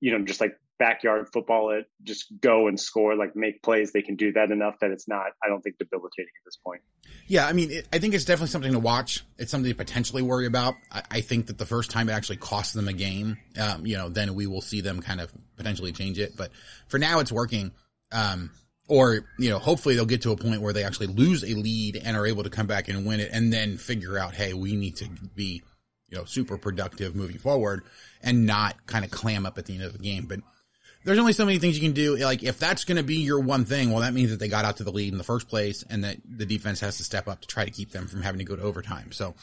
you 0.00 0.10
know, 0.10 0.24
just 0.24 0.40
like 0.40 0.56
backyard 0.78 1.28
football 1.32 1.70
it, 1.70 1.86
just 2.02 2.26
go 2.40 2.66
and 2.66 2.78
score, 2.78 3.16
like 3.16 3.36
make 3.36 3.62
plays. 3.62 3.92
They 3.92 4.02
can 4.02 4.16
do 4.16 4.32
that 4.32 4.50
enough 4.50 4.78
that 4.80 4.90
it's 4.90 5.08
not, 5.08 5.26
I 5.42 5.48
don't 5.48 5.62
think, 5.62 5.78
debilitating 5.78 6.32
at 6.40 6.44
this 6.44 6.56
point. 6.56 6.82
Yeah, 7.26 7.46
I 7.46 7.52
mean, 7.52 7.70
it, 7.70 7.88
I 7.92 7.98
think 7.98 8.14
it's 8.14 8.24
definitely 8.24 8.48
something 8.48 8.72
to 8.72 8.78
watch. 8.78 9.24
It's 9.38 9.50
something 9.50 9.70
to 9.70 9.76
potentially 9.76 10.22
worry 10.22 10.46
about. 10.46 10.74
I, 10.90 11.02
I 11.10 11.20
think 11.20 11.46
that 11.46 11.58
the 11.58 11.66
first 11.66 11.90
time 11.90 12.08
it 12.08 12.12
actually 12.12 12.36
costs 12.38 12.72
them 12.72 12.88
a 12.88 12.92
game, 12.92 13.38
um, 13.60 13.86
you 13.86 13.96
know, 13.96 14.08
then 14.08 14.34
we 14.34 14.46
will 14.46 14.60
see 14.60 14.80
them 14.80 15.00
kind 15.00 15.20
of 15.20 15.32
potentially 15.56 15.92
change 15.92 16.18
it. 16.18 16.36
But 16.36 16.50
for 16.88 16.98
now, 16.98 17.20
it's 17.20 17.32
working. 17.32 17.72
Um, 18.12 18.50
or, 18.86 19.26
you 19.38 19.48
know, 19.48 19.58
hopefully 19.58 19.94
they'll 19.94 20.04
get 20.04 20.22
to 20.22 20.32
a 20.32 20.36
point 20.36 20.60
where 20.60 20.72
they 20.72 20.84
actually 20.84 21.06
lose 21.06 21.42
a 21.42 21.54
lead 21.54 21.96
and 22.04 22.16
are 22.16 22.26
able 22.26 22.42
to 22.42 22.50
come 22.50 22.66
back 22.66 22.88
and 22.88 23.06
win 23.06 23.20
it 23.20 23.30
and 23.32 23.52
then 23.52 23.78
figure 23.78 24.18
out, 24.18 24.34
hey, 24.34 24.52
we 24.52 24.76
need 24.76 24.96
to 24.96 25.08
be, 25.34 25.62
you 26.10 26.18
know, 26.18 26.24
super 26.24 26.58
productive 26.58 27.16
moving 27.16 27.38
forward 27.38 27.82
and 28.22 28.44
not 28.44 28.86
kind 28.86 29.04
of 29.04 29.10
clam 29.10 29.46
up 29.46 29.56
at 29.56 29.64
the 29.64 29.74
end 29.74 29.84
of 29.84 29.94
the 29.94 29.98
game. 29.98 30.26
But 30.26 30.40
there's 31.04 31.18
only 31.18 31.32
so 31.34 31.44
many 31.44 31.58
things 31.58 31.76
you 31.76 31.82
can 31.82 31.92
do. 31.92 32.16
Like 32.16 32.42
if 32.42 32.58
that's 32.58 32.84
going 32.84 32.96
to 32.96 33.02
be 33.02 33.16
your 33.16 33.40
one 33.40 33.64
thing, 33.64 33.90
well, 33.90 34.00
that 34.00 34.14
means 34.14 34.30
that 34.30 34.38
they 34.38 34.48
got 34.48 34.64
out 34.64 34.78
to 34.78 34.84
the 34.84 34.92
lead 34.92 35.12
in 35.12 35.18
the 35.18 35.24
first 35.24 35.48
place, 35.48 35.84
and 35.88 36.04
that 36.04 36.16
the 36.26 36.46
defense 36.46 36.80
has 36.80 36.96
to 36.96 37.04
step 37.04 37.28
up 37.28 37.42
to 37.42 37.46
try 37.46 37.64
to 37.64 37.70
keep 37.70 37.90
them 37.90 38.06
from 38.06 38.22
having 38.22 38.38
to 38.38 38.44
go 38.44 38.56
to 38.56 38.62
overtime. 38.62 39.12
So, 39.12 39.34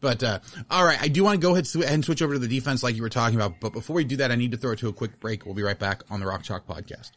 but 0.00 0.22
uh, 0.22 0.38
all 0.70 0.84
right, 0.84 1.00
I 1.00 1.08
do 1.08 1.22
want 1.22 1.40
to 1.40 1.46
go 1.46 1.52
ahead 1.52 1.68
and 1.86 2.04
switch 2.04 2.22
over 2.22 2.32
to 2.32 2.38
the 2.38 2.48
defense, 2.48 2.82
like 2.82 2.96
you 2.96 3.02
were 3.02 3.10
talking 3.10 3.36
about. 3.36 3.60
But 3.60 3.72
before 3.72 3.96
we 3.96 4.04
do 4.04 4.16
that, 4.16 4.32
I 4.32 4.34
need 4.34 4.52
to 4.52 4.56
throw 4.56 4.72
it 4.72 4.78
to 4.80 4.88
a 4.88 4.92
quick 4.92 5.20
break. 5.20 5.44
We'll 5.44 5.54
be 5.54 5.62
right 5.62 5.78
back 5.78 6.02
on 6.10 6.20
the 6.20 6.26
Rock 6.26 6.42
Chalk 6.42 6.66
Podcast. 6.66 7.10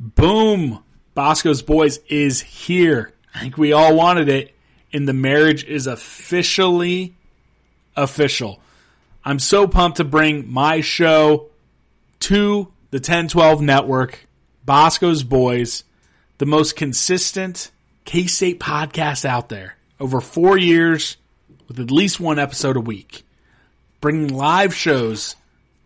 Boom! 0.00 0.84
Bosco's 1.14 1.62
Boys 1.62 1.98
is 2.08 2.40
here. 2.40 3.12
I 3.34 3.40
think 3.40 3.58
we 3.58 3.72
all 3.72 3.96
wanted 3.96 4.28
it, 4.28 4.54
and 4.92 5.08
the 5.08 5.12
marriage 5.12 5.64
is 5.64 5.88
officially 5.88 7.16
official. 7.96 8.60
I'm 9.24 9.40
so 9.40 9.66
pumped 9.66 9.96
to 9.96 10.04
bring 10.04 10.48
my 10.50 10.80
show 10.80 11.50
to 12.20 12.72
the 12.90 12.98
1012 12.98 13.60
network, 13.60 14.26
Bosco's 14.64 15.22
Boys, 15.22 15.84
the 16.38 16.46
most 16.46 16.76
consistent 16.76 17.70
K 18.04 18.26
State 18.26 18.60
podcast 18.60 19.24
out 19.24 19.48
there. 19.48 19.76
Over 20.00 20.20
four 20.20 20.56
years 20.56 21.16
with 21.66 21.80
at 21.80 21.90
least 21.90 22.20
one 22.20 22.38
episode 22.38 22.76
a 22.76 22.80
week. 22.80 23.24
Bringing 24.00 24.34
live 24.34 24.74
shows 24.74 25.36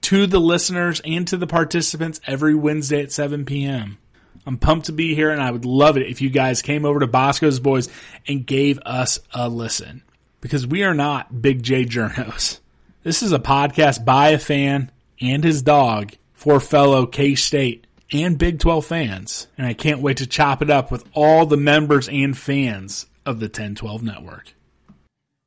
to 0.02 0.26
the 0.26 0.40
listeners 0.40 1.00
and 1.04 1.26
to 1.28 1.36
the 1.36 1.46
participants 1.46 2.20
every 2.26 2.54
Wednesday 2.54 3.02
at 3.02 3.12
7 3.12 3.44
p.m. 3.44 3.98
I'm 4.46 4.58
pumped 4.58 4.86
to 4.86 4.92
be 4.92 5.14
here 5.14 5.30
and 5.30 5.40
I 5.40 5.50
would 5.50 5.64
love 5.64 5.96
it 5.96 6.08
if 6.08 6.20
you 6.20 6.30
guys 6.30 6.62
came 6.62 6.84
over 6.84 7.00
to 7.00 7.06
Bosco's 7.06 7.60
Boys 7.60 7.88
and 8.26 8.46
gave 8.46 8.78
us 8.80 9.18
a 9.32 9.48
listen. 9.48 10.02
Because 10.40 10.66
we 10.66 10.82
are 10.82 10.94
not 10.94 11.40
Big 11.40 11.62
J 11.62 11.84
Journos. 11.84 12.58
This 13.04 13.22
is 13.22 13.32
a 13.32 13.38
podcast 13.38 14.04
by 14.04 14.30
a 14.30 14.38
fan 14.38 14.90
and 15.20 15.42
his 15.42 15.62
dog 15.62 16.12
for 16.42 16.58
fellow 16.58 17.06
K 17.06 17.36
State 17.36 17.86
and 18.10 18.36
Big 18.36 18.58
12 18.58 18.84
fans. 18.84 19.46
And 19.56 19.64
I 19.64 19.74
can't 19.74 20.00
wait 20.02 20.16
to 20.16 20.26
chop 20.26 20.60
it 20.60 20.70
up 20.70 20.90
with 20.90 21.04
all 21.12 21.46
the 21.46 21.56
members 21.56 22.08
and 22.08 22.36
fans 22.36 23.06
of 23.24 23.38
the 23.38 23.46
1012 23.46 24.02
network. 24.02 24.52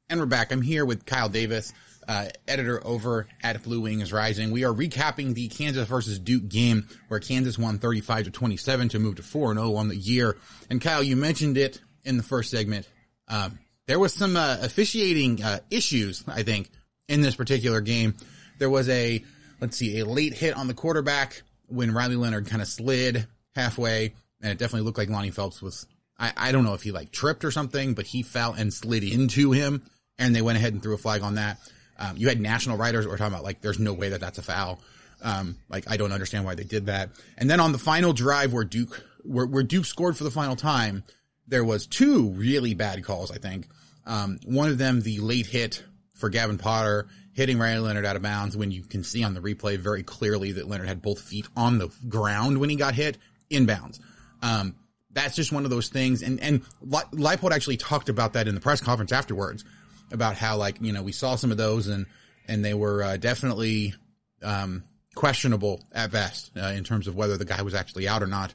And 0.10 0.22
we're 0.22 0.26
back. 0.26 0.54
I'm 0.54 0.62
here 0.62 0.86
with 0.86 1.06
Kyle 1.06 1.28
Davis, 1.28 1.74
uh, 2.08 2.30
editor 2.48 2.82
over 2.88 3.28
at 3.44 3.62
Blue 3.62 3.82
Wings 3.82 4.14
Rising. 4.14 4.52
We 4.52 4.64
are 4.64 4.72
recapping 4.72 5.34
the 5.34 5.50
Kansas 5.50 5.86
versus 5.86 6.18
Duke 6.18 6.48
game 6.48 6.88
where 7.10 7.20
Kansas 7.20 7.60
won 7.60 7.78
35 7.78 8.26
to 8.26 8.32
27 8.32 8.88
to 8.90 9.00
move 9.00 9.16
to 9.16 9.24
4 9.24 9.54
0 9.54 9.76
on 9.76 9.90
the 9.90 9.98
year. 9.98 10.38
And 10.70 10.80
Kyle, 10.80 11.04
you 11.04 11.18
mentioned 11.18 11.58
it 11.58 11.82
in 12.06 12.16
the 12.16 12.24
first 12.24 12.52
segment. 12.52 12.88
Um, 13.28 13.60
there 13.86 14.00
was 14.00 14.14
some 14.14 14.38
uh, 14.38 14.60
officiating 14.62 15.44
uh, 15.44 15.60
issues, 15.70 16.24
I 16.26 16.44
think, 16.44 16.70
in 17.10 17.20
this 17.20 17.36
particular 17.36 17.82
game. 17.82 18.16
There 18.60 18.70
was 18.70 18.88
a, 18.88 19.22
let's 19.60 19.78
see, 19.78 20.00
a 20.00 20.06
late 20.06 20.34
hit 20.34 20.56
on 20.56 20.68
the 20.68 20.74
quarterback 20.74 21.42
when 21.68 21.94
Riley 21.94 22.16
Leonard 22.16 22.48
kind 22.48 22.62
of 22.62 22.68
slid 22.68 23.28
halfway, 23.56 24.14
and 24.42 24.52
it 24.52 24.58
definitely 24.58 24.86
looked 24.86 24.98
like 24.98 25.10
Lonnie 25.10 25.32
Phelps 25.32 25.62
was. 25.62 25.88
I, 26.18 26.32
I 26.38 26.52
don't 26.52 26.64
know 26.64 26.74
if 26.74 26.82
he 26.82 26.92
like 26.92 27.12
tripped 27.12 27.44
or 27.44 27.52
something, 27.52 27.94
but 27.94 28.06
he 28.06 28.24
fell 28.24 28.54
and 28.54 28.74
slid 28.74 29.04
into 29.04 29.52
him, 29.52 29.84
and 30.18 30.36
they 30.36 30.42
went 30.42 30.58
ahead 30.58 30.74
and 30.74 30.82
threw 30.82 30.94
a 30.94 30.98
flag 30.98 31.24
on 31.24 31.36
that. 31.36 31.60
Um, 31.98 32.16
you 32.18 32.28
had 32.28 32.40
national 32.40 32.78
writers 32.78 33.08
were 33.08 33.18
talking 33.18 33.34
about 33.34 33.44
like, 33.44 33.62
there's 33.62 33.80
no 33.80 33.94
way 33.94 34.10
that 34.10 34.22
that's 34.22 34.38
a 34.38 34.42
foul. 34.42 34.80
Um, 35.22 35.58
like 35.70 35.90
I 35.90 35.98
don't 35.98 36.12
understand 36.12 36.46
why 36.46 36.56
they 36.56 36.64
did 36.64 36.88
that. 36.88 37.10
And 37.38 37.50
then 37.50 37.60
on 37.60 37.72
the 37.72 37.78
final 37.78 38.14
drive 38.14 38.54
where 38.54 38.66
Duke, 38.66 39.04
where, 39.24 39.46
where 39.46 39.64
Duke 39.64 39.86
scored 39.86 40.18
for 40.18 40.24
the 40.24 40.32
final 40.32 40.56
time, 40.56 41.04
there 41.48 41.64
was 41.64 41.88
two 41.88 42.30
really 42.30 42.74
bad 42.74 43.04
calls. 43.04 43.32
I 43.32 43.38
think 43.38 43.68
um, 44.06 44.40
one 44.46 44.70
of 44.70 44.78
them, 44.78 45.02
the 45.02 45.20
late 45.20 45.48
hit 45.48 45.84
for 46.14 46.30
Gavin 46.30 46.58
Potter 46.58 47.08
hitting 47.36 47.60
Riley 47.60 47.80
Leonard 47.80 48.06
out 48.06 48.16
of 48.16 48.22
bounds 48.22 48.56
when 48.56 48.72
you 48.72 48.82
can 48.82 49.04
see 49.04 49.24
on 49.24 49.34
the 49.34 49.42
replay 49.42 49.78
very 49.78 50.04
clearly 50.04 50.54
that 50.54 50.68
Leonard 50.68 50.88
had 50.88 51.02
both 51.02 51.20
feet 51.20 51.46
on 51.56 51.78
the 51.78 51.90
ground 52.08 52.58
when 52.58 52.70
he 52.70 52.78
got 52.78 52.96
hit 52.96 53.18
inbounds. 53.52 54.00
Um, 54.42 54.76
that's 55.12 55.36
just 55.36 55.52
one 55.52 55.66
of 55.66 55.70
those 55.70 55.90
things. 55.90 56.24
And, 56.24 56.40
and 56.40 56.64
Leipold 56.82 57.52
actually 57.52 57.78
talked 57.78 58.08
about 58.08 58.34
that 58.34 58.48
in 58.48 58.56
the 58.56 58.62
press 58.62 58.80
conference 58.80 59.12
afterwards 59.12 59.66
about 60.12 60.38
how 60.38 60.56
like, 60.56 60.78
you 60.80 60.94
know, 60.94 61.04
we 61.04 61.12
saw 61.12 61.36
some 61.36 61.52
of 61.52 61.58
those 61.58 61.88
and, 61.88 62.06
and 62.48 62.64
they 62.64 62.74
were 62.74 63.04
uh, 63.04 63.18
definitely, 63.18 63.94
um, 64.42 64.84
questionable 65.14 65.82
at 65.92 66.12
best 66.12 66.52
uh, 66.58 66.68
in 66.68 66.84
terms 66.84 67.08
of 67.08 67.16
whether 67.16 67.38
the 67.38 67.46
guy 67.46 67.62
was 67.62 67.74
actually 67.74 68.08
out 68.08 68.24
or 68.24 68.28
not. 68.28 68.54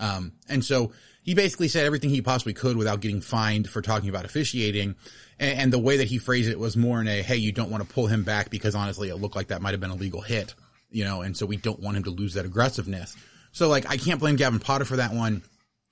Um, 0.00 0.32
and 0.48 0.64
so 0.64 0.92
he 1.22 1.34
basically 1.34 1.68
said 1.68 1.86
everything 1.86 2.10
he 2.10 2.22
possibly 2.22 2.54
could 2.54 2.76
without 2.76 3.00
getting 3.00 3.20
fined 3.20 3.68
for 3.68 3.82
talking 3.82 4.08
about 4.08 4.24
officiating. 4.24 4.96
And, 5.38 5.58
and, 5.58 5.72
the 5.72 5.78
way 5.78 5.98
that 5.98 6.08
he 6.08 6.18
phrased 6.18 6.50
it 6.50 6.58
was 6.58 6.76
more 6.76 7.00
in 7.00 7.06
a, 7.06 7.22
hey, 7.22 7.36
you 7.36 7.52
don't 7.52 7.70
want 7.70 7.86
to 7.86 7.94
pull 7.94 8.06
him 8.06 8.24
back 8.24 8.50
because 8.50 8.74
honestly, 8.74 9.10
it 9.10 9.16
looked 9.16 9.36
like 9.36 9.48
that 9.48 9.62
might 9.62 9.72
have 9.72 9.80
been 9.80 9.90
a 9.90 9.94
legal 9.94 10.22
hit, 10.22 10.54
you 10.90 11.04
know, 11.04 11.20
and 11.22 11.36
so 11.36 11.46
we 11.46 11.56
don't 11.56 11.80
want 11.80 11.96
him 11.96 12.04
to 12.04 12.10
lose 12.10 12.34
that 12.34 12.46
aggressiveness. 12.46 13.16
So 13.52 13.68
like, 13.68 13.88
I 13.88 13.96
can't 13.96 14.20
blame 14.20 14.36
Gavin 14.36 14.58
Potter 14.58 14.84
for 14.84 14.96
that 14.96 15.12
one. 15.12 15.42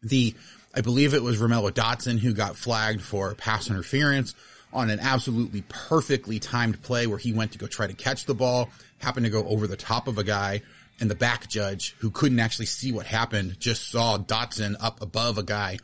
The, 0.03 0.35
I 0.75 0.81
believe 0.81 1.14
it 1.14 1.23
was 1.23 1.38
Romello 1.38 1.71
Dotson 1.71 2.18
who 2.18 2.33
got 2.33 2.57
flagged 2.57 3.03
for 3.03 3.35
pass 3.35 3.68
interference 3.68 4.35
on 4.73 4.90
an 4.90 5.01
absolutely 5.01 5.62
perfectly 5.68 6.38
timed 6.38 6.83
play 6.83 7.07
where 7.07 7.18
he 7.18 7.33
went 7.33 7.53
to 7.53 7.59
go 7.59 7.66
try 7.66 7.87
to 7.87 7.94
catch 7.94 8.27
the 8.27 8.35
ball, 8.35 8.71
happened 8.99 9.25
to 9.25 9.31
go 9.31 9.47
over 9.47 9.66
the 9.66 9.77
top 9.77 10.09
of 10.09 10.18
a 10.18 10.25
guy, 10.25 10.62
and 11.01 11.11
the 11.11 11.15
back 11.15 11.49
judge 11.49 11.95
who 11.99 12.11
couldn't 12.11 12.41
actually 12.41 12.67
see 12.67 12.93
what 12.93 13.07
happened 13.07 13.59
just 13.61 13.91
saw 13.91 14.19
Dotson 14.19 14.77
up 14.81 15.01
above 15.03 15.39
a 15.39 15.43
guy, 15.43 15.79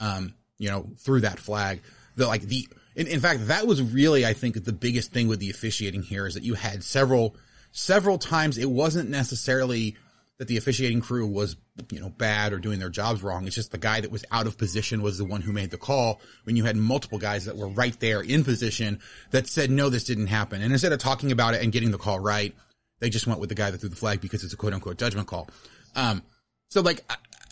um, 0.00 0.34
you 0.58 0.70
know, 0.70 0.88
through 0.98 1.20
that 1.20 1.38
flag. 1.38 1.82
The 2.16 2.26
like 2.26 2.42
the 2.42 2.66
in, 2.94 3.06
in 3.06 3.20
fact 3.20 3.48
that 3.48 3.66
was 3.66 3.82
really 3.82 4.24
I 4.24 4.32
think 4.32 4.62
the 4.64 4.72
biggest 4.72 5.12
thing 5.12 5.28
with 5.28 5.40
the 5.40 5.50
officiating 5.50 6.02
here 6.02 6.26
is 6.26 6.34
that 6.34 6.44
you 6.44 6.54
had 6.54 6.84
several 6.84 7.36
several 7.72 8.18
times 8.18 8.56
it 8.56 8.70
wasn't 8.70 9.10
necessarily 9.10 9.96
that 10.38 10.48
the 10.48 10.56
officiating 10.56 11.00
crew 11.00 11.26
was, 11.26 11.56
you 11.92 12.00
know, 12.00 12.08
bad 12.08 12.52
or 12.52 12.58
doing 12.58 12.80
their 12.80 12.90
jobs 12.90 13.22
wrong. 13.22 13.46
It's 13.46 13.54
just 13.54 13.70
the 13.70 13.78
guy 13.78 14.00
that 14.00 14.10
was 14.10 14.24
out 14.32 14.46
of 14.46 14.58
position 14.58 15.00
was 15.00 15.16
the 15.16 15.24
one 15.24 15.42
who 15.42 15.52
made 15.52 15.70
the 15.70 15.78
call 15.78 16.20
when 16.42 16.56
you 16.56 16.64
had 16.64 16.76
multiple 16.76 17.18
guys 17.18 17.44
that 17.44 17.56
were 17.56 17.68
right 17.68 17.98
there 18.00 18.20
in 18.20 18.42
position 18.42 18.98
that 19.30 19.46
said, 19.46 19.70
no, 19.70 19.90
this 19.90 20.04
didn't 20.04 20.26
happen. 20.26 20.60
And 20.60 20.72
instead 20.72 20.92
of 20.92 20.98
talking 20.98 21.30
about 21.30 21.54
it 21.54 21.62
and 21.62 21.72
getting 21.72 21.92
the 21.92 21.98
call 21.98 22.18
right, 22.18 22.52
they 23.00 23.10
just 23.10 23.26
went 23.26 23.40
with 23.40 23.48
the 23.48 23.54
guy 23.54 23.70
that 23.70 23.78
threw 23.78 23.88
the 23.88 23.96
flag 23.96 24.20
because 24.20 24.44
it's 24.44 24.52
a 24.52 24.56
quote 24.56 24.72
unquote 24.72 24.98
judgment 24.98 25.28
call. 25.28 25.48
Um, 25.94 26.22
so 26.70 26.80
like, 26.80 27.04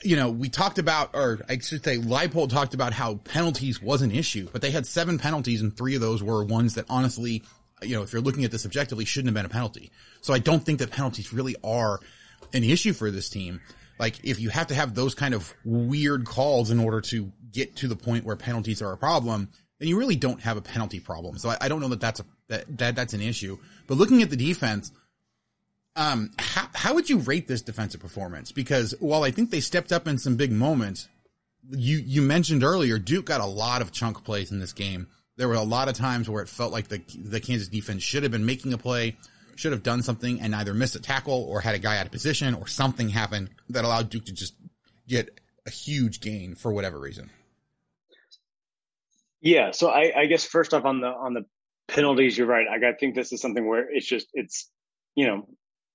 you 0.02 0.16
know, 0.16 0.30
we 0.30 0.48
talked 0.48 0.78
about, 0.78 1.10
or 1.14 1.40
I 1.48 1.58
should 1.58 1.84
say, 1.84 1.98
Leipold 1.98 2.50
talked 2.50 2.74
about 2.74 2.92
how 2.92 3.16
penalties 3.16 3.80
was 3.80 4.02
an 4.02 4.10
issue, 4.10 4.48
but 4.52 4.62
they 4.62 4.70
had 4.70 4.86
seven 4.86 5.18
penalties 5.18 5.62
and 5.62 5.76
three 5.76 5.94
of 5.94 6.00
those 6.00 6.22
were 6.22 6.44
ones 6.44 6.74
that 6.74 6.86
honestly, 6.88 7.42
you 7.82 7.94
know, 7.94 8.02
if 8.02 8.12
you're 8.12 8.22
looking 8.22 8.44
at 8.44 8.50
this 8.50 8.64
objectively, 8.64 9.04
shouldn't 9.04 9.28
have 9.28 9.34
been 9.34 9.46
a 9.46 9.52
penalty. 9.52 9.90
So 10.20 10.34
I 10.34 10.38
don't 10.38 10.64
think 10.64 10.80
that 10.80 10.90
penalties 10.90 11.32
really 11.32 11.56
are 11.62 12.00
an 12.52 12.64
issue 12.64 12.92
for 12.92 13.10
this 13.10 13.28
team. 13.28 13.60
Like 13.98 14.24
if 14.24 14.40
you 14.40 14.48
have 14.48 14.68
to 14.68 14.74
have 14.74 14.94
those 14.94 15.14
kind 15.14 15.34
of 15.34 15.52
weird 15.64 16.24
calls 16.24 16.70
in 16.70 16.80
order 16.80 17.00
to 17.02 17.32
get 17.52 17.76
to 17.76 17.88
the 17.88 17.96
point 17.96 18.24
where 18.24 18.36
penalties 18.36 18.82
are 18.82 18.92
a 18.92 18.96
problem, 18.96 19.50
then 19.78 19.88
you 19.88 19.98
really 19.98 20.16
don't 20.16 20.40
have 20.40 20.56
a 20.56 20.62
penalty 20.62 21.00
problem. 21.00 21.38
So 21.38 21.50
I, 21.50 21.58
I 21.62 21.68
don't 21.68 21.80
know 21.80 21.88
that 21.88 22.00
that's 22.00 22.20
a, 22.20 22.24
that, 22.48 22.78
that 22.78 22.96
that's 22.96 23.14
an 23.14 23.20
issue. 23.20 23.58
But 23.86 23.98
looking 23.98 24.22
at 24.22 24.30
the 24.30 24.36
defense, 24.36 24.90
um, 25.96 26.30
how, 26.38 26.68
how 26.74 26.94
would 26.94 27.10
you 27.10 27.18
rate 27.18 27.48
this 27.48 27.62
defensive 27.62 28.00
performance? 28.00 28.52
Because 28.52 28.94
while 29.00 29.24
I 29.24 29.30
think 29.30 29.50
they 29.50 29.60
stepped 29.60 29.92
up 29.92 30.06
in 30.06 30.18
some 30.18 30.36
big 30.36 30.52
moments, 30.52 31.08
you, 31.70 31.98
you 31.98 32.22
mentioned 32.22 32.64
earlier, 32.64 32.98
Duke 32.98 33.26
got 33.26 33.40
a 33.40 33.46
lot 33.46 33.82
of 33.82 33.92
chunk 33.92 34.24
plays 34.24 34.50
in 34.50 34.58
this 34.58 34.72
game. 34.72 35.06
There 35.36 35.48
were 35.48 35.54
a 35.54 35.62
lot 35.62 35.88
of 35.88 35.94
times 35.94 36.28
where 36.28 36.42
it 36.42 36.48
felt 36.48 36.72
like 36.72 36.88
the, 36.88 37.02
the 37.18 37.40
Kansas 37.40 37.68
defense 37.68 38.02
should 38.02 38.22
have 38.22 38.32
been 38.32 38.46
making 38.46 38.72
a 38.72 38.78
play 38.78 39.16
should 39.56 39.72
have 39.72 39.82
done 39.82 40.02
something 40.02 40.40
and 40.40 40.54
either 40.54 40.74
missed 40.74 40.96
a 40.96 41.00
tackle 41.00 41.44
or 41.48 41.60
had 41.60 41.74
a 41.74 41.78
guy 41.78 41.98
out 41.98 42.06
of 42.06 42.12
position 42.12 42.54
or 42.54 42.66
something 42.66 43.08
happen 43.08 43.50
that 43.68 43.84
allowed 43.84 44.10
Duke 44.10 44.24
to 44.26 44.32
just 44.32 44.54
get 45.06 45.40
a 45.66 45.70
huge 45.70 46.20
gain 46.20 46.54
for 46.54 46.72
whatever 46.72 46.98
reason. 46.98 47.30
Yeah, 49.40 49.72
so 49.72 49.88
I, 49.88 50.12
I 50.16 50.26
guess 50.26 50.44
first 50.44 50.72
off 50.72 50.84
on 50.84 51.00
the 51.00 51.08
on 51.08 51.34
the 51.34 51.44
penalties, 51.88 52.38
you're 52.38 52.46
right. 52.46 52.66
I, 52.68 52.90
I 52.90 52.92
think 52.92 53.14
this 53.14 53.32
is 53.32 53.40
something 53.40 53.66
where 53.66 53.88
it's 53.90 54.06
just 54.06 54.28
it's 54.34 54.70
you 55.14 55.26
know 55.26 55.48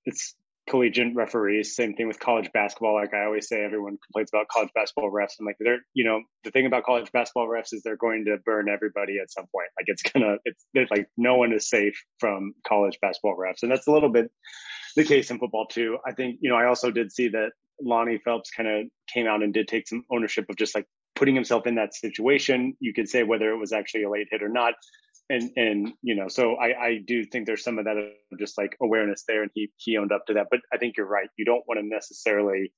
it's 0.07 0.35
collegiate 0.69 1.15
referees. 1.15 1.75
Same 1.75 1.93
thing 1.93 2.07
with 2.07 2.19
college 2.19 2.49
basketball. 2.53 2.95
Like 2.95 3.13
I 3.13 3.25
always 3.25 3.47
say, 3.47 3.63
everyone 3.63 3.97
complains 4.05 4.29
about 4.33 4.47
college 4.49 4.69
basketball 4.73 5.11
refs. 5.11 5.35
I'm 5.39 5.45
like, 5.45 5.57
they're, 5.59 5.79
you 5.93 6.03
know, 6.03 6.21
the 6.43 6.51
thing 6.51 6.65
about 6.65 6.83
college 6.83 7.11
basketball 7.11 7.47
refs 7.47 7.73
is 7.73 7.83
they're 7.83 7.97
going 7.97 8.25
to 8.25 8.37
burn 8.45 8.67
everybody 8.69 9.19
at 9.21 9.31
some 9.31 9.45
point. 9.53 9.69
Like 9.79 9.85
it's 9.87 10.01
gonna, 10.01 10.37
it's, 10.45 10.65
it's 10.73 10.91
like 10.91 11.07
no 11.17 11.35
one 11.35 11.53
is 11.53 11.69
safe 11.69 12.03
from 12.19 12.53
college 12.67 12.97
basketball 13.01 13.37
refs. 13.37 13.63
And 13.63 13.71
that's 13.71 13.87
a 13.87 13.91
little 13.91 14.09
bit 14.09 14.31
the 14.95 15.03
case 15.03 15.29
in 15.31 15.39
football 15.39 15.67
too. 15.67 15.97
I 16.05 16.11
think, 16.13 16.39
you 16.41 16.49
know, 16.49 16.57
I 16.57 16.65
also 16.65 16.91
did 16.91 17.11
see 17.11 17.29
that 17.29 17.51
Lonnie 17.81 18.19
Phelps 18.23 18.49
kind 18.49 18.67
of 18.67 18.87
came 19.13 19.27
out 19.27 19.43
and 19.43 19.53
did 19.53 19.67
take 19.67 19.87
some 19.87 20.03
ownership 20.11 20.45
of 20.49 20.57
just 20.57 20.75
like 20.75 20.85
putting 21.15 21.35
himself 21.35 21.67
in 21.67 21.75
that 21.75 21.93
situation. 21.93 22.75
You 22.79 22.93
could 22.93 23.07
say 23.07 23.23
whether 23.23 23.51
it 23.51 23.57
was 23.57 23.71
actually 23.71 24.03
a 24.03 24.09
late 24.09 24.27
hit 24.31 24.43
or 24.43 24.49
not 24.49 24.73
and 25.29 25.51
and 25.55 25.93
you 26.01 26.15
know 26.15 26.27
so 26.27 26.55
i 26.55 26.67
i 26.85 26.97
do 27.05 27.23
think 27.25 27.45
there's 27.45 27.63
some 27.63 27.79
of 27.79 27.85
that 27.85 27.95
just 28.39 28.57
like 28.57 28.75
awareness 28.81 29.23
there 29.27 29.41
and 29.41 29.51
he 29.53 29.69
he 29.77 29.97
owned 29.97 30.11
up 30.11 30.25
to 30.25 30.33
that 30.33 30.47
but 30.49 30.59
i 30.73 30.77
think 30.77 30.95
you're 30.97 31.07
right 31.07 31.29
you 31.37 31.45
don't 31.45 31.63
want 31.67 31.79
to 31.79 31.85
necessarily 31.85 32.71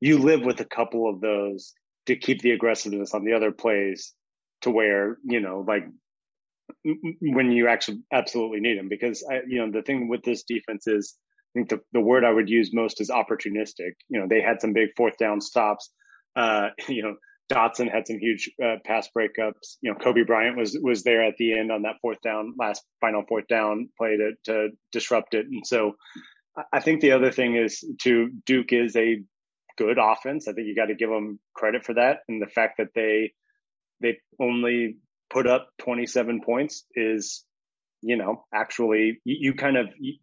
you 0.00 0.18
live 0.18 0.42
with 0.42 0.60
a 0.60 0.64
couple 0.64 1.08
of 1.08 1.20
those 1.20 1.72
to 2.06 2.16
keep 2.16 2.40
the 2.42 2.52
aggressiveness 2.52 3.14
on 3.14 3.24
the 3.24 3.32
other 3.32 3.52
plays 3.52 4.12
to 4.62 4.70
where 4.70 5.18
you 5.24 5.40
know 5.40 5.64
like 5.66 5.86
when 6.84 7.50
you 7.50 7.66
actually 7.68 8.00
absolutely 8.12 8.60
need 8.60 8.78
them 8.78 8.88
because 8.88 9.24
I, 9.28 9.40
you 9.46 9.58
know 9.58 9.70
the 9.72 9.82
thing 9.82 10.08
with 10.08 10.22
this 10.22 10.44
defense 10.44 10.86
is 10.86 11.16
I 11.50 11.58
think 11.58 11.68
the, 11.70 11.80
the 11.92 12.00
word 12.00 12.24
I 12.24 12.30
would 12.30 12.48
use 12.48 12.72
most 12.72 13.00
is 13.00 13.10
opportunistic. 13.10 13.94
You 14.08 14.20
know, 14.20 14.26
they 14.28 14.40
had 14.40 14.60
some 14.60 14.72
big 14.72 14.90
fourth 14.96 15.16
down 15.18 15.40
stops. 15.40 15.90
Uh, 16.36 16.68
you 16.88 17.02
know, 17.02 17.16
Dotson 17.50 17.90
had 17.90 18.06
some 18.06 18.18
huge 18.18 18.50
uh, 18.62 18.76
pass 18.84 19.08
breakups. 19.16 19.76
You 19.82 19.92
know, 19.92 19.98
Cobee 19.98 20.24
Bryant 20.24 20.56
was 20.56 20.78
was 20.80 21.02
there 21.02 21.24
at 21.24 21.36
the 21.36 21.58
end 21.58 21.72
on 21.72 21.82
that 21.82 21.96
fourth 22.00 22.20
down, 22.22 22.54
last 22.58 22.82
final 23.00 23.24
fourth 23.28 23.48
down 23.48 23.88
play 23.98 24.16
to 24.16 24.32
to 24.44 24.68
disrupt 24.92 25.34
it. 25.34 25.46
And 25.46 25.66
so, 25.66 25.96
I 26.72 26.80
think 26.80 27.00
the 27.00 27.12
other 27.12 27.32
thing 27.32 27.56
is 27.56 27.84
to 28.02 28.30
Duke 28.46 28.72
is 28.72 28.94
a 28.96 29.22
good 29.76 29.98
offense. 30.00 30.46
I 30.46 30.52
think 30.52 30.68
you 30.68 30.76
got 30.76 30.86
to 30.86 30.94
give 30.94 31.10
them 31.10 31.40
credit 31.54 31.84
for 31.84 31.94
that, 31.94 32.18
and 32.28 32.40
the 32.40 32.46
fact 32.46 32.78
that 32.78 32.94
they 32.94 33.32
they 34.00 34.18
only 34.40 34.96
put 35.28 35.46
up 35.46 35.68
27 35.82 36.40
points 36.40 36.84
is, 36.94 37.44
you 38.00 38.16
know, 38.16 38.44
actually 38.54 39.20
you, 39.24 39.36
you 39.40 39.54
kind 39.54 39.76
of. 39.76 39.88
You, 39.98 40.14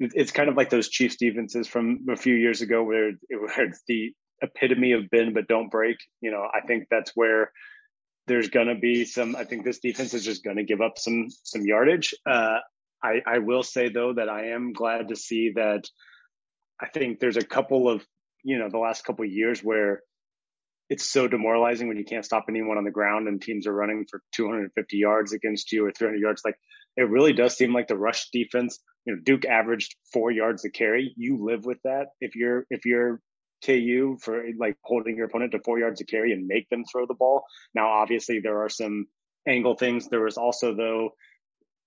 it's 0.00 0.32
kind 0.32 0.48
of 0.48 0.56
like 0.56 0.70
those 0.70 0.88
Chiefs 0.88 1.16
defenses 1.16 1.68
from 1.68 2.06
a 2.10 2.16
few 2.16 2.34
years 2.34 2.62
ago, 2.62 2.82
where, 2.82 3.12
where 3.30 3.72
the 3.86 4.12
epitome 4.44 4.92
of 4.92 5.10
bend 5.10 5.34
but 5.34 5.48
don't 5.48 5.70
break. 5.70 5.96
You 6.20 6.30
know, 6.30 6.46
I 6.52 6.66
think 6.66 6.84
that's 6.90 7.12
where 7.14 7.50
there's 8.26 8.48
going 8.48 8.68
to 8.68 8.74
be 8.74 9.04
some. 9.04 9.36
I 9.36 9.44
think 9.44 9.64
this 9.64 9.80
defense 9.80 10.14
is 10.14 10.24
just 10.24 10.44
going 10.44 10.56
to 10.56 10.64
give 10.64 10.80
up 10.80 10.98
some 10.98 11.28
some 11.42 11.62
yardage. 11.62 12.14
Uh, 12.28 12.58
I, 13.02 13.20
I 13.26 13.38
will 13.38 13.62
say 13.62 13.88
though 13.88 14.14
that 14.14 14.28
I 14.28 14.48
am 14.48 14.72
glad 14.72 15.08
to 15.08 15.16
see 15.16 15.52
that. 15.56 15.84
I 16.80 16.88
think 16.88 17.20
there's 17.20 17.36
a 17.36 17.44
couple 17.44 17.88
of 17.88 18.04
you 18.42 18.58
know 18.58 18.68
the 18.70 18.78
last 18.78 19.04
couple 19.04 19.24
of 19.24 19.30
years 19.30 19.60
where 19.60 20.00
it's 20.90 21.10
so 21.10 21.26
demoralizing 21.26 21.88
when 21.88 21.96
you 21.96 22.04
can't 22.04 22.24
stop 22.24 22.44
anyone 22.48 22.76
on 22.76 22.84
the 22.84 22.90
ground 22.90 23.26
and 23.26 23.40
teams 23.40 23.66
are 23.66 23.72
running 23.72 24.04
for 24.10 24.20
250 24.34 24.96
yards 24.96 25.32
against 25.32 25.72
you 25.72 25.86
or 25.86 25.92
300 25.92 26.20
yards. 26.20 26.42
Like 26.44 26.56
it 26.96 27.08
really 27.08 27.32
does 27.32 27.56
seem 27.56 27.72
like 27.72 27.88
the 27.88 27.96
rush 27.96 28.28
defense. 28.32 28.80
You 29.04 29.14
know, 29.14 29.20
Duke 29.24 29.44
averaged 29.46 29.94
four 30.12 30.30
yards 30.30 30.64
a 30.64 30.70
carry. 30.70 31.12
You 31.16 31.44
live 31.44 31.64
with 31.64 31.78
that 31.84 32.08
if 32.20 32.36
you're 32.36 32.66
if 32.70 32.84
you're 32.84 33.20
KU 33.64 34.18
for 34.20 34.44
like 34.58 34.76
holding 34.82 35.16
your 35.16 35.26
opponent 35.26 35.52
to 35.52 35.60
four 35.60 35.78
yards 35.78 36.00
of 36.00 36.06
carry 36.06 36.32
and 36.32 36.46
make 36.46 36.68
them 36.68 36.84
throw 36.84 37.06
the 37.06 37.14
ball. 37.14 37.44
Now, 37.74 37.88
obviously, 37.88 38.40
there 38.40 38.62
are 38.62 38.68
some 38.68 39.06
angle 39.46 39.76
things. 39.76 40.08
There 40.08 40.22
was 40.22 40.36
also 40.36 40.74
though 40.74 41.10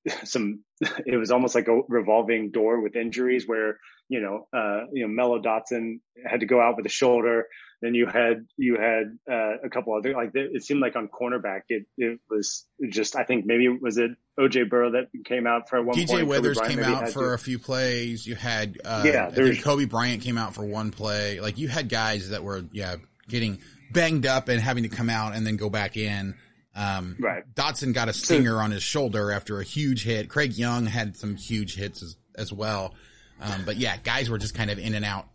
some 0.23 0.63
it 1.05 1.17
was 1.17 1.31
almost 1.31 1.55
like 1.55 1.67
a 1.67 1.81
revolving 1.87 2.51
door 2.51 2.81
with 2.81 2.95
injuries 2.95 3.47
where 3.47 3.79
you 4.09 4.21
know 4.21 4.47
uh 4.57 4.85
you 4.93 5.03
know 5.03 5.13
Mello 5.13 5.41
Dotson 5.41 5.99
had 6.25 6.41
to 6.41 6.45
go 6.45 6.61
out 6.61 6.77
with 6.77 6.85
a 6.85 6.89
shoulder 6.89 7.47
Then 7.81 7.93
you 7.93 8.07
had 8.07 8.47
you 8.57 8.75
had 8.75 9.17
uh, 9.31 9.57
a 9.63 9.69
couple 9.69 9.93
other 9.95 10.13
like 10.13 10.31
it 10.33 10.63
seemed 10.63 10.81
like 10.81 10.95
on 10.95 11.07
cornerback 11.07 11.61
it 11.69 11.85
it 11.97 12.19
was 12.29 12.65
just 12.89 13.15
I 13.15 13.23
think 13.23 13.45
maybe 13.45 13.67
was 13.67 13.97
it 13.97 14.11
OJ 14.39 14.69
Burroughs 14.69 14.93
that 14.93 15.25
came 15.25 15.45
out 15.45 15.69
for 15.69 15.83
one 15.83 15.95
DJ. 15.95 16.25
Weathers 16.25 16.59
came 16.59 16.79
out 16.79 17.09
for 17.09 17.29
to. 17.29 17.33
a 17.33 17.37
few 17.37 17.59
plays. 17.59 18.25
You 18.25 18.35
had 18.35 18.79
uh, 18.83 19.03
yeah, 19.05 19.29
there's 19.29 19.63
Cobee 19.63 19.85
Bryant 19.85 20.23
came 20.23 20.37
out 20.37 20.55
for 20.55 20.65
one 20.65 20.89
play. 20.89 21.39
Like 21.39 21.59
you 21.59 21.67
had 21.67 21.87
guys 21.87 22.29
that 22.29 22.43
were 22.43 22.63
yeah 22.71 22.95
getting 23.27 23.59
banged 23.91 24.25
up 24.25 24.49
and 24.49 24.59
having 24.59 24.83
to 24.83 24.89
come 24.89 25.09
out 25.09 25.35
and 25.35 25.45
then 25.45 25.57
go 25.57 25.69
back 25.69 25.97
in. 25.97 26.35
Um, 26.75 27.15
right. 27.19 27.43
Dotson 27.55 27.93
got 27.93 28.07
a 28.07 28.13
stinger 28.13 28.51
so, 28.51 28.57
on 28.57 28.71
his 28.71 28.83
shoulder 28.83 29.31
after 29.31 29.59
a 29.59 29.63
huge 29.63 30.03
hit. 30.03 30.29
Craig 30.29 30.53
Young 30.53 30.85
had 30.85 31.17
some 31.17 31.35
huge 31.35 31.75
hits 31.75 32.03
as, 32.03 32.17
as 32.35 32.53
well. 32.53 32.93
Um, 33.41 33.63
but 33.65 33.77
yeah, 33.77 33.97
guys 33.97 34.29
were 34.29 34.37
just 34.37 34.53
kind 34.53 34.69
of 34.69 34.77
in 34.77 34.93
and 34.93 35.03
out 35.03 35.27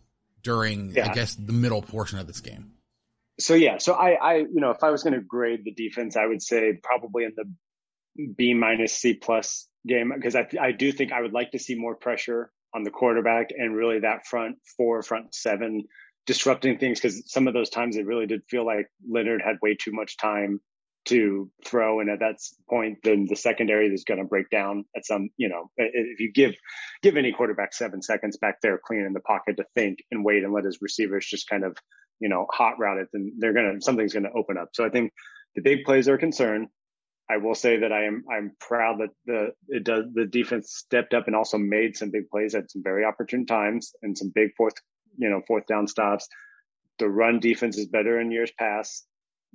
during, 0.43 0.91
yeah. 0.91 1.09
I 1.09 1.13
guess, 1.13 1.35
the 1.35 1.53
middle 1.53 1.81
portion 1.81 2.19
of 2.19 2.27
this 2.27 2.39
game. 2.39 2.73
So 3.39 3.55
yeah, 3.55 3.77
so 3.79 3.93
I, 3.93 4.11
I, 4.11 4.35
you 4.37 4.61
know, 4.61 4.71
if 4.71 4.83
I 4.83 4.91
was 4.91 5.03
going 5.03 5.13
to 5.13 5.21
grade 5.21 5.61
the 5.65 5.73
defense, 5.73 6.15
I 6.15 6.25
would 6.25 6.41
say 6.41 6.79
probably 6.81 7.23
in 7.25 7.33
the 7.35 8.25
B 8.35 8.53
minus 8.53 8.93
C 8.93 9.15
plus 9.15 9.67
game 9.87 10.11
because 10.15 10.35
I, 10.35 10.47
I 10.61 10.71
do 10.71 10.91
think 10.91 11.11
I 11.11 11.21
would 11.21 11.33
like 11.33 11.51
to 11.51 11.59
see 11.59 11.75
more 11.75 11.95
pressure 11.95 12.51
on 12.75 12.83
the 12.83 12.91
quarterback 12.91 13.49
and 13.57 13.75
really 13.75 13.99
that 13.99 14.27
front 14.27 14.57
four, 14.77 15.01
front 15.01 15.33
seven 15.33 15.83
disrupting 16.25 16.77
things 16.77 16.99
because 16.99 17.31
some 17.31 17.47
of 17.47 17.53
those 17.53 17.69
times 17.69 17.97
it 17.97 18.05
really 18.05 18.27
did 18.27 18.41
feel 18.49 18.65
like 18.65 18.87
Leonard 19.09 19.41
had 19.43 19.57
way 19.61 19.75
too 19.75 19.91
much 19.91 20.17
time 20.17 20.61
to 21.05 21.49
throw. 21.65 21.99
And 21.99 22.09
at 22.09 22.19
that 22.19 22.37
point, 22.69 22.99
then 23.03 23.25
the 23.29 23.35
secondary 23.35 23.87
is 23.87 24.05
going 24.05 24.19
to 24.19 24.25
break 24.25 24.49
down 24.49 24.85
at 24.95 25.05
some, 25.05 25.29
you 25.37 25.49
know, 25.49 25.69
if 25.77 26.19
you 26.19 26.31
give, 26.31 26.53
give 27.01 27.17
any 27.17 27.31
quarterback 27.31 27.73
seven 27.73 28.01
seconds 28.01 28.37
back 28.37 28.61
there 28.61 28.79
clean 28.83 29.05
in 29.05 29.13
the 29.13 29.19
pocket 29.19 29.57
to 29.57 29.65
think 29.75 29.99
and 30.11 30.23
wait 30.23 30.43
and 30.43 30.53
let 30.53 30.65
his 30.65 30.79
receivers 30.81 31.25
just 31.25 31.49
kind 31.49 31.63
of, 31.63 31.77
you 32.19 32.29
know, 32.29 32.47
hot 32.51 32.79
route 32.79 32.99
it, 32.99 33.07
then 33.11 33.33
they're 33.37 33.53
going 33.53 33.75
to, 33.75 33.81
something's 33.81 34.13
going 34.13 34.23
to 34.23 34.31
open 34.31 34.57
up. 34.57 34.69
So 34.73 34.85
I 34.85 34.89
think 34.89 35.11
the 35.55 35.61
big 35.61 35.83
plays 35.83 36.07
are 36.07 36.15
a 36.15 36.19
concern. 36.19 36.67
I 37.29 37.37
will 37.37 37.55
say 37.55 37.79
that 37.79 37.91
I 37.91 38.05
am, 38.05 38.23
I'm 38.31 38.51
proud 38.59 38.99
that 38.99 39.09
the, 39.25 39.47
it 39.67 39.83
does, 39.83 40.05
the 40.13 40.25
defense 40.25 40.73
stepped 40.75 41.13
up 41.13 41.27
and 41.27 41.35
also 41.35 41.57
made 41.57 41.97
some 41.97 42.11
big 42.11 42.29
plays 42.29 42.55
at 42.55 42.71
some 42.71 42.83
very 42.83 43.05
opportune 43.05 43.45
times 43.45 43.93
and 44.01 44.17
some 44.17 44.31
big 44.33 44.49
fourth, 44.57 44.75
you 45.17 45.29
know, 45.29 45.41
fourth 45.47 45.65
down 45.65 45.87
stops. 45.87 46.27
The 46.99 47.09
run 47.09 47.39
defense 47.39 47.77
is 47.77 47.87
better 47.87 48.19
in 48.19 48.31
years 48.31 48.51
past. 48.57 49.05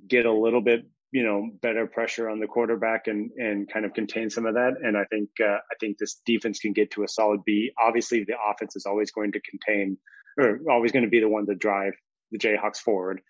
Get 0.07 0.25
a 0.25 0.33
little 0.33 0.61
bit 0.61 0.85
you 1.11 1.23
know 1.23 1.49
better 1.61 1.87
pressure 1.87 2.29
on 2.29 2.39
the 2.39 2.47
quarterback 2.47 3.07
and 3.07 3.31
and 3.37 3.71
kind 3.71 3.85
of 3.85 3.93
contain 3.93 4.29
some 4.29 4.45
of 4.45 4.55
that. 4.55 4.73
And 4.81 4.97
i 4.97 5.05
think 5.05 5.29
uh, 5.41 5.57
i 5.57 5.75
think 5.79 5.97
this 5.97 6.21
defense 6.25 6.59
can 6.59 6.73
get 6.73 6.91
to 6.91 7.03
a 7.03 7.07
solid 7.07 7.43
b. 7.45 7.71
Obviously 7.81 8.23
the 8.23 8.35
offense 8.49 8.75
is 8.75 8.85
always 8.85 9.11
going 9.11 9.31
to 9.33 9.41
contain 9.41 9.97
or 10.37 10.59
always 10.69 10.91
going 10.91 11.05
to 11.05 11.09
be 11.09 11.19
the 11.19 11.29
one 11.29 11.45
to 11.47 11.55
drive 11.55 11.93
the 12.31 12.37
jayhawks 12.37 12.77
forward. 12.77 13.21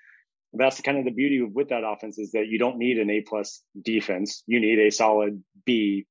That's 0.54 0.82
kind 0.82 0.98
of 0.98 1.06
the 1.06 1.12
beauty 1.12 1.42
with 1.42 1.70
that 1.70 1.84
offense 1.86 2.18
is 2.18 2.32
that 2.32 2.48
you 2.48 2.58
don't 2.58 2.78
need 2.78 2.98
an 2.98 3.10
a 3.10 3.22
plus 3.22 3.62
defense. 3.80 4.44
You 4.48 4.60
need 4.60 4.80
a 4.80 4.92
solid 4.92 5.44
b 5.66 6.08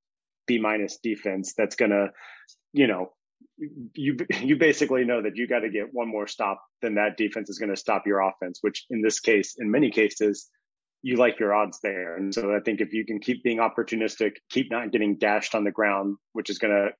b 0.47 0.59
minus 0.59 0.99
defense 1.03 1.55
that's 1.57 1.77
going 1.77 1.91
to 1.91 2.09
you 2.73 2.87
know 2.87 3.13
you 3.95 4.17
you 4.41 4.57
basically 4.57 5.05
know 5.05 5.23
that 5.23 5.37
you 5.37 5.47
got 5.47 5.61
to 5.61 5.71
get 5.71 5.93
one 5.93 6.09
more 6.09 6.27
stop 6.27 6.63
than 6.83 6.95
that 6.95 7.17
defense 7.17 7.51
is 7.51 7.59
going 7.59 7.71
to 7.71 7.77
stop 7.77 8.07
your 8.07 8.21
offense 8.21 8.59
which 8.63 8.87
in 8.91 9.03
this 9.03 9.21
case 9.21 9.57
in 9.59 9.71
many 9.71 9.91
cases 9.91 10.49
you 11.03 11.17
like 11.17 11.39
your 11.39 11.55
odds 11.55 11.79
there. 11.81 12.17
And 12.17 12.35
so 12.35 12.55
I 12.55 12.61
think 12.61 12.81
if 12.81 12.93
you 12.93 13.05
can 13.05 13.21
keep 13.21 13.43
being 13.43 13.59
opportunistic, 13.59 14.33
keep 14.51 14.71
not 14.71 14.91
getting 14.91 15.17
dashed 15.17 15.55
on 15.55 15.65
the 15.65 15.71
ground, 15.71 16.17
which 16.33 16.51
is 16.51 16.59
going 16.59 16.75
to, 16.75 16.91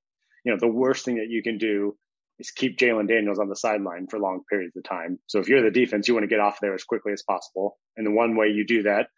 you 0.45 0.53
know, 0.53 0.59
the 0.59 0.69
worst 0.69 1.05
thing 1.05 1.17
that 1.17 1.29
you 1.29 1.43
can 1.43 1.59
do 1.59 1.97
is 2.39 2.53
keep 2.53 2.79
Jalon 2.79 3.09
Daniels 3.09 3.41
on 3.41 3.49
the 3.49 3.57
sideline 3.57 4.07
for 4.09 4.21
long 4.21 4.43
periods 4.49 4.77
of 4.77 4.85
time. 4.85 5.19
So 5.27 5.41
if 5.41 5.49
you're 5.49 5.63
the 5.63 5.73
defense, 5.73 6.07
you 6.07 6.15
want 6.15 6.23
to 6.23 6.29
get 6.29 6.39
off 6.39 6.61
there 6.61 6.75
as 6.75 6.85
quickly 6.85 7.13
as 7.13 7.23
possible. 7.23 7.77
And 7.97 8.07
the 8.07 8.13
one 8.13 8.37
way 8.37 8.49
you 8.49 8.65
do 8.65 8.85
that 8.85 9.09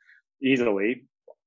easily, 0.43 1.05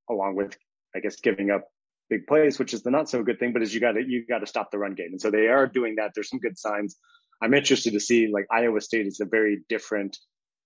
along 0.09 0.35
with, 0.35 0.55
I 0.95 0.99
guess, 0.99 1.19
giving 1.19 1.49
up 1.49 1.63
big 2.09 2.27
plays, 2.27 2.59
which 2.59 2.75
is 2.75 2.83
the 2.83 2.91
not 2.91 3.09
so 3.09 3.23
good 3.23 3.39
thing, 3.39 3.53
but 3.53 3.63
is 3.63 3.73
you 3.73 3.79
got 3.79 3.93
to, 3.93 4.03
you 4.07 4.25
got 4.27 4.39
to 4.39 4.47
stop 4.47 4.69
the 4.69 4.77
run 4.77 4.93
game. 4.93 5.09
And 5.11 5.21
so 5.21 5.31
they 5.31 5.47
are 5.47 5.65
doing 5.65 5.95
that. 5.95 6.11
There's 6.13 6.29
some 6.29 6.39
good 6.39 6.59
signs. 6.59 6.95
I'm 7.41 7.55
interested 7.55 7.93
to 7.93 7.99
see 7.99 8.29
like 8.31 8.45
Iowa 8.51 8.79
State 8.79 9.07
is 9.07 9.19
a 9.19 9.25
very 9.25 9.63
different 9.67 10.17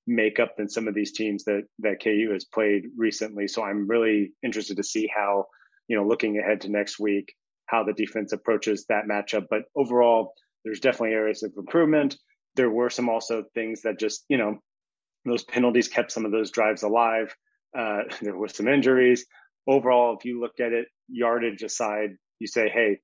makeup 0.08 0.56
than 0.58 0.70
some 0.70 0.88
of 0.88 0.96
these 0.96 1.12
teams 1.12 1.44
that 1.44 1.64
that 1.80 2.02
KU 2.02 2.30
has 2.32 2.46
played 2.46 2.86
recently. 2.96 3.48
So 3.48 3.64
I'm 3.64 3.88
really 3.88 4.32
interested 4.44 4.78
to 4.78 4.84
see 4.84 5.10
how, 5.14 5.46
you 5.88 5.98
know, 5.98 6.08
looking 6.08 6.40
ahead 6.40 6.62
to 6.62 6.70
next 6.70 7.00
week, 7.00 7.34
how 7.66 7.84
the 7.84 7.94
defense 7.94 8.32
approaches 8.32 8.86
that 8.88 9.04
matchup. 9.10 9.48
But 9.50 9.64
overall, 9.76 10.34
there's 10.64 10.80
definitely 10.80 11.14
areas 11.14 11.44
of 11.44 11.54
improvement. 11.58 12.16
There 12.56 12.72
were 12.72 12.90
some 12.90 13.10
also 13.10 13.44
things 13.54 13.82
that 13.82 14.00
just, 14.00 14.24
you 14.30 14.38
know, 14.38 14.60
those 15.26 15.44
penalties 15.44 15.90
kept 15.90 16.12
some 16.12 16.26
of 16.26 16.32
those 16.32 16.52
drives 16.52 16.84
alive. 16.84 17.36
Uh, 17.78 18.04
there 18.22 18.38
were 18.38 18.48
some 18.48 18.68
injuries. 18.68 19.26
Overall, 19.68 20.16
if 20.18 20.24
you 20.24 20.40
look 20.40 20.60
at 20.62 20.72
it, 20.72 20.88
yardage 21.10 21.62
aside, 21.64 22.12
you 22.40 22.48
say, 22.48 22.70
hey, 22.70 23.00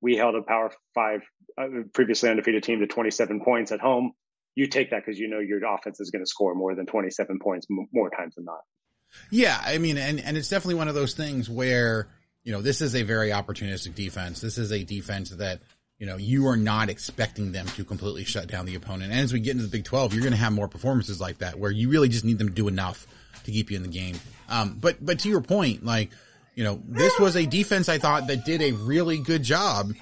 we 0.00 0.16
held 0.16 0.34
a 0.34 0.42
Power 0.42 0.72
Five, 0.94 1.20
uh, 1.60 1.66
previously 1.92 2.30
undefeated 2.30 2.62
team 2.62 2.80
to 2.80 2.86
27 2.86 3.40
points 3.44 3.72
at 3.72 3.80
home 3.80 4.12
you 4.58 4.66
take 4.66 4.90
that 4.90 5.06
because 5.06 5.20
you 5.20 5.28
know 5.28 5.38
your 5.38 5.64
offense 5.64 6.00
is 6.00 6.10
going 6.10 6.22
to 6.22 6.26
score 6.26 6.52
more 6.52 6.74
than 6.74 6.84
27 6.84 7.38
points 7.38 7.68
m- 7.70 7.86
more 7.92 8.10
times 8.10 8.34
than 8.34 8.44
not. 8.44 8.58
Yeah, 9.30 9.56
I 9.64 9.78
mean, 9.78 9.96
and 9.96 10.20
and 10.20 10.36
it's 10.36 10.48
definitely 10.48 10.74
one 10.74 10.88
of 10.88 10.96
those 10.96 11.14
things 11.14 11.48
where 11.48 12.08
you 12.42 12.50
know 12.50 12.60
this 12.60 12.80
is 12.80 12.96
a 12.96 13.04
very 13.04 13.30
opportunistic 13.30 13.94
defense. 13.94 14.40
This 14.40 14.58
is 14.58 14.72
a 14.72 14.82
defense 14.82 15.30
that 15.30 15.60
you 15.98 16.06
know 16.06 16.16
you 16.16 16.48
are 16.48 16.56
not 16.56 16.88
expecting 16.88 17.52
them 17.52 17.66
to 17.68 17.84
completely 17.84 18.24
shut 18.24 18.48
down 18.48 18.66
the 18.66 18.74
opponent. 18.74 19.12
And 19.12 19.20
as 19.20 19.32
we 19.32 19.38
get 19.38 19.52
into 19.52 19.62
the 19.62 19.70
Big 19.70 19.84
12, 19.84 20.12
you're 20.12 20.22
going 20.22 20.32
to 20.32 20.38
have 20.38 20.52
more 20.52 20.68
performances 20.68 21.20
like 21.20 21.38
that 21.38 21.56
where 21.56 21.70
you 21.70 21.88
really 21.88 22.08
just 22.08 22.24
need 22.24 22.38
them 22.38 22.48
to 22.48 22.54
do 22.54 22.66
enough 22.66 23.06
to 23.44 23.52
keep 23.52 23.70
you 23.70 23.76
in 23.76 23.84
the 23.84 23.88
game. 23.88 24.18
Um, 24.48 24.76
but 24.80 24.96
but 25.00 25.20
to 25.20 25.28
your 25.28 25.40
point, 25.40 25.84
like 25.84 26.10
you 26.56 26.64
know, 26.64 26.82
this 26.84 27.16
was 27.20 27.36
a 27.36 27.46
defense 27.46 27.88
I 27.88 27.98
thought 27.98 28.26
that 28.26 28.44
did 28.44 28.60
a 28.60 28.72
really 28.72 29.18
good 29.18 29.44
job 29.44 29.92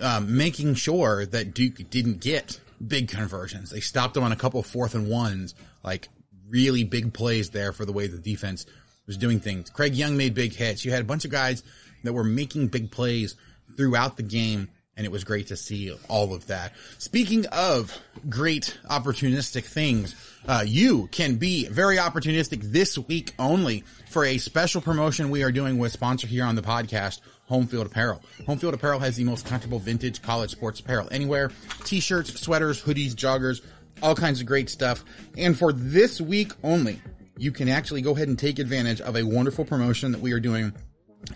um, 0.00 0.38
making 0.38 0.74
sure 0.74 1.26
that 1.26 1.52
Duke 1.52 1.90
didn't 1.90 2.20
get 2.20 2.58
big 2.84 3.08
conversions. 3.08 3.70
They 3.70 3.80
stopped 3.80 4.14
them 4.14 4.24
on 4.24 4.32
a 4.32 4.36
couple 4.36 4.62
fourth 4.62 4.94
and 4.94 5.08
ones, 5.08 5.54
like 5.84 6.08
really 6.48 6.84
big 6.84 7.12
plays 7.12 7.50
there 7.50 7.72
for 7.72 7.84
the 7.84 7.92
way 7.92 8.06
the 8.06 8.18
defense 8.18 8.66
was 9.06 9.16
doing 9.16 9.40
things. 9.40 9.70
Craig 9.70 9.94
Young 9.94 10.16
made 10.16 10.34
big 10.34 10.54
hits. 10.54 10.84
You 10.84 10.92
had 10.92 11.02
a 11.02 11.04
bunch 11.04 11.24
of 11.24 11.30
guys 11.30 11.62
that 12.04 12.12
were 12.12 12.24
making 12.24 12.68
big 12.68 12.90
plays 12.90 13.36
throughout 13.76 14.16
the 14.16 14.22
game, 14.22 14.68
and 14.96 15.06
it 15.06 15.12
was 15.12 15.24
great 15.24 15.48
to 15.48 15.56
see 15.56 15.94
all 16.08 16.34
of 16.34 16.46
that. 16.48 16.72
Speaking 16.98 17.46
of 17.46 17.96
great 18.28 18.78
opportunistic 18.88 19.64
things, 19.64 20.14
uh, 20.46 20.64
you 20.66 21.08
can 21.08 21.36
be 21.36 21.66
very 21.66 21.96
opportunistic 21.96 22.62
this 22.62 22.98
week 22.98 23.34
only 23.38 23.84
for 24.10 24.24
a 24.24 24.38
special 24.38 24.80
promotion 24.80 25.30
we 25.30 25.42
are 25.42 25.52
doing 25.52 25.78
with 25.78 25.92
sponsor 25.92 26.26
here 26.26 26.44
on 26.44 26.54
the 26.54 26.62
podcast, 26.62 27.20
Homefield 27.50 27.86
Apparel. 27.86 28.22
Homefield 28.42 28.72
Apparel 28.72 29.00
has 29.00 29.16
the 29.16 29.24
most 29.24 29.46
comfortable 29.46 29.78
vintage 29.78 30.22
college 30.22 30.50
sports 30.50 30.80
apparel 30.80 31.08
anywhere. 31.10 31.50
T-shirts, 31.84 32.40
sweaters, 32.40 32.82
hoodies, 32.82 33.14
joggers, 33.14 33.60
all 34.02 34.14
kinds 34.14 34.40
of 34.40 34.46
great 34.46 34.70
stuff. 34.70 35.04
And 35.36 35.58
for 35.58 35.72
this 35.72 36.20
week 36.20 36.52
only, 36.62 37.00
you 37.36 37.52
can 37.52 37.68
actually 37.68 38.02
go 38.02 38.12
ahead 38.12 38.28
and 38.28 38.38
take 38.38 38.58
advantage 38.58 39.00
of 39.00 39.16
a 39.16 39.22
wonderful 39.22 39.64
promotion 39.64 40.12
that 40.12 40.20
we 40.20 40.32
are 40.32 40.40
doing 40.40 40.72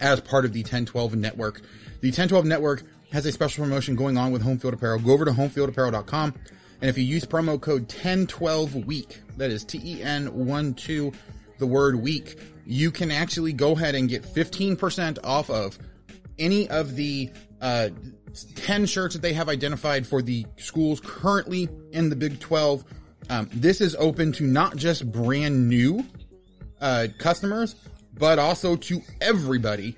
as 0.00 0.20
part 0.20 0.44
of 0.44 0.52
the 0.52 0.60
1012 0.60 1.16
network. 1.16 1.60
The 2.00 2.08
1012 2.08 2.46
network 2.46 2.82
has 3.12 3.26
a 3.26 3.32
special 3.32 3.64
promotion 3.64 3.96
going 3.96 4.16
on 4.16 4.32
with 4.32 4.42
Homefield 4.42 4.72
Apparel. 4.72 5.00
Go 5.00 5.12
over 5.12 5.24
to 5.24 5.32
homefieldapparel.com 5.32 6.34
and 6.80 6.90
if 6.90 6.98
you 6.98 7.04
use 7.04 7.24
promo 7.24 7.58
code 7.58 7.88
1012week, 7.88 9.16
that 9.38 9.50
is 9.50 9.64
T 9.64 9.80
E 9.82 10.02
N 10.02 10.46
1 10.46 10.74
2 10.74 11.12
the 11.58 11.66
word 11.66 11.96
week, 11.96 12.38
you 12.66 12.90
can 12.90 13.10
actually 13.10 13.54
go 13.54 13.72
ahead 13.72 13.94
and 13.94 14.06
get 14.06 14.22
15% 14.22 15.18
off 15.24 15.48
of 15.48 15.78
any 16.38 16.68
of 16.68 16.96
the 16.96 17.30
uh, 17.60 17.90
10 18.56 18.86
shirts 18.86 19.14
that 19.14 19.22
they 19.22 19.32
have 19.32 19.48
identified 19.48 20.06
for 20.06 20.22
the 20.22 20.44
schools 20.56 21.00
currently 21.00 21.68
in 21.92 22.10
the 22.10 22.16
Big 22.16 22.40
12. 22.40 22.84
Um, 23.30 23.48
this 23.52 23.80
is 23.80 23.94
open 23.96 24.32
to 24.32 24.44
not 24.44 24.76
just 24.76 25.10
brand 25.10 25.68
new 25.68 26.04
uh, 26.80 27.08
customers, 27.18 27.74
but 28.12 28.38
also 28.38 28.76
to 28.76 29.00
everybody 29.20 29.96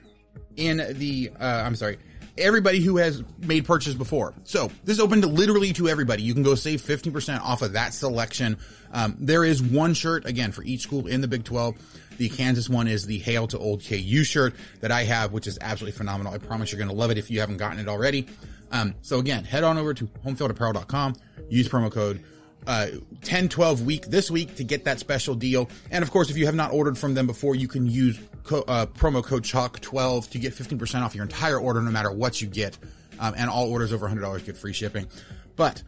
in 0.56 0.76
the, 0.98 1.30
uh, 1.38 1.62
I'm 1.64 1.74
sorry, 1.74 1.98
everybody 2.38 2.80
who 2.80 2.98
has 2.98 3.22
made 3.38 3.64
purchase 3.64 3.94
before. 3.94 4.34
So 4.44 4.70
this 4.84 4.94
is 4.94 5.00
open 5.00 5.22
to 5.22 5.26
literally 5.26 5.72
to 5.74 5.88
everybody. 5.88 6.22
You 6.22 6.34
can 6.34 6.42
go 6.42 6.54
save 6.54 6.82
15% 6.82 7.40
off 7.40 7.62
of 7.62 7.72
that 7.72 7.94
selection. 7.94 8.58
Um, 8.92 9.16
there 9.18 9.44
is 9.44 9.62
one 9.62 9.94
shirt 9.94 10.26
again 10.26 10.52
for 10.52 10.62
each 10.62 10.82
school 10.82 11.06
in 11.06 11.20
the 11.20 11.28
Big 11.28 11.44
12. 11.44 11.74
The 12.18 12.28
Kansas 12.28 12.68
one 12.68 12.88
is 12.88 13.06
the 13.06 13.18
Hail 13.18 13.46
to 13.48 13.58
Old 13.58 13.84
KU 13.84 14.24
shirt 14.24 14.54
that 14.80 14.90
I 14.90 15.04
have, 15.04 15.32
which 15.32 15.46
is 15.46 15.58
absolutely 15.60 15.96
phenomenal. 15.96 16.32
I 16.32 16.38
promise 16.38 16.72
you're 16.72 16.78
going 16.78 16.90
to 16.90 16.96
love 16.96 17.10
it 17.10 17.18
if 17.18 17.30
you 17.30 17.40
haven't 17.40 17.58
gotten 17.58 17.78
it 17.78 17.88
already. 17.88 18.26
Um, 18.72 18.94
so 19.02 19.18
again, 19.18 19.44
head 19.44 19.64
on 19.64 19.78
over 19.78 19.94
to 19.94 20.06
homefieldapparel.com, 20.24 21.14
use 21.48 21.68
promo 21.68 21.90
code 21.90 22.22
uh, 22.66 22.88
10 23.22 23.48
12 23.48 23.82
week 23.82 24.06
this 24.06 24.30
week 24.30 24.56
to 24.56 24.64
get 24.64 24.84
that 24.84 24.98
special 24.98 25.34
deal. 25.34 25.70
And 25.90 26.02
of 26.02 26.10
course, 26.10 26.30
if 26.30 26.36
you 26.36 26.46
have 26.46 26.54
not 26.54 26.72
ordered 26.72 26.98
from 26.98 27.14
them 27.14 27.26
before, 27.26 27.54
you 27.54 27.68
can 27.68 27.86
use 27.86 28.18
co- 28.42 28.64
uh, 28.66 28.86
promo 28.86 29.22
code 29.22 29.44
CHALK12 29.44 30.30
to 30.30 30.38
get 30.38 30.52
15% 30.52 31.02
off 31.02 31.14
your 31.14 31.24
entire 31.24 31.58
order, 31.58 31.80
no 31.80 31.90
matter 31.90 32.10
what 32.10 32.40
you 32.40 32.48
get. 32.48 32.76
Um, 33.18 33.34
and 33.36 33.48
all 33.48 33.70
orders 33.70 33.94
over 33.94 34.06
$100 34.06 34.44
get 34.44 34.58
free 34.58 34.74
shipping. 34.74 35.06
But, 35.54 35.82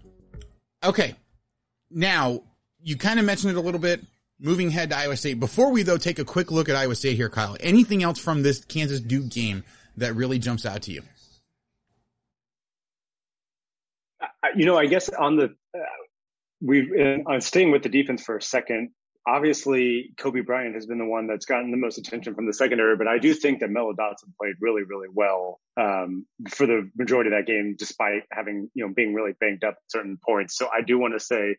okay. 0.83 1.15
Now, 1.91 2.43
you 2.83 2.97
kind 2.97 3.19
of 3.19 3.27
mentioned 3.27 3.53
it 3.53 3.59
a 3.59 3.61
little 3.61 3.81
bit. 3.81 4.03
Moving 4.41 4.69
ahead 4.69 4.91
to 4.91 4.97
Iowa 4.97 5.17
State. 5.17 5.41
Before 5.41 5.73
we 5.73 5.83
though 5.83 5.97
take 5.97 6.19
a 6.19 6.25
quick 6.25 6.51
look 6.51 6.69
at 6.69 6.77
Iowa 6.77 6.95
State 6.95 7.17
here, 7.17 7.29
Kyle. 7.29 7.57
Anything 7.61 8.03
else 8.03 8.19
from 8.19 8.43
this 8.43 8.65
Kansas 8.65 9.01
Duke 9.01 9.29
game 9.29 9.65
that 9.97 10.15
really 10.15 10.39
jumps 10.39 10.65
out 10.65 10.83
to 10.83 10.93
you? 10.93 11.03
You 14.55 14.65
know, 14.65 14.79
I 14.79 14.87
guess 14.87 15.09
on 15.09 15.37
the 15.37 15.45
uh, 15.75 15.81
we've 16.61 16.91
on 17.27 17.41
staying 17.41 17.71
with 17.71 17.83
the 17.83 17.89
defense 17.89 18.23
for 18.23 18.37
a 18.37 18.43
second. 18.43 18.91
Obviously, 19.27 20.15
Cobee 20.17 20.41
Bryant 20.41 20.75
has 20.75 20.87
been 20.87 20.99
the 20.99 21.05
one 21.05 21.27
that's 21.27 21.45
gotten 21.45 21.71
the 21.71 21.77
most 21.77 21.99
attention 21.99 22.35
from 22.35 22.47
the 22.47 22.55
secondary, 22.55 22.97
but 22.97 23.07
I 23.07 23.19
do 23.19 23.35
think 23.35 23.61
that 23.61 23.69
Melo 23.69 23.93
Dotson 23.93 24.35
played 24.41 24.55
really, 24.59 24.85
really 24.85 25.09
well 25.13 25.61
um, 25.77 26.25
for 26.49 26.67
the 26.67 26.91
majority 26.97 27.29
of 27.29 27.37
that 27.37 27.47
game, 27.47 27.75
despite 27.79 28.23
having 28.33 28.71
you 28.75 28.87
know 28.87 28.95
being 28.95 29.15
really 29.15 29.33
banged 29.39 29.65
up 29.65 29.75
at 29.75 29.91
certain 29.91 30.19
points. 30.25 30.57
So 30.57 30.69
I 30.69 30.83
do 30.83 30.99
want 30.99 31.15
to 31.15 31.21
say, 31.21 31.57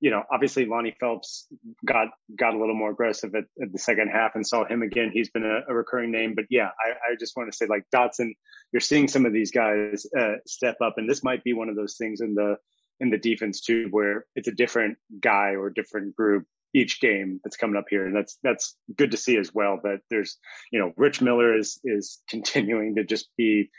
you 0.00 0.10
know, 0.10 0.22
obviously 0.32 0.64
Lonnie 0.64 0.96
Phelps 0.98 1.46
got 1.84 2.08
got 2.38 2.54
a 2.54 2.58
little 2.58 2.74
more 2.74 2.90
aggressive 2.90 3.34
at, 3.34 3.44
at 3.62 3.72
the 3.72 3.78
second 3.78 4.08
half 4.08 4.34
and 4.34 4.46
saw 4.46 4.64
him 4.64 4.82
again. 4.82 5.10
He's 5.12 5.30
been 5.30 5.44
a, 5.44 5.70
a 5.70 5.74
recurring 5.74 6.10
name, 6.10 6.34
but 6.34 6.46
yeah, 6.48 6.68
I, 6.84 7.12
I, 7.12 7.16
just 7.18 7.36
want 7.36 7.52
to 7.52 7.56
say 7.56 7.66
like 7.66 7.84
Dotson, 7.94 8.32
you're 8.72 8.80
seeing 8.80 9.08
some 9.08 9.26
of 9.26 9.32
these 9.32 9.50
guys 9.50 10.06
uh, 10.18 10.36
step 10.46 10.76
up, 10.82 10.94
and 10.96 11.08
this 11.08 11.22
might 11.22 11.44
be 11.44 11.52
one 11.52 11.68
of 11.68 11.76
those 11.76 11.96
things 11.96 12.20
in 12.22 12.34
the 12.34 12.56
in 12.98 13.10
the 13.10 13.18
defense 13.18 13.60
too, 13.60 13.88
where 13.90 14.24
it's 14.34 14.48
a 14.48 14.52
different 14.52 14.96
guy 15.20 15.54
or 15.54 15.70
different 15.70 16.16
group 16.16 16.46
each 16.74 17.00
game 17.00 17.40
that's 17.42 17.56
coming 17.56 17.76
up 17.76 17.86
here, 17.90 18.06
and 18.06 18.16
that's 18.16 18.38
that's 18.42 18.76
good 18.96 19.10
to 19.10 19.16
see 19.16 19.36
as 19.36 19.52
well. 19.54 19.78
But 19.82 20.00
there's, 20.08 20.38
you 20.72 20.78
know, 20.78 20.92
Rich 20.96 21.20
Miller 21.20 21.56
is 21.56 21.78
is 21.84 22.20
continuing 22.28 22.94
to 22.96 23.04
just 23.04 23.28
be 23.36 23.70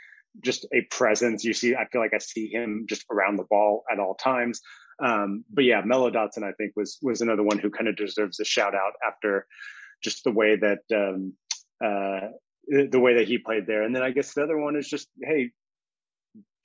just 0.44 0.66
a 0.74 0.82
presence. 0.92 1.44
You 1.44 1.54
see, 1.54 1.76
I 1.76 1.86
feel 1.92 2.02
like 2.02 2.14
I 2.14 2.20
see 2.20 2.48
him 2.48 2.86
just 2.88 3.06
around 3.12 3.38
the 3.38 3.46
ball 3.50 3.84
at 3.92 4.00
all 4.00 4.16
times. 4.16 4.62
Um, 5.02 5.44
but 5.52 5.64
yeah, 5.64 5.82
Melo 5.84 6.12
Dotson, 6.12 6.44
I 6.44 6.52
think 6.54 6.74
was 6.76 7.00
was 7.02 7.22
another 7.22 7.44
one 7.44 7.58
who 7.58 7.70
kind 7.70 7.88
of 7.88 7.96
deserves 7.96 8.40
a 8.40 8.46
shout 8.46 8.76
out 8.76 8.94
after 9.06 9.48
just 10.04 10.24
the 10.24 10.32
way 10.32 10.56
that 10.58 10.80
um, 10.94 11.34
uh, 11.84 12.30
the 12.68 13.00
way 13.00 13.16
that 13.16 13.28
he 13.28 13.38
played 13.38 13.66
there. 13.66 13.84
And 13.84 13.96
then 13.96 14.04
I 14.04 14.12
guess 14.12 14.34
the 14.34 14.44
other 14.44 14.58
one 14.58 14.76
is 14.76 14.88
just 14.88 15.08
hey, 15.22 15.52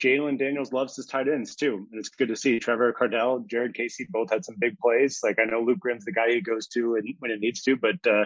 Jalon 0.01 0.37
Daniels 0.37 0.71
loves 0.71 0.95
his 0.95 1.07
tight 1.07 1.27
ends 1.27 1.55
too, 1.55 1.87
and 1.91 1.99
it's 1.99 2.09
good 2.09 2.27
to 2.27 2.35
see. 2.35 2.59
Trevor 2.59 2.93
Kardell, 2.93 3.45
Jared 3.47 3.73
Casey 3.73 4.05
both 4.09 4.29
had 4.29 4.45
some 4.45 4.55
big 4.59 4.77
plays. 4.77 5.19
Like 5.23 5.39
I 5.39 5.45
know 5.45 5.61
Luke 5.61 5.79
Grimm's 5.79 6.05
the 6.05 6.11
guy 6.11 6.31
he 6.31 6.41
goes 6.41 6.67
to 6.69 6.99
when 7.19 7.31
it 7.31 7.39
needs 7.39 7.63
to, 7.63 7.75
but 7.75 8.05
uh, 8.05 8.25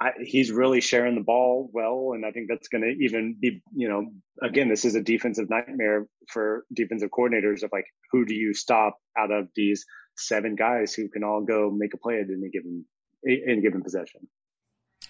I, 0.00 0.12
he's 0.24 0.50
really 0.50 0.80
sharing 0.80 1.14
the 1.14 1.20
ball 1.20 1.68
well, 1.72 2.12
and 2.14 2.24
I 2.24 2.30
think 2.30 2.48
that's 2.48 2.68
going 2.68 2.82
to 2.82 3.04
even 3.04 3.36
be, 3.38 3.62
you 3.74 3.88
know, 3.88 4.06
again, 4.42 4.70
this 4.70 4.86
is 4.86 4.94
a 4.94 5.02
defensive 5.02 5.50
nightmare 5.50 6.06
for 6.28 6.64
defensive 6.72 7.10
coordinators 7.10 7.62
of 7.62 7.70
like, 7.70 7.84
who 8.10 8.24
do 8.24 8.34
you 8.34 8.54
stop 8.54 8.96
out 9.18 9.30
of 9.30 9.48
these 9.54 9.84
seven 10.16 10.56
guys 10.56 10.94
who 10.94 11.08
can 11.10 11.22
all 11.22 11.42
go 11.42 11.70
make 11.70 11.92
a 11.92 11.98
play 11.98 12.14
at 12.14 12.26
any 12.30 12.48
given 12.50 12.84
any 13.26 13.60
given 13.60 13.82
possession? 13.82 14.26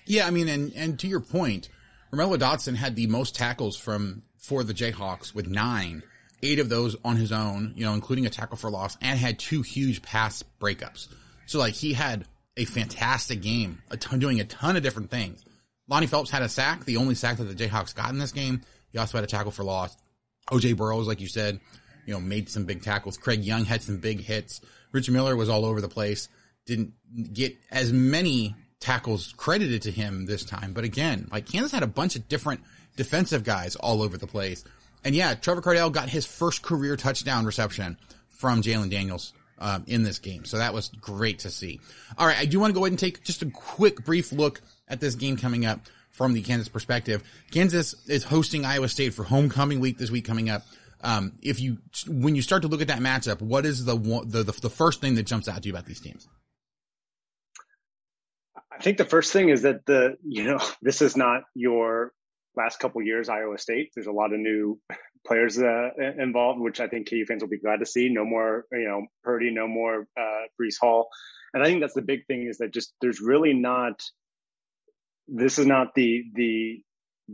Yeah, 0.06 0.26
I 0.26 0.30
mean, 0.30 0.48
and 0.48 0.72
and 0.74 0.98
to 0.98 1.06
your 1.06 1.20
point, 1.20 1.68
Romello 2.12 2.36
Dotson 2.36 2.74
had 2.74 2.96
the 2.96 3.06
most 3.06 3.36
tackles 3.36 3.76
from 3.76 4.22
for 4.38 4.64
the 4.64 4.74
Jayhawks 4.74 5.32
with 5.32 5.46
nine, 5.46 6.02
eight 6.42 6.58
of 6.58 6.68
those 6.68 6.96
on 7.04 7.16
his 7.16 7.30
own, 7.30 7.74
you 7.76 7.84
know, 7.84 7.94
including 7.94 8.26
a 8.26 8.30
tackle 8.30 8.56
for 8.56 8.70
loss, 8.70 8.96
and 9.00 9.18
had 9.18 9.38
two 9.38 9.62
huge 9.62 10.02
pass 10.02 10.42
breakups. 10.60 11.06
So 11.46 11.60
like 11.60 11.74
he 11.74 11.92
had 11.92 12.26
a 12.56 12.64
fantastic 12.64 13.42
game, 13.42 13.82
a 13.90 13.96
ton, 13.96 14.18
doing 14.18 14.40
a 14.40 14.44
ton 14.44 14.76
of 14.76 14.82
different 14.82 15.10
things. 15.10 15.44
Lonnie 15.88 16.06
Phelps 16.06 16.30
had 16.30 16.42
a 16.42 16.48
sack, 16.48 16.84
the 16.84 16.96
only 16.98 17.14
sack 17.14 17.38
that 17.38 17.44
the 17.44 17.54
Jayhawks 17.54 17.94
got 17.94 18.10
in 18.10 18.18
this 18.18 18.32
game. 18.32 18.62
He 18.92 18.98
also 18.98 19.18
had 19.18 19.24
a 19.24 19.28
tackle 19.28 19.50
for 19.50 19.64
loss. 19.64 19.96
OJ 20.50 20.76
Burroughs, 20.76 21.06
like 21.06 21.20
you 21.20 21.28
said, 21.28 21.60
you 22.06 22.14
know, 22.14 22.20
made 22.20 22.48
some 22.48 22.64
big 22.64 22.82
tackles. 22.82 23.16
Craig 23.16 23.44
Young 23.44 23.64
had 23.64 23.82
some 23.82 23.98
big 23.98 24.20
hits. 24.20 24.60
Rich 24.92 25.10
Miller 25.10 25.36
was 25.36 25.48
all 25.48 25.64
over 25.64 25.80
the 25.80 25.88
place. 25.88 26.28
Didn't 26.66 26.92
get 27.32 27.56
as 27.70 27.92
many 27.92 28.54
tackles 28.80 29.32
credited 29.36 29.82
to 29.82 29.90
him 29.90 30.26
this 30.26 30.44
time. 30.44 30.72
But 30.72 30.84
again, 30.84 31.28
like 31.30 31.46
Kansas 31.46 31.72
had 31.72 31.82
a 31.82 31.88
bunch 31.88 32.16
of 32.16 32.28
different 32.28 32.62
defensive 32.96 33.44
guys 33.44 33.76
all 33.76 34.02
over 34.02 34.16
the 34.16 34.26
place. 34.26 34.64
And 35.04 35.14
yeah, 35.14 35.34
Trevor 35.34 35.62
Kardell 35.62 35.92
got 35.92 36.08
his 36.08 36.26
first 36.26 36.62
career 36.62 36.96
touchdown 36.96 37.44
reception 37.44 37.96
from 38.28 38.62
Jalon 38.62 38.90
Daniels 38.90 39.32
um, 39.60 39.84
in 39.86 40.02
this 40.02 40.18
game. 40.18 40.44
So 40.44 40.58
that 40.58 40.74
was 40.74 40.88
great 40.88 41.40
to 41.40 41.50
see. 41.50 41.80
All 42.18 42.26
right, 42.26 42.38
I 42.38 42.46
do 42.46 42.58
want 42.58 42.70
to 42.70 42.74
go 42.74 42.84
ahead 42.84 42.92
and 42.92 42.98
take 42.98 43.22
just 43.22 43.42
a 43.42 43.50
quick, 43.50 44.04
brief 44.04 44.32
look 44.32 44.60
at 44.88 45.00
this 45.00 45.14
game 45.14 45.36
coming 45.36 45.66
up 45.66 45.80
from 46.10 46.32
the 46.32 46.42
Kansas 46.42 46.68
perspective. 46.68 47.22
Kansas 47.50 47.94
is 48.08 48.24
hosting 48.24 48.64
Iowa 48.64 48.88
State 48.88 49.14
for 49.14 49.24
homecoming 49.24 49.80
week 49.80 49.98
this 49.98 50.10
week 50.10 50.24
coming 50.24 50.50
up. 50.50 50.62
Um, 51.02 51.32
if 51.42 51.60
you 51.60 51.78
when 52.08 52.36
you 52.36 52.42
start 52.42 52.62
to 52.62 52.68
look 52.68 52.82
at 52.82 52.88
that 52.88 52.98
matchup, 52.98 53.40
what 53.40 53.64
is 53.64 53.84
the 53.84 53.96
the 53.96 54.42
the, 54.42 54.52
the 54.52 54.70
first 54.70 55.00
thing 55.00 55.14
that 55.14 55.22
jumps 55.22 55.48
out 55.48 55.62
to 55.62 55.68
you 55.68 55.74
about 55.74 55.86
these 55.86 56.00
teams? 56.00 56.28
I 58.70 58.82
think 58.82 58.98
the 58.98 59.04
first 59.04 59.32
thing 59.32 59.48
is 59.48 59.62
that 59.62 59.86
the 59.86 60.16
you 60.22 60.44
know 60.44 60.58
this 60.82 61.00
is 61.00 61.16
not 61.16 61.44
your 61.54 62.12
last 62.56 62.78
couple 62.80 63.00
years 63.02 63.28
Iowa 63.28 63.56
State. 63.56 63.92
There's 63.94 64.08
a 64.08 64.12
lot 64.12 64.32
of 64.32 64.40
new 64.40 64.78
players 65.26 65.58
uh, 65.58 65.90
involved, 66.18 66.60
which 66.60 66.80
I 66.80 66.88
think 66.88 67.08
KU 67.08 67.24
fans 67.26 67.42
will 67.42 67.50
be 67.50 67.58
glad 67.58 67.80
to 67.80 67.86
see. 67.86 68.08
No 68.08 68.24
more, 68.24 68.66
you 68.72 68.88
know, 68.88 69.06
Purdy, 69.22 69.50
no 69.50 69.68
more 69.68 70.06
uh, 70.18 70.42
Breece 70.60 70.78
Hall, 70.80 71.08
and 71.52 71.62
I 71.62 71.66
think 71.66 71.80
that's 71.80 71.94
the 71.94 72.02
big 72.02 72.26
thing 72.26 72.46
is 72.46 72.58
that 72.58 72.72
just 72.72 72.92
there's 73.00 73.20
really 73.20 73.54
not. 73.54 74.02
This 75.28 75.58
is 75.58 75.66
not 75.66 75.94
the 75.94 76.24
the 76.34 76.82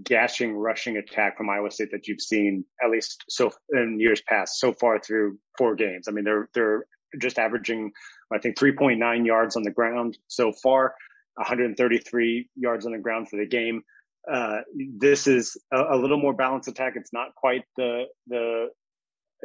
gashing 0.03 0.55
rushing 0.55 0.97
attack 0.97 1.39
from 1.39 1.49
Iowa 1.49 1.71
State 1.71 1.91
that 1.93 2.07
you've 2.07 2.21
seen 2.21 2.65
at 2.85 2.91
least 2.91 3.25
so 3.29 3.51
in 3.73 3.99
years 3.99 4.21
past 4.21 4.59
so 4.59 4.73
far 4.73 4.99
through 4.99 5.39
four 5.57 5.75
games. 5.75 6.09
I 6.09 6.13
mean, 6.13 6.25
they're 6.25 6.49
they're 6.55 6.87
just 7.19 7.39
averaging 7.39 7.93
I 8.33 8.39
think 8.39 8.57
3.9 8.57 9.27
yards 9.27 9.57
on 9.57 9.63
the 9.63 9.71
ground 9.71 10.19
so 10.27 10.53
far, 10.53 10.95
133 11.37 12.49
yards 12.57 12.87
on 12.87 12.93
the 12.93 12.99
ground 12.99 13.29
for 13.29 13.37
the 13.37 13.47
game 13.47 13.83
uh, 14.31 14.61
this 14.99 15.27
is 15.27 15.57
a, 15.73 15.83
a, 15.91 15.97
little 15.97 16.19
more 16.19 16.35
balanced 16.35 16.69
attack. 16.69 16.95
It's 16.97 17.13
not 17.13 17.35
quite 17.35 17.63
the 17.77 18.05
the 18.27 18.69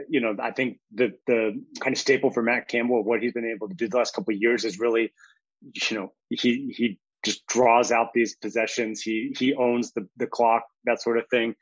you 0.09 0.21
know 0.21 0.35
I 0.41 0.51
think 0.51 0.79
the 0.93 1.13
the 1.27 1.61
kind 1.79 1.95
of 1.95 1.99
staple 1.99 2.31
for 2.31 2.41
Matt 2.41 2.67
Campbell 2.67 3.03
what 3.03 3.21
he's 3.21 3.33
been 3.33 3.51
able 3.53 3.69
to 3.69 3.75
do 3.75 3.87
the 3.87 3.97
last 3.97 4.15
couple 4.15 4.33
of 4.33 4.41
years 4.41 4.65
is 4.65 4.79
really 4.79 5.11
you 5.61 5.97
know 5.97 6.13
he 6.29 6.73
he 6.75 6.99
just 7.23 7.45
draws 7.45 7.91
out 7.91 8.13
these 8.13 8.35
possessions. 8.35 9.01
He 9.01 9.35
he 9.37 9.53
owns 9.53 9.91
the 9.93 10.07
the 10.17 10.27
clock 10.27 10.63
that 10.85 11.01
sort 11.01 11.17
of 11.17 11.25
thing. 11.29 11.55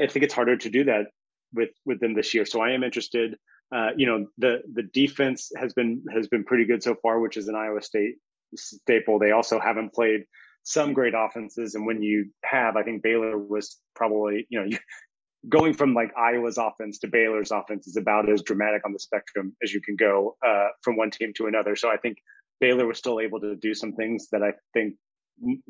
I 0.00 0.06
think 0.06 0.24
it's 0.24 0.34
harder 0.34 0.56
to 0.56 0.70
do 0.70 0.84
that 0.84 1.06
with 1.52 1.70
with 1.84 2.00
them 2.00 2.14
this 2.14 2.34
year. 2.34 2.44
So 2.44 2.60
I 2.60 2.70
am 2.70 2.84
interested. 2.84 3.36
Uh, 3.74 3.90
you 3.96 4.06
know 4.06 4.26
the 4.38 4.62
the 4.72 4.82
defense 4.82 5.50
has 5.56 5.72
been 5.72 6.04
has 6.14 6.28
been 6.28 6.44
pretty 6.44 6.66
good 6.66 6.82
so 6.82 6.94
far, 7.02 7.20
which 7.20 7.36
is 7.36 7.48
an 7.48 7.56
Iowa 7.56 7.82
State 7.82 8.16
staple. 8.54 9.18
They 9.18 9.32
also 9.32 9.58
haven't 9.58 9.92
played 9.94 10.24
some 10.62 10.92
great 10.92 11.14
offenses. 11.16 11.74
And 11.74 11.86
when 11.86 12.02
you 12.02 12.30
have, 12.44 12.76
I 12.76 12.82
think 12.82 13.02
Baylor 13.02 13.36
was 13.38 13.78
probably, 13.94 14.46
you 14.48 14.64
know, 14.64 14.76
going 15.48 15.74
from 15.74 15.92
like 15.92 16.12
Iowa's 16.16 16.58
offense 16.58 17.00
to 17.00 17.08
Baylor's 17.08 17.50
offense 17.50 17.88
is 17.88 17.96
about 17.96 18.30
as 18.30 18.42
dramatic 18.42 18.82
on 18.86 18.92
the 18.92 19.00
spectrum 19.00 19.56
as 19.62 19.72
you 19.72 19.80
can 19.80 19.96
go 19.96 20.36
uh, 20.46 20.68
from 20.82 20.96
one 20.96 21.10
team 21.10 21.32
to 21.36 21.46
another. 21.46 21.74
So 21.74 21.88
I 21.88 21.96
think 21.96 22.18
Baylor 22.60 22.86
was 22.86 22.98
still 22.98 23.20
able 23.20 23.40
to 23.40 23.56
do 23.56 23.74
some 23.74 23.94
things 23.94 24.28
that 24.30 24.42
I 24.42 24.52
think 24.72 24.94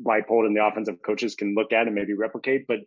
Leipold 0.05 0.45
and 0.45 0.55
the 0.55 0.63
offensive 0.63 0.97
coaches 1.03 1.35
can 1.35 1.55
look 1.55 1.73
at 1.73 1.87
and 1.87 1.95
maybe 1.95 2.13
replicate. 2.13 2.65
But 2.67 2.79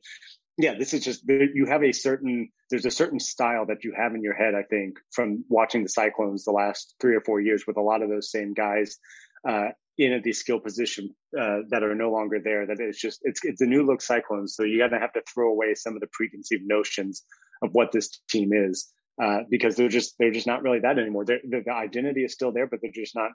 yeah, 0.59 0.75
this 0.79 0.95
is 0.95 1.05
just 1.05 1.25
you 1.29 1.66
have 1.66 1.83
a 1.83 1.92
certain 1.92 2.51
there's 2.71 2.87
a 2.87 2.90
certain 2.90 3.21
style 3.21 3.66
that 3.66 3.85
you 3.85 3.92
have 3.97 4.14
in 4.14 4.23
your 4.23 4.35
head. 4.35 4.55
I 4.55 4.62
think 4.62 4.99
from 5.12 5.45
watching 5.49 5.83
the 5.83 5.88
Cyclones 5.88 6.45
the 6.45 6.53
last 6.53 6.95
three 7.01 7.14
or 7.14 7.21
four 7.21 7.40
years 7.40 7.64
with 7.66 7.77
a 7.77 7.83
lot 7.83 8.03
of 8.03 8.09
those 8.09 8.31
same 8.31 8.55
guys. 8.55 8.99
Uh, 9.47 9.69
in 9.98 10.12
at 10.12 10.22
these 10.22 10.38
skill 10.38 10.61
position 10.61 11.14
uh, 11.38 11.59
that 11.70 11.82
are 11.82 11.94
no 11.94 12.11
longer 12.11 12.38
there. 12.42 12.66
That 12.66 12.80
it's 12.80 13.00
just 13.00 13.20
it's 13.22 13.40
it's 13.44 13.61
a 13.61 13.66
new 13.66 13.85
look 13.85 14.02
Cyclones. 14.02 14.54
So 14.54 14.64
you 14.64 14.78
got 14.78 14.88
to 14.88 15.00
have 15.00 15.12
to 15.14 15.22
throw 15.32 15.50
away 15.50 15.74
some 15.74 15.94
of 15.94 16.00
the 16.00 16.09
preconceived 16.12 16.64
notions 16.66 17.24
of 17.62 17.70
what 17.72 17.92
this 17.92 18.20
team 18.28 18.50
is 18.52 18.92
uh, 19.22 19.40
because 19.50 19.76
they're 19.76 19.88
just 19.88 20.14
they're 20.18 20.32
just 20.32 20.46
not 20.46 20.62
really 20.62 20.80
that 20.80 20.98
anymore. 20.98 21.24
They're, 21.24 21.40
the 21.42 21.72
identity 21.72 22.24
is 22.24 22.32
still 22.32 22.52
there, 22.52 22.66
but 22.66 22.80
they're 22.82 22.90
just 22.92 23.14
not. 23.14 23.31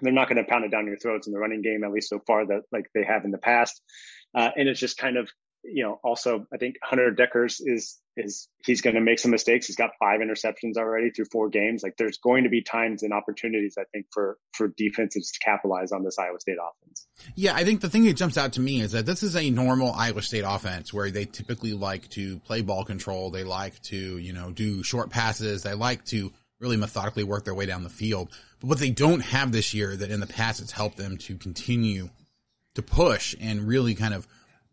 They're 0.00 0.12
not 0.12 0.28
going 0.28 0.36
to 0.36 0.48
pound 0.48 0.64
it 0.64 0.70
down 0.70 0.86
your 0.86 0.96
throats 0.96 1.26
in 1.26 1.32
the 1.32 1.40
running 1.40 1.60
game, 1.60 1.82
at 1.82 1.90
least 1.90 2.08
so 2.08 2.20
far 2.24 2.46
that 2.46 2.62
like 2.70 2.86
they 2.94 3.02
have 3.02 3.24
in 3.24 3.32
the 3.32 3.38
past. 3.38 3.82
Uh, 4.32 4.50
and 4.56 4.68
it's 4.68 4.78
just 4.78 4.96
kind 4.96 5.16
of 5.16 5.28
you 5.64 5.82
know, 5.82 6.00
also 6.02 6.46
I 6.52 6.56
think 6.56 6.76
Hunter 6.82 7.14
Dekkers 7.16 7.60
is 7.60 7.98
is 8.16 8.48
he's 8.64 8.80
going 8.80 8.94
to 8.94 9.00
make 9.00 9.18
some 9.18 9.30
mistakes. 9.30 9.66
He's 9.66 9.76
got 9.76 9.90
five 10.00 10.20
interceptions 10.20 10.76
already 10.76 11.10
through 11.10 11.26
four 11.30 11.48
games. 11.48 11.82
Like 11.82 11.96
there's 11.96 12.18
going 12.18 12.44
to 12.44 12.50
be 12.50 12.62
times 12.62 13.02
and 13.02 13.12
opportunities 13.12 13.76
I 13.78 13.84
think 13.92 14.06
for 14.12 14.38
for 14.52 14.68
defenses 14.76 15.32
to 15.32 15.38
capitalize 15.44 15.92
on 15.92 16.04
this 16.04 16.18
Iowa 16.18 16.40
State 16.40 16.56
offense. 16.58 17.06
Yeah, 17.34 17.54
I 17.54 17.64
think 17.64 17.80
the 17.80 17.90
thing 17.90 18.04
that 18.04 18.14
jumps 18.14 18.38
out 18.38 18.54
to 18.54 18.60
me 18.60 18.80
is 18.80 18.92
that 18.92 19.06
this 19.06 19.22
is 19.22 19.36
a 19.36 19.50
normal 19.50 19.92
Iowa 19.92 20.22
State 20.22 20.44
offense 20.46 20.92
where 20.92 21.10
they 21.10 21.24
typically 21.24 21.72
like 21.72 22.08
to 22.10 22.38
play 22.40 22.62
ball 22.62 22.84
control. 22.84 23.30
They 23.30 23.44
like 23.44 23.80
to 23.84 24.18
you 24.18 24.32
know 24.32 24.50
do 24.50 24.82
short 24.82 25.10
passes. 25.10 25.62
They 25.62 25.74
like 25.74 26.04
to 26.06 26.32
really 26.60 26.76
methodically 26.76 27.24
work 27.24 27.44
their 27.44 27.54
way 27.54 27.66
down 27.66 27.84
the 27.84 27.88
field. 27.88 28.30
But 28.60 28.68
what 28.68 28.78
they 28.78 28.90
don't 28.90 29.20
have 29.20 29.52
this 29.52 29.74
year 29.74 29.94
that 29.96 30.10
in 30.10 30.20
the 30.20 30.26
past 30.26 30.60
it's 30.60 30.72
helped 30.72 30.96
them 30.96 31.16
to 31.18 31.36
continue 31.36 32.10
to 32.74 32.82
push 32.82 33.34
and 33.40 33.66
really 33.66 33.94
kind 33.94 34.14
of 34.14 34.26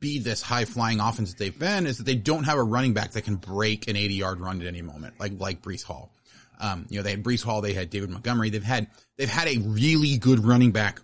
be 0.05 0.19
this 0.19 0.43
high 0.43 0.65
flying 0.65 0.99
offense 0.99 1.31
that 1.31 1.39
they've 1.39 1.57
been 1.57 1.87
is 1.87 1.97
that 1.97 2.03
they 2.03 2.13
don't 2.13 2.43
have 2.43 2.59
a 2.59 2.63
running 2.63 2.93
back 2.93 3.13
that 3.13 3.23
can 3.23 3.37
break 3.37 3.87
an 3.87 3.95
80 3.95 4.13
yard 4.13 4.39
run 4.39 4.61
at 4.61 4.67
any 4.67 4.83
moment, 4.83 5.15
like, 5.19 5.39
like 5.39 5.63
Breece 5.63 5.83
Hall. 5.83 6.11
Um, 6.59 6.85
you 6.89 6.97
know, 6.97 7.03
they 7.03 7.11
had 7.11 7.23
Breece 7.23 7.43
Hall, 7.43 7.61
they 7.61 7.73
had 7.73 7.89
David 7.89 8.11
Montgomery. 8.11 8.51
They've 8.51 8.63
had, 8.63 8.87
they've 9.17 9.27
had 9.27 9.47
a 9.47 9.57
really 9.57 10.17
good 10.17 10.45
running 10.45 10.71
back 10.71 11.01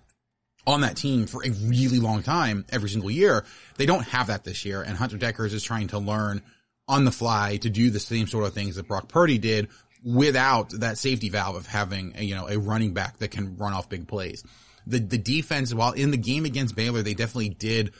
on 0.67 0.81
that 0.81 0.97
team 0.97 1.25
for 1.25 1.43
a 1.43 1.49
really 1.49 1.99
long 1.99 2.21
time 2.21 2.63
every 2.69 2.89
single 2.89 3.09
year. 3.09 3.43
They 3.77 3.87
don't 3.87 4.05
have 4.05 4.27
that 4.27 4.43
this 4.43 4.65
year. 4.65 4.83
And 4.83 4.95
Hunter 4.95 5.17
Dekkers 5.17 5.53
is 5.53 5.63
trying 5.63 5.87
to 5.87 5.97
learn 5.97 6.43
on 6.87 7.03
the 7.03 7.11
fly 7.11 7.57
to 7.57 7.71
do 7.71 7.89
the 7.89 7.99
same 7.99 8.27
sort 8.27 8.45
of 8.45 8.53
things 8.53 8.75
that 8.75 8.87
Brock 8.87 9.07
Purdy 9.07 9.39
did 9.39 9.69
without 10.03 10.69
that 10.79 10.99
safety 10.99 11.29
valve 11.29 11.55
of 11.55 11.65
having 11.65 12.13
a, 12.17 12.23
you 12.23 12.35
know, 12.35 12.47
a 12.47 12.59
running 12.59 12.93
back 12.93 13.17
that 13.17 13.31
can 13.31 13.57
run 13.57 13.73
off 13.73 13.89
big 13.89 14.07
plays. 14.07 14.43
The, 14.85 14.99
the 14.99 15.17
defense, 15.17 15.73
while 15.73 15.93
in 15.93 16.11
the 16.11 16.17
game 16.17 16.45
against 16.45 16.75
Baylor, 16.75 17.01
they 17.01 17.13
definitely 17.15 17.49
did 17.49 17.93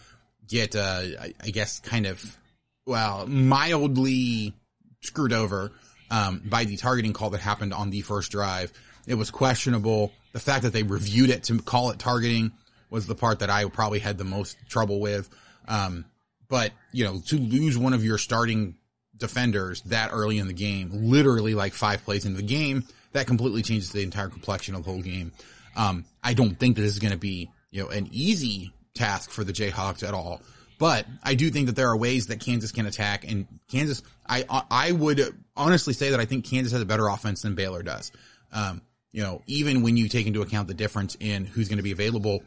get, 0.51 0.75
uh, 0.75 1.01
I, 1.19 1.33
I 1.41 1.49
guess 1.49 1.79
kind 1.79 2.05
of, 2.05 2.37
well, 2.85 3.25
mildly 3.25 4.53
screwed 5.01 5.33
over, 5.33 5.71
um, 6.11 6.41
by 6.45 6.65
the 6.65 6.77
targeting 6.77 7.13
call 7.13 7.31
that 7.31 7.41
happened 7.41 7.73
on 7.73 7.89
the 7.89 8.01
first 8.01 8.31
drive. 8.31 8.71
It 9.07 9.15
was 9.15 9.31
questionable. 9.31 10.11
The 10.33 10.39
fact 10.39 10.63
that 10.63 10.73
they 10.73 10.83
reviewed 10.83 11.29
it 11.29 11.43
to 11.45 11.59
call 11.59 11.89
it 11.89 11.99
targeting 11.99 12.51
was 12.89 13.07
the 13.07 13.15
part 13.15 13.39
that 13.39 13.49
I 13.49 13.65
probably 13.65 13.99
had 13.99 14.17
the 14.17 14.23
most 14.25 14.57
trouble 14.69 14.99
with. 14.99 15.29
Um, 15.67 16.05
but 16.49 16.71
you 16.91 17.05
know, 17.05 17.21
to 17.27 17.37
lose 17.37 17.77
one 17.77 17.93
of 17.93 18.03
your 18.03 18.17
starting 18.17 18.75
defenders 19.17 19.81
that 19.83 20.11
early 20.11 20.37
in 20.37 20.47
the 20.47 20.53
game, 20.53 20.89
literally 20.91 21.55
like 21.55 21.73
five 21.73 22.03
plays 22.03 22.25
into 22.25 22.37
the 22.37 22.47
game, 22.47 22.83
that 23.13 23.27
completely 23.27 23.61
changes 23.61 23.91
the 23.91 24.03
entire 24.03 24.27
complexion 24.27 24.75
of 24.75 24.83
the 24.83 24.91
whole 24.91 25.01
game. 25.01 25.31
Um, 25.75 26.05
I 26.23 26.33
don't 26.33 26.59
think 26.59 26.75
that 26.75 26.81
this 26.81 26.91
is 26.91 26.99
going 26.99 27.13
to 27.13 27.17
be, 27.17 27.49
you 27.71 27.83
know, 27.83 27.89
an 27.89 28.09
easy 28.11 28.73
task 28.93 29.29
for 29.29 29.43
the 29.43 29.53
Jayhawks 29.53 30.07
at 30.07 30.13
all. 30.13 30.41
But 30.77 31.05
I 31.21 31.35
do 31.35 31.51
think 31.51 31.67
that 31.67 31.75
there 31.75 31.89
are 31.89 31.97
ways 31.97 32.27
that 32.27 32.39
Kansas 32.39 32.71
can 32.71 32.87
attack 32.87 33.29
and 33.29 33.47
Kansas, 33.67 34.01
I, 34.27 34.45
I 34.49 34.91
would 34.91 35.21
honestly 35.55 35.93
say 35.93 36.09
that 36.09 36.19
I 36.19 36.25
think 36.25 36.45
Kansas 36.45 36.71
has 36.73 36.81
a 36.81 36.85
better 36.85 37.07
offense 37.07 37.43
than 37.43 37.53
Baylor 37.53 37.83
does. 37.83 38.11
Um, 38.51 38.81
you 39.11 39.21
know, 39.21 39.41
even 39.45 39.83
when 39.83 39.97
you 39.97 40.09
take 40.09 40.25
into 40.25 40.41
account 40.41 40.67
the 40.67 40.73
difference 40.73 41.15
in 41.19 41.45
who's 41.45 41.67
going 41.67 41.77
to 41.77 41.83
be 41.83 41.91
available, 41.91 42.41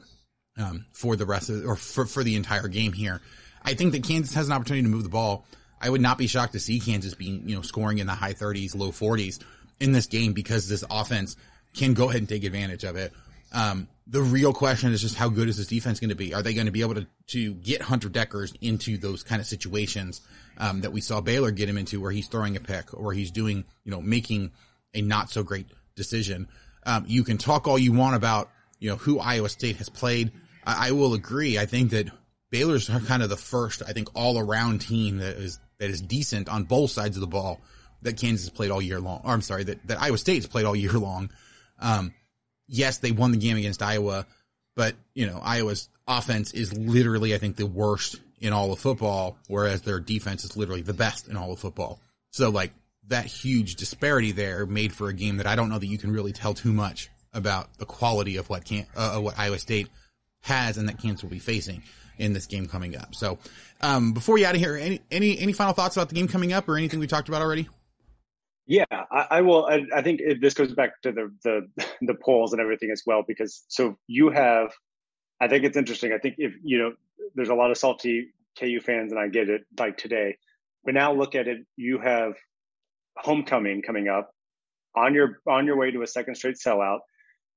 um, 0.56 0.86
for 0.92 1.16
the 1.16 1.26
rest 1.26 1.50
of, 1.50 1.66
or 1.66 1.76
for, 1.76 2.06
for 2.06 2.24
the 2.24 2.36
entire 2.36 2.68
game 2.68 2.92
here, 2.92 3.20
I 3.62 3.74
think 3.74 3.92
that 3.92 4.04
Kansas 4.04 4.34
has 4.34 4.46
an 4.46 4.52
opportunity 4.52 4.82
to 4.82 4.88
move 4.88 5.04
the 5.04 5.08
ball. 5.08 5.46
I 5.80 5.90
would 5.90 6.00
not 6.00 6.18
be 6.18 6.26
shocked 6.26 6.52
to 6.52 6.60
see 6.60 6.80
Kansas 6.80 7.14
being, 7.14 7.48
you 7.48 7.56
know, 7.56 7.62
scoring 7.62 7.98
in 7.98 8.06
the 8.06 8.14
high 8.14 8.34
30s, 8.34 8.74
low 8.74 8.90
40s 8.90 9.40
in 9.80 9.92
this 9.92 10.06
game 10.06 10.32
because 10.32 10.68
this 10.68 10.84
offense 10.90 11.36
can 11.74 11.94
go 11.94 12.08
ahead 12.08 12.20
and 12.20 12.28
take 12.28 12.44
advantage 12.44 12.84
of 12.84 12.96
it. 12.96 13.12
Um, 13.52 13.88
the 14.06 14.22
real 14.22 14.52
question 14.52 14.92
is 14.92 15.00
just 15.00 15.14
how 15.14 15.28
good 15.28 15.48
is 15.48 15.56
this 15.56 15.66
defense 15.66 15.98
going 15.98 16.10
to 16.10 16.14
be? 16.14 16.34
Are 16.34 16.42
they 16.42 16.52
going 16.52 16.66
to 16.66 16.72
be 16.72 16.82
able 16.82 16.94
to, 16.96 17.06
to 17.28 17.54
get 17.54 17.80
Hunter 17.80 18.10
Dekkers 18.10 18.54
into 18.60 18.98
those 18.98 19.22
kind 19.22 19.40
of 19.40 19.46
situations, 19.46 20.20
um, 20.58 20.82
that 20.82 20.92
we 20.92 21.00
saw 21.00 21.20
Baylor 21.20 21.50
get 21.50 21.68
him 21.68 21.78
into 21.78 22.00
where 22.00 22.10
he's 22.10 22.28
throwing 22.28 22.56
a 22.56 22.60
pick 22.60 22.92
or 22.92 23.12
he's 23.12 23.30
doing, 23.30 23.64
you 23.84 23.90
know, 23.90 24.02
making 24.02 24.52
a 24.92 25.00
not 25.00 25.30
so 25.30 25.42
great 25.42 25.66
decision. 25.96 26.48
Um, 26.84 27.04
you 27.08 27.24
can 27.24 27.38
talk 27.38 27.66
all 27.66 27.78
you 27.78 27.92
want 27.92 28.14
about, 28.14 28.50
you 28.78 28.90
know, 28.90 28.96
who 28.96 29.18
Iowa 29.18 29.48
State 29.48 29.76
has 29.76 29.88
played. 29.88 30.32
I, 30.64 30.88
I 30.88 30.90
will 30.92 31.14
agree. 31.14 31.58
I 31.58 31.64
think 31.64 31.90
that 31.90 32.10
Baylor's 32.50 32.88
kind 33.06 33.22
of 33.22 33.30
the 33.30 33.36
first, 33.38 33.82
I 33.86 33.92
think, 33.92 34.08
all 34.14 34.38
around 34.38 34.80
team 34.80 35.16
that 35.18 35.36
is, 35.36 35.58
that 35.78 35.88
is 35.88 36.02
decent 36.02 36.50
on 36.50 36.64
both 36.64 36.90
sides 36.90 37.16
of 37.16 37.22
the 37.22 37.26
ball 37.26 37.62
that 38.02 38.18
Kansas 38.18 38.50
played 38.50 38.70
all 38.70 38.82
year 38.82 39.00
long. 39.00 39.22
Or 39.24 39.32
I'm 39.32 39.40
sorry, 39.40 39.64
that, 39.64 39.86
that 39.88 40.00
Iowa 40.00 40.18
State's 40.18 40.46
played 40.46 40.66
all 40.66 40.76
year 40.76 40.92
long. 40.92 41.30
Um, 41.80 42.12
yes, 42.66 42.98
they 42.98 43.12
won 43.12 43.32
the 43.32 43.38
game 43.38 43.56
against 43.56 43.82
Iowa, 43.82 44.26
but 44.76 44.94
you 45.14 45.26
know, 45.26 45.40
Iowa's 45.42 45.88
offense 46.06 46.52
is 46.52 46.76
literally, 46.76 47.34
I 47.34 47.38
think, 47.38 47.56
the 47.56 47.66
worst 47.66 48.16
in 48.40 48.52
all 48.52 48.72
of 48.72 48.78
football, 48.78 49.38
whereas 49.48 49.82
their 49.82 50.00
defense 50.00 50.44
is 50.44 50.56
literally 50.56 50.82
the 50.82 50.92
best 50.92 51.28
in 51.28 51.36
all 51.36 51.52
of 51.52 51.58
football. 51.58 52.00
So 52.30 52.50
like 52.50 52.72
that 53.08 53.26
huge 53.26 53.76
disparity 53.76 54.32
there 54.32 54.66
made 54.66 54.92
for 54.92 55.08
a 55.08 55.14
game 55.14 55.36
that 55.38 55.46
I 55.46 55.56
don't 55.56 55.68
know 55.68 55.78
that 55.78 55.86
you 55.86 55.98
can 55.98 56.12
really 56.12 56.32
tell 56.32 56.54
too 56.54 56.72
much 56.72 57.10
about 57.32 57.78
the 57.78 57.86
quality 57.86 58.36
of 58.36 58.48
what 58.48 58.64
can 58.64 58.86
uh, 58.96 59.18
what 59.18 59.38
Iowa 59.38 59.58
State 59.58 59.88
has 60.42 60.76
and 60.76 60.88
that 60.88 61.00
Kansas 61.00 61.22
will 61.22 61.30
be 61.30 61.38
facing 61.38 61.82
in 62.18 62.32
this 62.32 62.46
game 62.46 62.68
coming 62.68 62.96
up. 62.96 63.14
So, 63.14 63.38
um, 63.80 64.12
before 64.12 64.38
you 64.38 64.46
out 64.46 64.54
of 64.54 64.60
here, 64.60 64.76
any 64.76 65.00
any 65.10 65.38
any 65.38 65.52
final 65.52 65.74
thoughts 65.74 65.96
about 65.96 66.08
the 66.08 66.14
game 66.14 66.28
coming 66.28 66.52
up 66.52 66.68
or 66.68 66.76
anything 66.76 67.00
we 67.00 67.06
talked 67.06 67.28
about 67.28 67.42
already? 67.42 67.68
Yeah, 68.66 68.84
I, 68.90 69.26
I 69.30 69.40
will. 69.42 69.66
I, 69.66 69.82
I 69.94 70.02
think 70.02 70.20
it, 70.20 70.40
this 70.40 70.54
goes 70.54 70.72
back 70.72 71.00
to 71.02 71.12
the, 71.12 71.30
the 71.44 71.84
the 72.02 72.14
polls 72.14 72.52
and 72.52 72.60
everything 72.60 72.90
as 72.90 73.02
well 73.06 73.22
because 73.26 73.64
so 73.68 73.98
you 74.06 74.30
have. 74.30 74.72
I 75.40 75.48
think 75.48 75.64
it's 75.64 75.76
interesting. 75.76 76.12
I 76.12 76.18
think 76.18 76.36
if 76.38 76.54
you 76.62 76.78
know, 76.78 76.92
there's 77.34 77.50
a 77.50 77.54
lot 77.54 77.70
of 77.70 77.76
salty 77.76 78.28
KU 78.58 78.80
fans, 78.80 79.12
and 79.12 79.20
I 79.20 79.28
get 79.28 79.48
it. 79.48 79.62
Like 79.78 79.98
today, 79.98 80.36
but 80.84 80.94
now 80.94 81.12
look 81.12 81.34
at 81.34 81.48
it. 81.48 81.58
You 81.76 81.98
have 81.98 82.34
homecoming 83.16 83.82
coming 83.82 84.08
up 84.08 84.30
on 84.96 85.14
your 85.14 85.40
on 85.46 85.66
your 85.66 85.76
way 85.76 85.90
to 85.90 86.02
a 86.02 86.06
second 86.06 86.36
straight 86.36 86.56
sellout. 86.56 87.00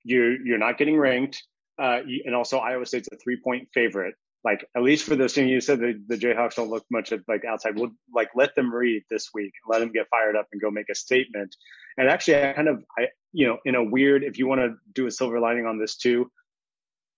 You 0.04 0.38
you're 0.44 0.58
not 0.58 0.78
getting 0.78 0.98
ranked, 0.98 1.42
uh, 1.82 2.00
and 2.26 2.36
also 2.36 2.58
Iowa 2.58 2.86
State's 2.86 3.08
a 3.12 3.18
three 3.18 3.40
point 3.42 3.70
favorite. 3.74 4.16
Like 4.44 4.66
at 4.76 4.84
least 4.84 5.06
for 5.06 5.16
this 5.16 5.34
team, 5.34 5.48
you 5.48 5.60
said 5.62 5.80
the, 5.80 6.02
the 6.08 6.16
Jayhawks 6.16 6.56
don't 6.56 6.70
look 6.70 6.86
much 6.92 7.12
at 7.12 7.22
like 7.28 7.44
outside. 7.44 7.76
We'll 7.76 7.92
like 8.14 8.30
let 8.36 8.56
them 8.56 8.74
read 8.74 9.04
this 9.10 9.30
week, 9.34 9.52
let 9.68 9.80
them 9.80 9.92
get 9.92 10.08
fired 10.10 10.36
up 10.36 10.48
and 10.52 10.62
go 10.62 10.72
make 10.72 10.90
a 10.90 10.96
statement. 10.96 11.56
And 11.98 12.10
actually, 12.10 12.42
I 12.42 12.54
kind 12.54 12.70
of 12.70 12.84
I 12.98 13.08
you 13.34 13.48
know 13.48 13.58
in 13.66 13.76
a 13.76 13.84
weird 13.84 14.24
if 14.24 14.38
you 14.38 14.48
want 14.48 14.62
to 14.62 14.76
do 14.94 15.08
a 15.08 15.12
silver 15.12 15.40
lining 15.40 15.66
on 15.66 15.80
this 15.80 15.98
too, 15.98 16.32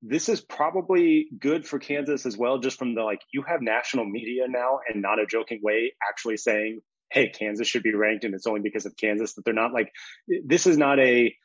this 0.02 0.30
is 0.30 0.42
probably 0.42 1.28
good 1.38 1.68
for 1.68 1.78
Kansas 1.78 2.26
as 2.26 2.38
well, 2.38 2.58
just 2.58 2.80
from 2.80 2.96
the 2.96 3.04
like 3.04 3.22
you 3.34 3.44
have 3.44 3.62
national 3.62 4.06
media 4.06 4.48
now 4.48 4.80
and 4.88 5.02
not 5.02 5.20
a 5.20 5.26
joking 5.26 5.60
way 5.62 5.94
actually 6.10 6.38
saying 6.38 6.82
hey, 7.12 7.30
Kansas 7.30 7.68
should 7.68 7.84
be 7.84 7.94
ranked 7.94 8.24
and 8.24 8.34
it's 8.34 8.48
only 8.48 8.62
because 8.62 8.86
of 8.86 8.96
Kansas 8.96 9.34
that 9.34 9.46
they're 9.46 9.54
not 9.54 9.74
like, 9.74 9.92
this 10.28 10.68
is 10.68 10.78
not 10.78 11.00
a, 11.00 11.36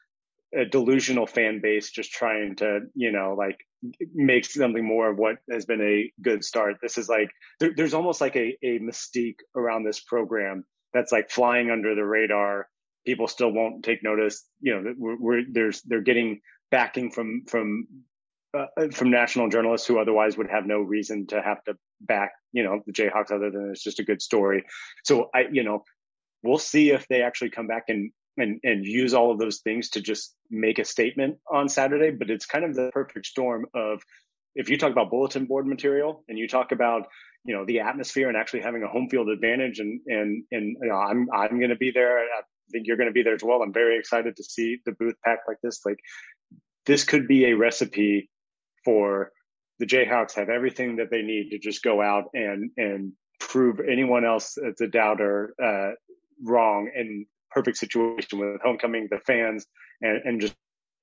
a 0.55 0.65
delusional 0.67 1.27
fan 1.27 1.61
base 1.63 1.91
just 1.91 2.13
trying 2.13 2.57
to, 2.57 2.81
you 2.95 3.13
know, 3.13 3.35
like 3.37 3.59
make 4.15 4.45
something 4.45 4.85
more 4.85 5.11
of 5.11 5.19
what 5.19 5.37
has 5.51 5.67
been 5.67 5.81
a 5.81 6.11
good 6.23 6.45
start. 6.45 6.77
This 6.81 6.99
is 6.99 7.09
like, 7.09 7.31
there, 7.61 7.73
there's 7.77 7.95
almost 7.95 8.21
like 8.21 8.37
a, 8.37 8.57
a 8.63 8.79
mystique 8.79 9.41
around 9.55 9.85
this 9.85 10.01
program 10.01 10.65
that's 10.93 11.13
like 11.13 11.31
flying 11.31 11.71
under 11.71 11.95
the 11.95 12.05
radar. 12.05 12.69
People 13.07 13.29
still 13.29 13.51
won't 13.51 13.85
take 13.85 14.03
notice. 14.03 14.45
You 14.61 14.75
know, 14.75 14.95
we're, 14.97 15.19
we're 15.19 15.43
there's, 15.51 15.83
they're 15.83 16.01
getting 16.01 16.41
backing 16.71 17.11
from, 17.11 17.45
from 17.47 17.87
uh, 18.57 18.67
from 18.93 19.11
national 19.11 19.49
journalists 19.49 19.87
who 19.87 19.99
otherwise 19.99 20.37
would 20.37 20.51
have 20.51 20.67
no 20.67 20.79
reason 20.79 21.27
to 21.27 21.43
have 21.43 21.63
to 21.65 21.77
back, 22.01 22.33
you 22.53 22.63
know, 22.63 22.81
the 22.87 22.93
Jayhawks 22.93 23.33
other 23.33 23.51
than 23.51 23.71
it's 23.71 23.83
just 23.83 23.99
a 24.01 24.05
good 24.05 24.23
story. 24.23 24.65
So 25.03 25.29
I, 25.35 25.47
you 25.51 25.65
know, 25.65 25.83
we'll 26.43 26.59
see 26.59 26.91
if 26.91 27.09
they 27.09 27.23
actually 27.23 27.51
come 27.51 27.67
back 27.67 27.85
and 27.89 28.13
and 28.37 28.61
and 28.63 28.85
use 28.85 29.15
all 29.15 29.31
of 29.31 29.39
those 29.39 29.61
things 29.61 29.91
to 29.91 30.01
just 30.01 30.35
make 30.51 30.79
a 30.79 30.85
statement 30.85 31.39
on 31.51 31.69
Saturday. 31.69 32.11
But 32.11 32.31
it's 32.31 32.47
kind 32.47 32.65
of 32.65 32.75
the 32.75 32.91
perfect 32.93 33.27
storm 33.27 33.67
of 33.75 34.03
if 34.55 34.69
you 34.69 34.79
talk 34.79 34.93
about 34.93 35.11
bulletin 35.11 35.47
board 35.47 35.67
material 35.67 36.25
and 36.29 36.39
you 36.39 36.49
talk 36.49 36.73
about 36.73 37.07
you 37.45 37.55
know 37.55 37.65
the 37.65 37.81
atmosphere 37.81 38.29
and 38.29 38.37
actually 38.37 38.63
having 38.63 38.83
a 38.83 38.89
home 38.89 39.09
field 39.09 39.29
advantage 39.29 39.79
and 39.79 40.01
and 40.07 40.45
and 40.51 40.77
you 40.81 40.89
know 40.89 40.97
I'm 40.97 41.29
I'm 41.33 41.59
going 41.59 41.71
to 41.71 41.77
be 41.77 41.91
there. 41.91 42.19
I 42.19 42.43
think 42.73 42.87
you're 42.87 42.97
going 42.97 43.11
to 43.11 43.13
be 43.13 43.23
there 43.23 43.35
as 43.35 43.45
well. 43.45 43.63
I'm 43.63 43.73
very 43.73 43.99
excited 43.99 44.37
to 44.37 44.45
see 44.45 44.79
the 44.85 44.93
booth 44.93 45.17
packed 45.25 45.47
like 45.47 45.59
this. 45.63 45.81
Like 45.85 45.99
this 46.87 47.05
could 47.05 47.29
be 47.29 47.47
a 47.47 47.55
recipe 47.55 48.31
for 48.85 49.31
the 49.79 49.87
Jayhawks 49.87 50.35
have 50.35 50.49
everything 50.49 50.97
that 50.97 51.11
they 51.11 51.23
need 51.23 51.51
to 51.51 51.59
just 51.59 51.83
go 51.83 52.01
out 52.01 52.25
and 52.35 52.71
and 52.77 53.13
prove 53.41 53.81
anyone 53.81 54.25
else 54.25 54.57
that's 54.61 54.81
a 54.81 54.87
doubter 54.87 55.55
uh, 55.63 55.91
wrong 56.43 56.91
in 56.95 57.27
perfect 57.55 57.77
situation 57.77 58.39
with 58.39 58.61
homecoming, 58.63 59.09
the 59.11 59.19
fans, 59.19 59.67
and, 60.01 60.21
and 60.25 60.41
just 60.41 60.55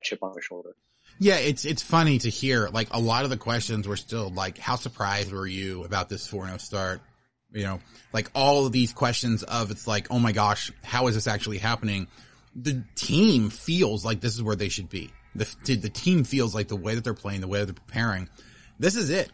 chip 0.04 0.20
on 0.22 0.34
their 0.34 0.42
shoulder. 0.42 0.76
Yeah, 1.20 1.36
it's 1.36 1.66
it's 1.66 1.82
funny 1.82 2.18
to 2.20 2.30
hear. 2.30 2.70
Like 2.70 2.90
a 2.92 3.00
lot 3.00 3.24
of 3.24 3.30
the 3.30 3.38
questions 3.38 3.88
were 3.88 3.98
still 3.98 4.30
like, 4.30 4.58
"How 4.58 4.76
surprised 4.76 5.32
were 5.32 5.48
you 5.48 5.84
about 5.84 6.10
this 6.10 6.28
4-0 6.28 6.60
start?" 6.60 7.02
You 7.52 7.64
know, 7.64 7.80
like 8.14 8.32
all 8.34 8.66
of 8.66 8.72
these 8.72 8.94
questions 8.94 9.44
of 9.44 9.72
it's 9.72 9.88
like, 9.88 10.08
"Oh 10.10 10.20
my 10.20 10.32
gosh, 10.32 10.72
how 10.84 11.08
is 11.08 11.16
this 11.16 11.28
actually 11.28 11.58
happening?" 11.58 12.08
The 12.56 12.84
team 12.96 13.50
feels 13.50 14.04
like 14.04 14.20
this 14.20 14.36
is 14.36 14.44
where 14.44 14.56
they 14.56 14.70
should 14.70 14.90
be. 14.90 15.12
The 15.36 15.46
the 15.66 15.90
team 15.90 16.24
feels 16.24 16.54
like 16.54 16.68
the 16.68 16.76
way 16.76 16.96
that 16.96 17.04
they're 17.04 17.14
playing, 17.14 17.42
the 17.42 17.48
way 17.48 17.60
that 17.60 17.66
they're 17.66 17.74
preparing, 17.74 18.30
this 18.80 18.96
is 18.96 19.10
it. 19.10 19.32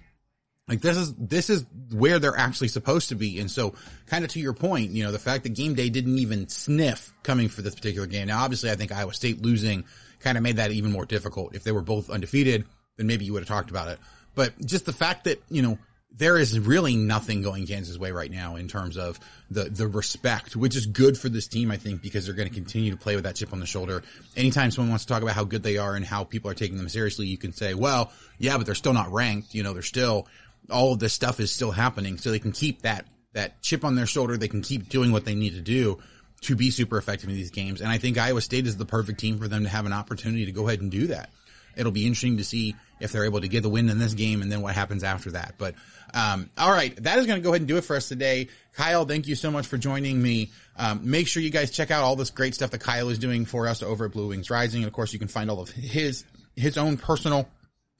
Like 0.67 0.81
this 0.81 0.97
is 0.97 1.13
this 1.15 1.49
is 1.49 1.65
where 1.93 2.19
they're 2.19 2.37
actually 2.37 2.67
supposed 2.67 3.09
to 3.09 3.15
be. 3.15 3.39
And 3.39 3.49
so, 3.49 3.73
kind 4.05 4.25
of 4.25 4.31
to 4.31 4.39
your 4.39 4.53
point, 4.53 4.91
you 4.91 5.03
know, 5.03 5.13
the 5.13 5.19
fact 5.19 5.43
that 5.43 5.53
game 5.53 5.75
day 5.75 5.89
didn't 5.89 6.17
even 6.17 6.49
sniff 6.49 7.13
coming 7.23 7.47
for 7.47 7.61
this 7.61 7.73
particular 7.73 8.05
game. 8.05 8.27
Now, 8.27 8.43
obviously, 8.43 8.69
I 8.69 8.75
think 8.75 8.91
Iowa 8.91 9.13
State 9.13 9.41
losing 9.41 9.85
kind 10.19 10.37
of 10.37 10.43
made 10.43 10.57
that 10.57 10.71
even 10.71 10.91
more 10.91 11.05
difficult. 11.05 11.55
If 11.55 11.63
they 11.63 11.71
were 11.71 11.81
both 11.81 12.09
undefeated, 12.09 12.65
then 12.97 13.07
maybe 13.07 13.23
you 13.23 13.33
would 13.33 13.43
have 13.43 13.47
talked 13.47 13.69
about 13.69 13.87
it. 13.87 13.99
But 14.35 14.53
just 14.65 14.85
the 14.85 14.93
fact 14.93 15.23
that 15.23 15.41
you 15.49 15.61
know 15.61 15.77
there 16.17 16.37
is 16.37 16.59
really 16.59 16.95
nothing 16.95 17.43
going 17.43 17.67
Kansas' 17.67 17.97
way 17.97 18.11
right 18.11 18.31
now 18.31 18.55
in 18.55 18.67
terms 18.67 18.97
of 18.97 19.19
the 19.49 19.65
the 19.65 19.87
respect, 19.87 20.55
which 20.55 20.75
is 20.75 20.85
good 20.85 21.17
for 21.17 21.29
this 21.29 21.47
team, 21.47 21.71
I 21.71 21.77
think, 21.77 22.01
because 22.01 22.25
they're 22.25 22.35
going 22.35 22.49
to 22.49 22.53
continue 22.53 22.91
to 22.91 22.97
play 22.97 23.15
with 23.15 23.23
that 23.23 23.35
chip 23.35 23.53
on 23.53 23.61
the 23.61 23.65
shoulder. 23.65 24.03
Anytime 24.35 24.71
someone 24.71 24.89
wants 24.89 25.05
to 25.05 25.13
talk 25.13 25.21
about 25.21 25.35
how 25.35 25.43
good 25.43 25.63
they 25.63 25.77
are 25.77 25.95
and 25.95 26.03
how 26.03 26.23
people 26.25 26.51
are 26.51 26.55
taking 26.55 26.77
them 26.77 26.89
seriously, 26.89 27.27
you 27.27 27.37
can 27.37 27.53
say, 27.53 27.73
"Well, 27.73 28.11
yeah, 28.37 28.57
but 28.57 28.65
they're 28.65 28.75
still 28.75 28.93
not 28.93 29.13
ranked. 29.13 29.53
You 29.53 29.63
know, 29.63 29.73
they're 29.73 29.81
still 29.81 30.27
all 30.69 30.93
of 30.93 30.99
this 30.99 31.13
stuff 31.13 31.39
is 31.39 31.51
still 31.51 31.71
happening, 31.71 32.17
so 32.17 32.31
they 32.31 32.39
can 32.39 32.51
keep 32.51 32.81
that 32.83 33.05
that 33.33 33.61
chip 33.61 33.85
on 33.85 33.95
their 33.95 34.05
shoulder. 34.05 34.37
They 34.37 34.47
can 34.47 34.61
keep 34.61 34.89
doing 34.89 35.11
what 35.11 35.25
they 35.25 35.35
need 35.35 35.53
to 35.53 35.61
do." 35.61 35.99
to 36.41 36.55
be 36.55 36.71
super 36.71 36.97
effective 36.97 37.29
in 37.29 37.35
these 37.35 37.51
games. 37.51 37.81
And 37.81 37.89
I 37.89 37.97
think 37.97 38.17
Iowa 38.17 38.41
State 38.41 38.67
is 38.67 38.77
the 38.77 38.85
perfect 38.85 39.19
team 39.19 39.39
for 39.39 39.47
them 39.47 39.63
to 39.63 39.69
have 39.69 39.85
an 39.85 39.93
opportunity 39.93 40.45
to 40.45 40.51
go 40.51 40.67
ahead 40.67 40.81
and 40.81 40.91
do 40.91 41.07
that. 41.07 41.29
It'll 41.75 41.91
be 41.91 42.03
interesting 42.03 42.37
to 42.37 42.43
see 42.43 42.75
if 42.99 43.11
they're 43.11 43.25
able 43.25 43.41
to 43.41 43.47
get 43.47 43.61
the 43.61 43.69
win 43.69 43.89
in 43.89 43.99
this 43.99 44.13
game 44.13 44.41
and 44.41 44.51
then 44.51 44.61
what 44.61 44.73
happens 44.73 45.03
after 45.03 45.31
that. 45.31 45.55
But, 45.59 45.75
um, 46.13 46.49
all 46.57 46.71
right. 46.71 46.95
That 47.03 47.19
is 47.19 47.27
going 47.27 47.39
to 47.39 47.43
go 47.43 47.49
ahead 47.49 47.61
and 47.61 47.67
do 47.67 47.77
it 47.77 47.83
for 47.83 47.95
us 47.95 48.07
today. 48.07 48.47
Kyle, 48.73 49.05
thank 49.05 49.27
you 49.27 49.35
so 49.35 49.51
much 49.51 49.67
for 49.67 49.77
joining 49.77 50.19
me. 50.19 50.51
Um, 50.75 51.01
make 51.03 51.27
sure 51.27 51.43
you 51.43 51.51
guys 51.51 51.69
check 51.69 51.91
out 51.91 52.03
all 52.03 52.15
this 52.15 52.31
great 52.31 52.55
stuff 52.55 52.71
that 52.71 52.79
Kyle 52.79 53.09
is 53.09 53.19
doing 53.19 53.45
for 53.45 53.67
us 53.67 53.83
over 53.83 54.05
at 54.05 54.11
Blue 54.11 54.29
Wings 54.29 54.49
Rising. 54.49 54.81
And 54.81 54.87
of 54.87 54.93
course, 54.93 55.13
you 55.13 55.19
can 55.19 55.27
find 55.27 55.51
all 55.51 55.59
of 55.59 55.69
his, 55.69 56.23
his 56.55 56.77
own 56.77 56.97
personal 56.97 57.47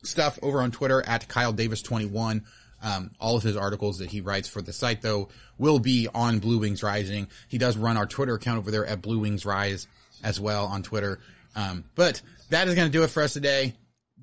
stuff 0.03 0.39
over 0.41 0.61
on 0.61 0.71
Twitter 0.71 1.01
at 1.05 1.27
Kyle 1.27 1.53
Davis 1.53 1.81
21. 1.81 2.45
Um, 2.81 3.11
all 3.19 3.35
of 3.35 3.43
his 3.43 3.57
articles 3.57 3.99
that 3.99 4.11
he 4.11 4.21
writes 4.21 4.47
for 4.47 4.61
the 4.61 4.71
site 4.71 5.01
though 5.01 5.29
will 5.57 5.79
be 5.79 6.07
on 6.13 6.39
Blue 6.39 6.59
Wings 6.59 6.83
Rising. 6.83 7.27
He 7.47 7.57
does 7.57 7.75
run 7.75 7.97
our 7.97 8.05
Twitter 8.05 8.35
account 8.35 8.59
over 8.59 8.69
there 8.69 8.85
at 8.85 9.01
Blue 9.01 9.19
Wings 9.19 9.45
Rise 9.45 9.87
as 10.23 10.39
well 10.39 10.65
on 10.67 10.83
Twitter. 10.83 11.19
Um, 11.55 11.85
but 11.95 12.21
that 12.49 12.67
is 12.67 12.75
going 12.75 12.87
to 12.87 12.91
do 12.91 13.03
it 13.03 13.09
for 13.09 13.23
us 13.23 13.33
today. 13.33 13.73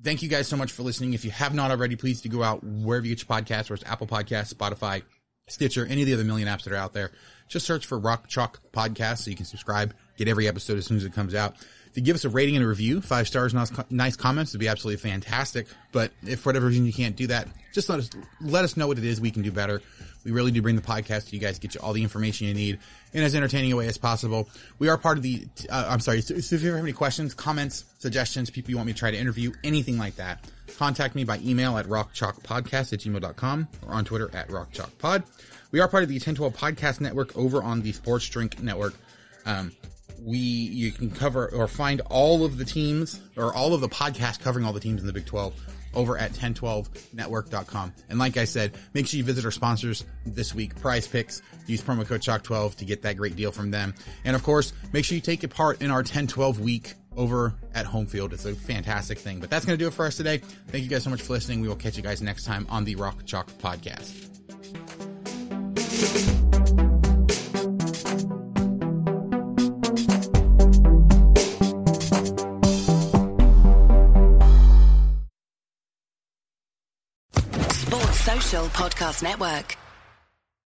Thank 0.03 0.21
you 0.21 0.29
guys 0.29 0.47
so 0.47 0.55
much 0.55 0.71
for 0.71 0.83
listening. 0.83 1.13
If 1.13 1.25
you 1.25 1.31
have 1.31 1.53
not 1.53 1.71
already, 1.71 1.95
please 1.95 2.21
do 2.21 2.29
go 2.29 2.43
out 2.43 2.63
wherever 2.63 3.05
you 3.05 3.15
get 3.15 3.27
your 3.27 3.37
podcasts, 3.37 3.69
whether 3.69 3.75
it's 3.75 3.83
Apple 3.85 4.07
Podcasts, 4.07 4.53
Spotify, 4.53 5.03
Stitcher, 5.47 5.85
any 5.85 6.01
of 6.01 6.07
the 6.07 6.13
other 6.13 6.23
million 6.23 6.47
apps 6.47 6.63
that 6.63 6.73
are 6.73 6.77
out 6.77 6.93
there. 6.93 7.11
Just 7.47 7.65
search 7.65 7.85
for 7.85 7.99
Rock 7.99 8.27
Chalk 8.27 8.59
Podcast 8.71 9.19
so 9.19 9.29
you 9.29 9.35
can 9.35 9.45
subscribe, 9.45 9.93
get 10.17 10.27
every 10.27 10.47
episode 10.47 10.77
as 10.77 10.85
soon 10.85 10.97
as 10.97 11.03
it 11.03 11.13
comes 11.13 11.35
out. 11.35 11.55
You 11.95 12.03
give 12.03 12.15
us 12.15 12.25
a 12.25 12.29
rating 12.29 12.55
and 12.55 12.65
a 12.65 12.67
review, 12.67 13.01
five 13.01 13.27
stars, 13.27 13.53
nice, 13.53 13.71
nice 13.89 14.15
comments 14.15 14.53
would 14.53 14.59
be 14.59 14.67
absolutely 14.67 14.97
fantastic. 14.97 15.67
But 15.91 16.11
if 16.25 16.41
for 16.41 16.49
whatever 16.49 16.67
reason 16.67 16.85
you 16.85 16.93
can't 16.93 17.15
do 17.15 17.27
that, 17.27 17.47
just 17.73 17.89
let 17.89 17.99
us 17.99 18.09
let 18.41 18.63
us 18.63 18.77
know 18.77 18.87
what 18.87 18.97
it 18.97 19.03
is 19.03 19.19
we 19.21 19.31
can 19.31 19.41
do 19.41 19.51
better. 19.51 19.81
We 20.23 20.31
really 20.31 20.51
do 20.51 20.61
bring 20.61 20.75
the 20.75 20.81
podcast 20.81 21.29
to 21.29 21.35
you 21.35 21.39
guys, 21.41 21.59
get 21.59 21.75
you 21.75 21.81
all 21.81 21.93
the 21.93 22.01
information 22.01 22.47
you 22.47 22.53
need 22.55 22.79
in 23.13 23.21
as 23.21 23.35
entertaining 23.35 23.71
a 23.71 23.75
way 23.75 23.87
as 23.87 23.97
possible. 23.97 24.49
We 24.79 24.89
are 24.89 24.97
part 24.97 25.17
of 25.17 25.23
the. 25.23 25.47
Uh, 25.69 25.85
I'm 25.87 25.99
sorry. 25.99 26.21
So, 26.21 26.39
so 26.39 26.55
if 26.55 26.63
you 26.63 26.69
ever 26.69 26.77
have 26.77 26.85
any 26.85 26.93
questions, 26.93 27.35
comments, 27.35 27.85
suggestions, 27.99 28.49
people 28.49 28.71
you 28.71 28.77
want 28.77 28.87
me 28.87 28.93
to 28.93 28.99
try 28.99 29.11
to 29.11 29.17
interview, 29.17 29.53
anything 29.63 29.99
like 29.99 30.15
that, 30.15 30.43
contact 30.77 31.13
me 31.15 31.25
by 31.25 31.37
email 31.39 31.77
at 31.77 31.85
rockchalkpodcast 31.85 32.93
at 32.93 32.99
gmail.com 32.99 33.67
or 33.87 33.93
on 33.93 34.03
Twitter 34.03 34.31
at 34.35 34.47
rockchalkpod. 34.47 35.23
We 35.71 35.79
are 35.79 35.87
part 35.87 36.03
of 36.03 36.09
the 36.09 36.15
1012 36.15 36.55
podcast 36.55 37.01
network 37.01 37.37
over 37.37 37.61
on 37.61 37.81
the 37.81 37.91
Sports 37.91 38.27
Drink 38.27 38.61
Network. 38.61 38.95
Um, 39.45 39.73
we 40.21 40.37
you 40.37 40.91
can 40.91 41.09
cover 41.11 41.49
or 41.53 41.67
find 41.67 42.01
all 42.09 42.45
of 42.45 42.57
the 42.57 42.65
teams 42.65 43.21
or 43.37 43.53
all 43.53 43.73
of 43.73 43.81
the 43.81 43.89
podcasts 43.89 44.39
covering 44.39 44.65
all 44.65 44.73
the 44.73 44.79
teams 44.79 45.01
in 45.01 45.07
the 45.07 45.13
Big 45.13 45.25
12 45.25 45.53
over 45.95 46.17
at 46.17 46.33
1012network.com. 46.33 47.93
And 48.09 48.19
like 48.19 48.37
I 48.37 48.45
said, 48.45 48.77
make 48.93 49.07
sure 49.07 49.17
you 49.17 49.23
visit 49.23 49.45
our 49.45 49.51
sponsors 49.51 50.05
this 50.25 50.53
week, 50.53 50.79
Prize 50.79 51.07
Picks. 51.07 51.41
Use 51.67 51.81
promo 51.81 52.05
code 52.05 52.21
CHALK12 52.21 52.75
to 52.75 52.85
get 52.85 53.01
that 53.03 53.17
great 53.17 53.35
deal 53.35 53.51
from 53.51 53.71
them. 53.71 53.95
And 54.23 54.35
of 54.35 54.43
course, 54.43 54.73
make 54.93 55.05
sure 55.05 55.15
you 55.15 55.21
take 55.21 55.43
a 55.43 55.47
part 55.47 55.81
in 55.81 55.89
our 55.89 55.99
1012 55.99 56.59
week 56.59 56.93
over 57.15 57.53
at 57.73 57.85
home 57.85 58.05
field. 58.05 58.33
It's 58.33 58.45
a 58.45 58.53
fantastic 58.53 59.17
thing. 59.17 59.39
But 59.39 59.49
that's 59.49 59.65
going 59.65 59.77
to 59.77 59.83
do 59.83 59.87
it 59.87 59.93
for 59.93 60.05
us 60.05 60.17
today. 60.17 60.39
Thank 60.67 60.83
you 60.83 60.89
guys 60.89 61.03
so 61.03 61.09
much 61.09 61.21
for 61.21 61.33
listening. 61.33 61.61
We 61.61 61.67
will 61.67 61.75
catch 61.75 61.97
you 61.97 62.03
guys 62.03 62.21
next 62.21 62.43
time 62.45 62.67
on 62.69 62.83
the 62.83 62.95
Rock 62.95 63.25
Chalk 63.25 63.49
Podcast. 63.53 64.31
Podcast 78.69 79.23
Network. 79.23 79.84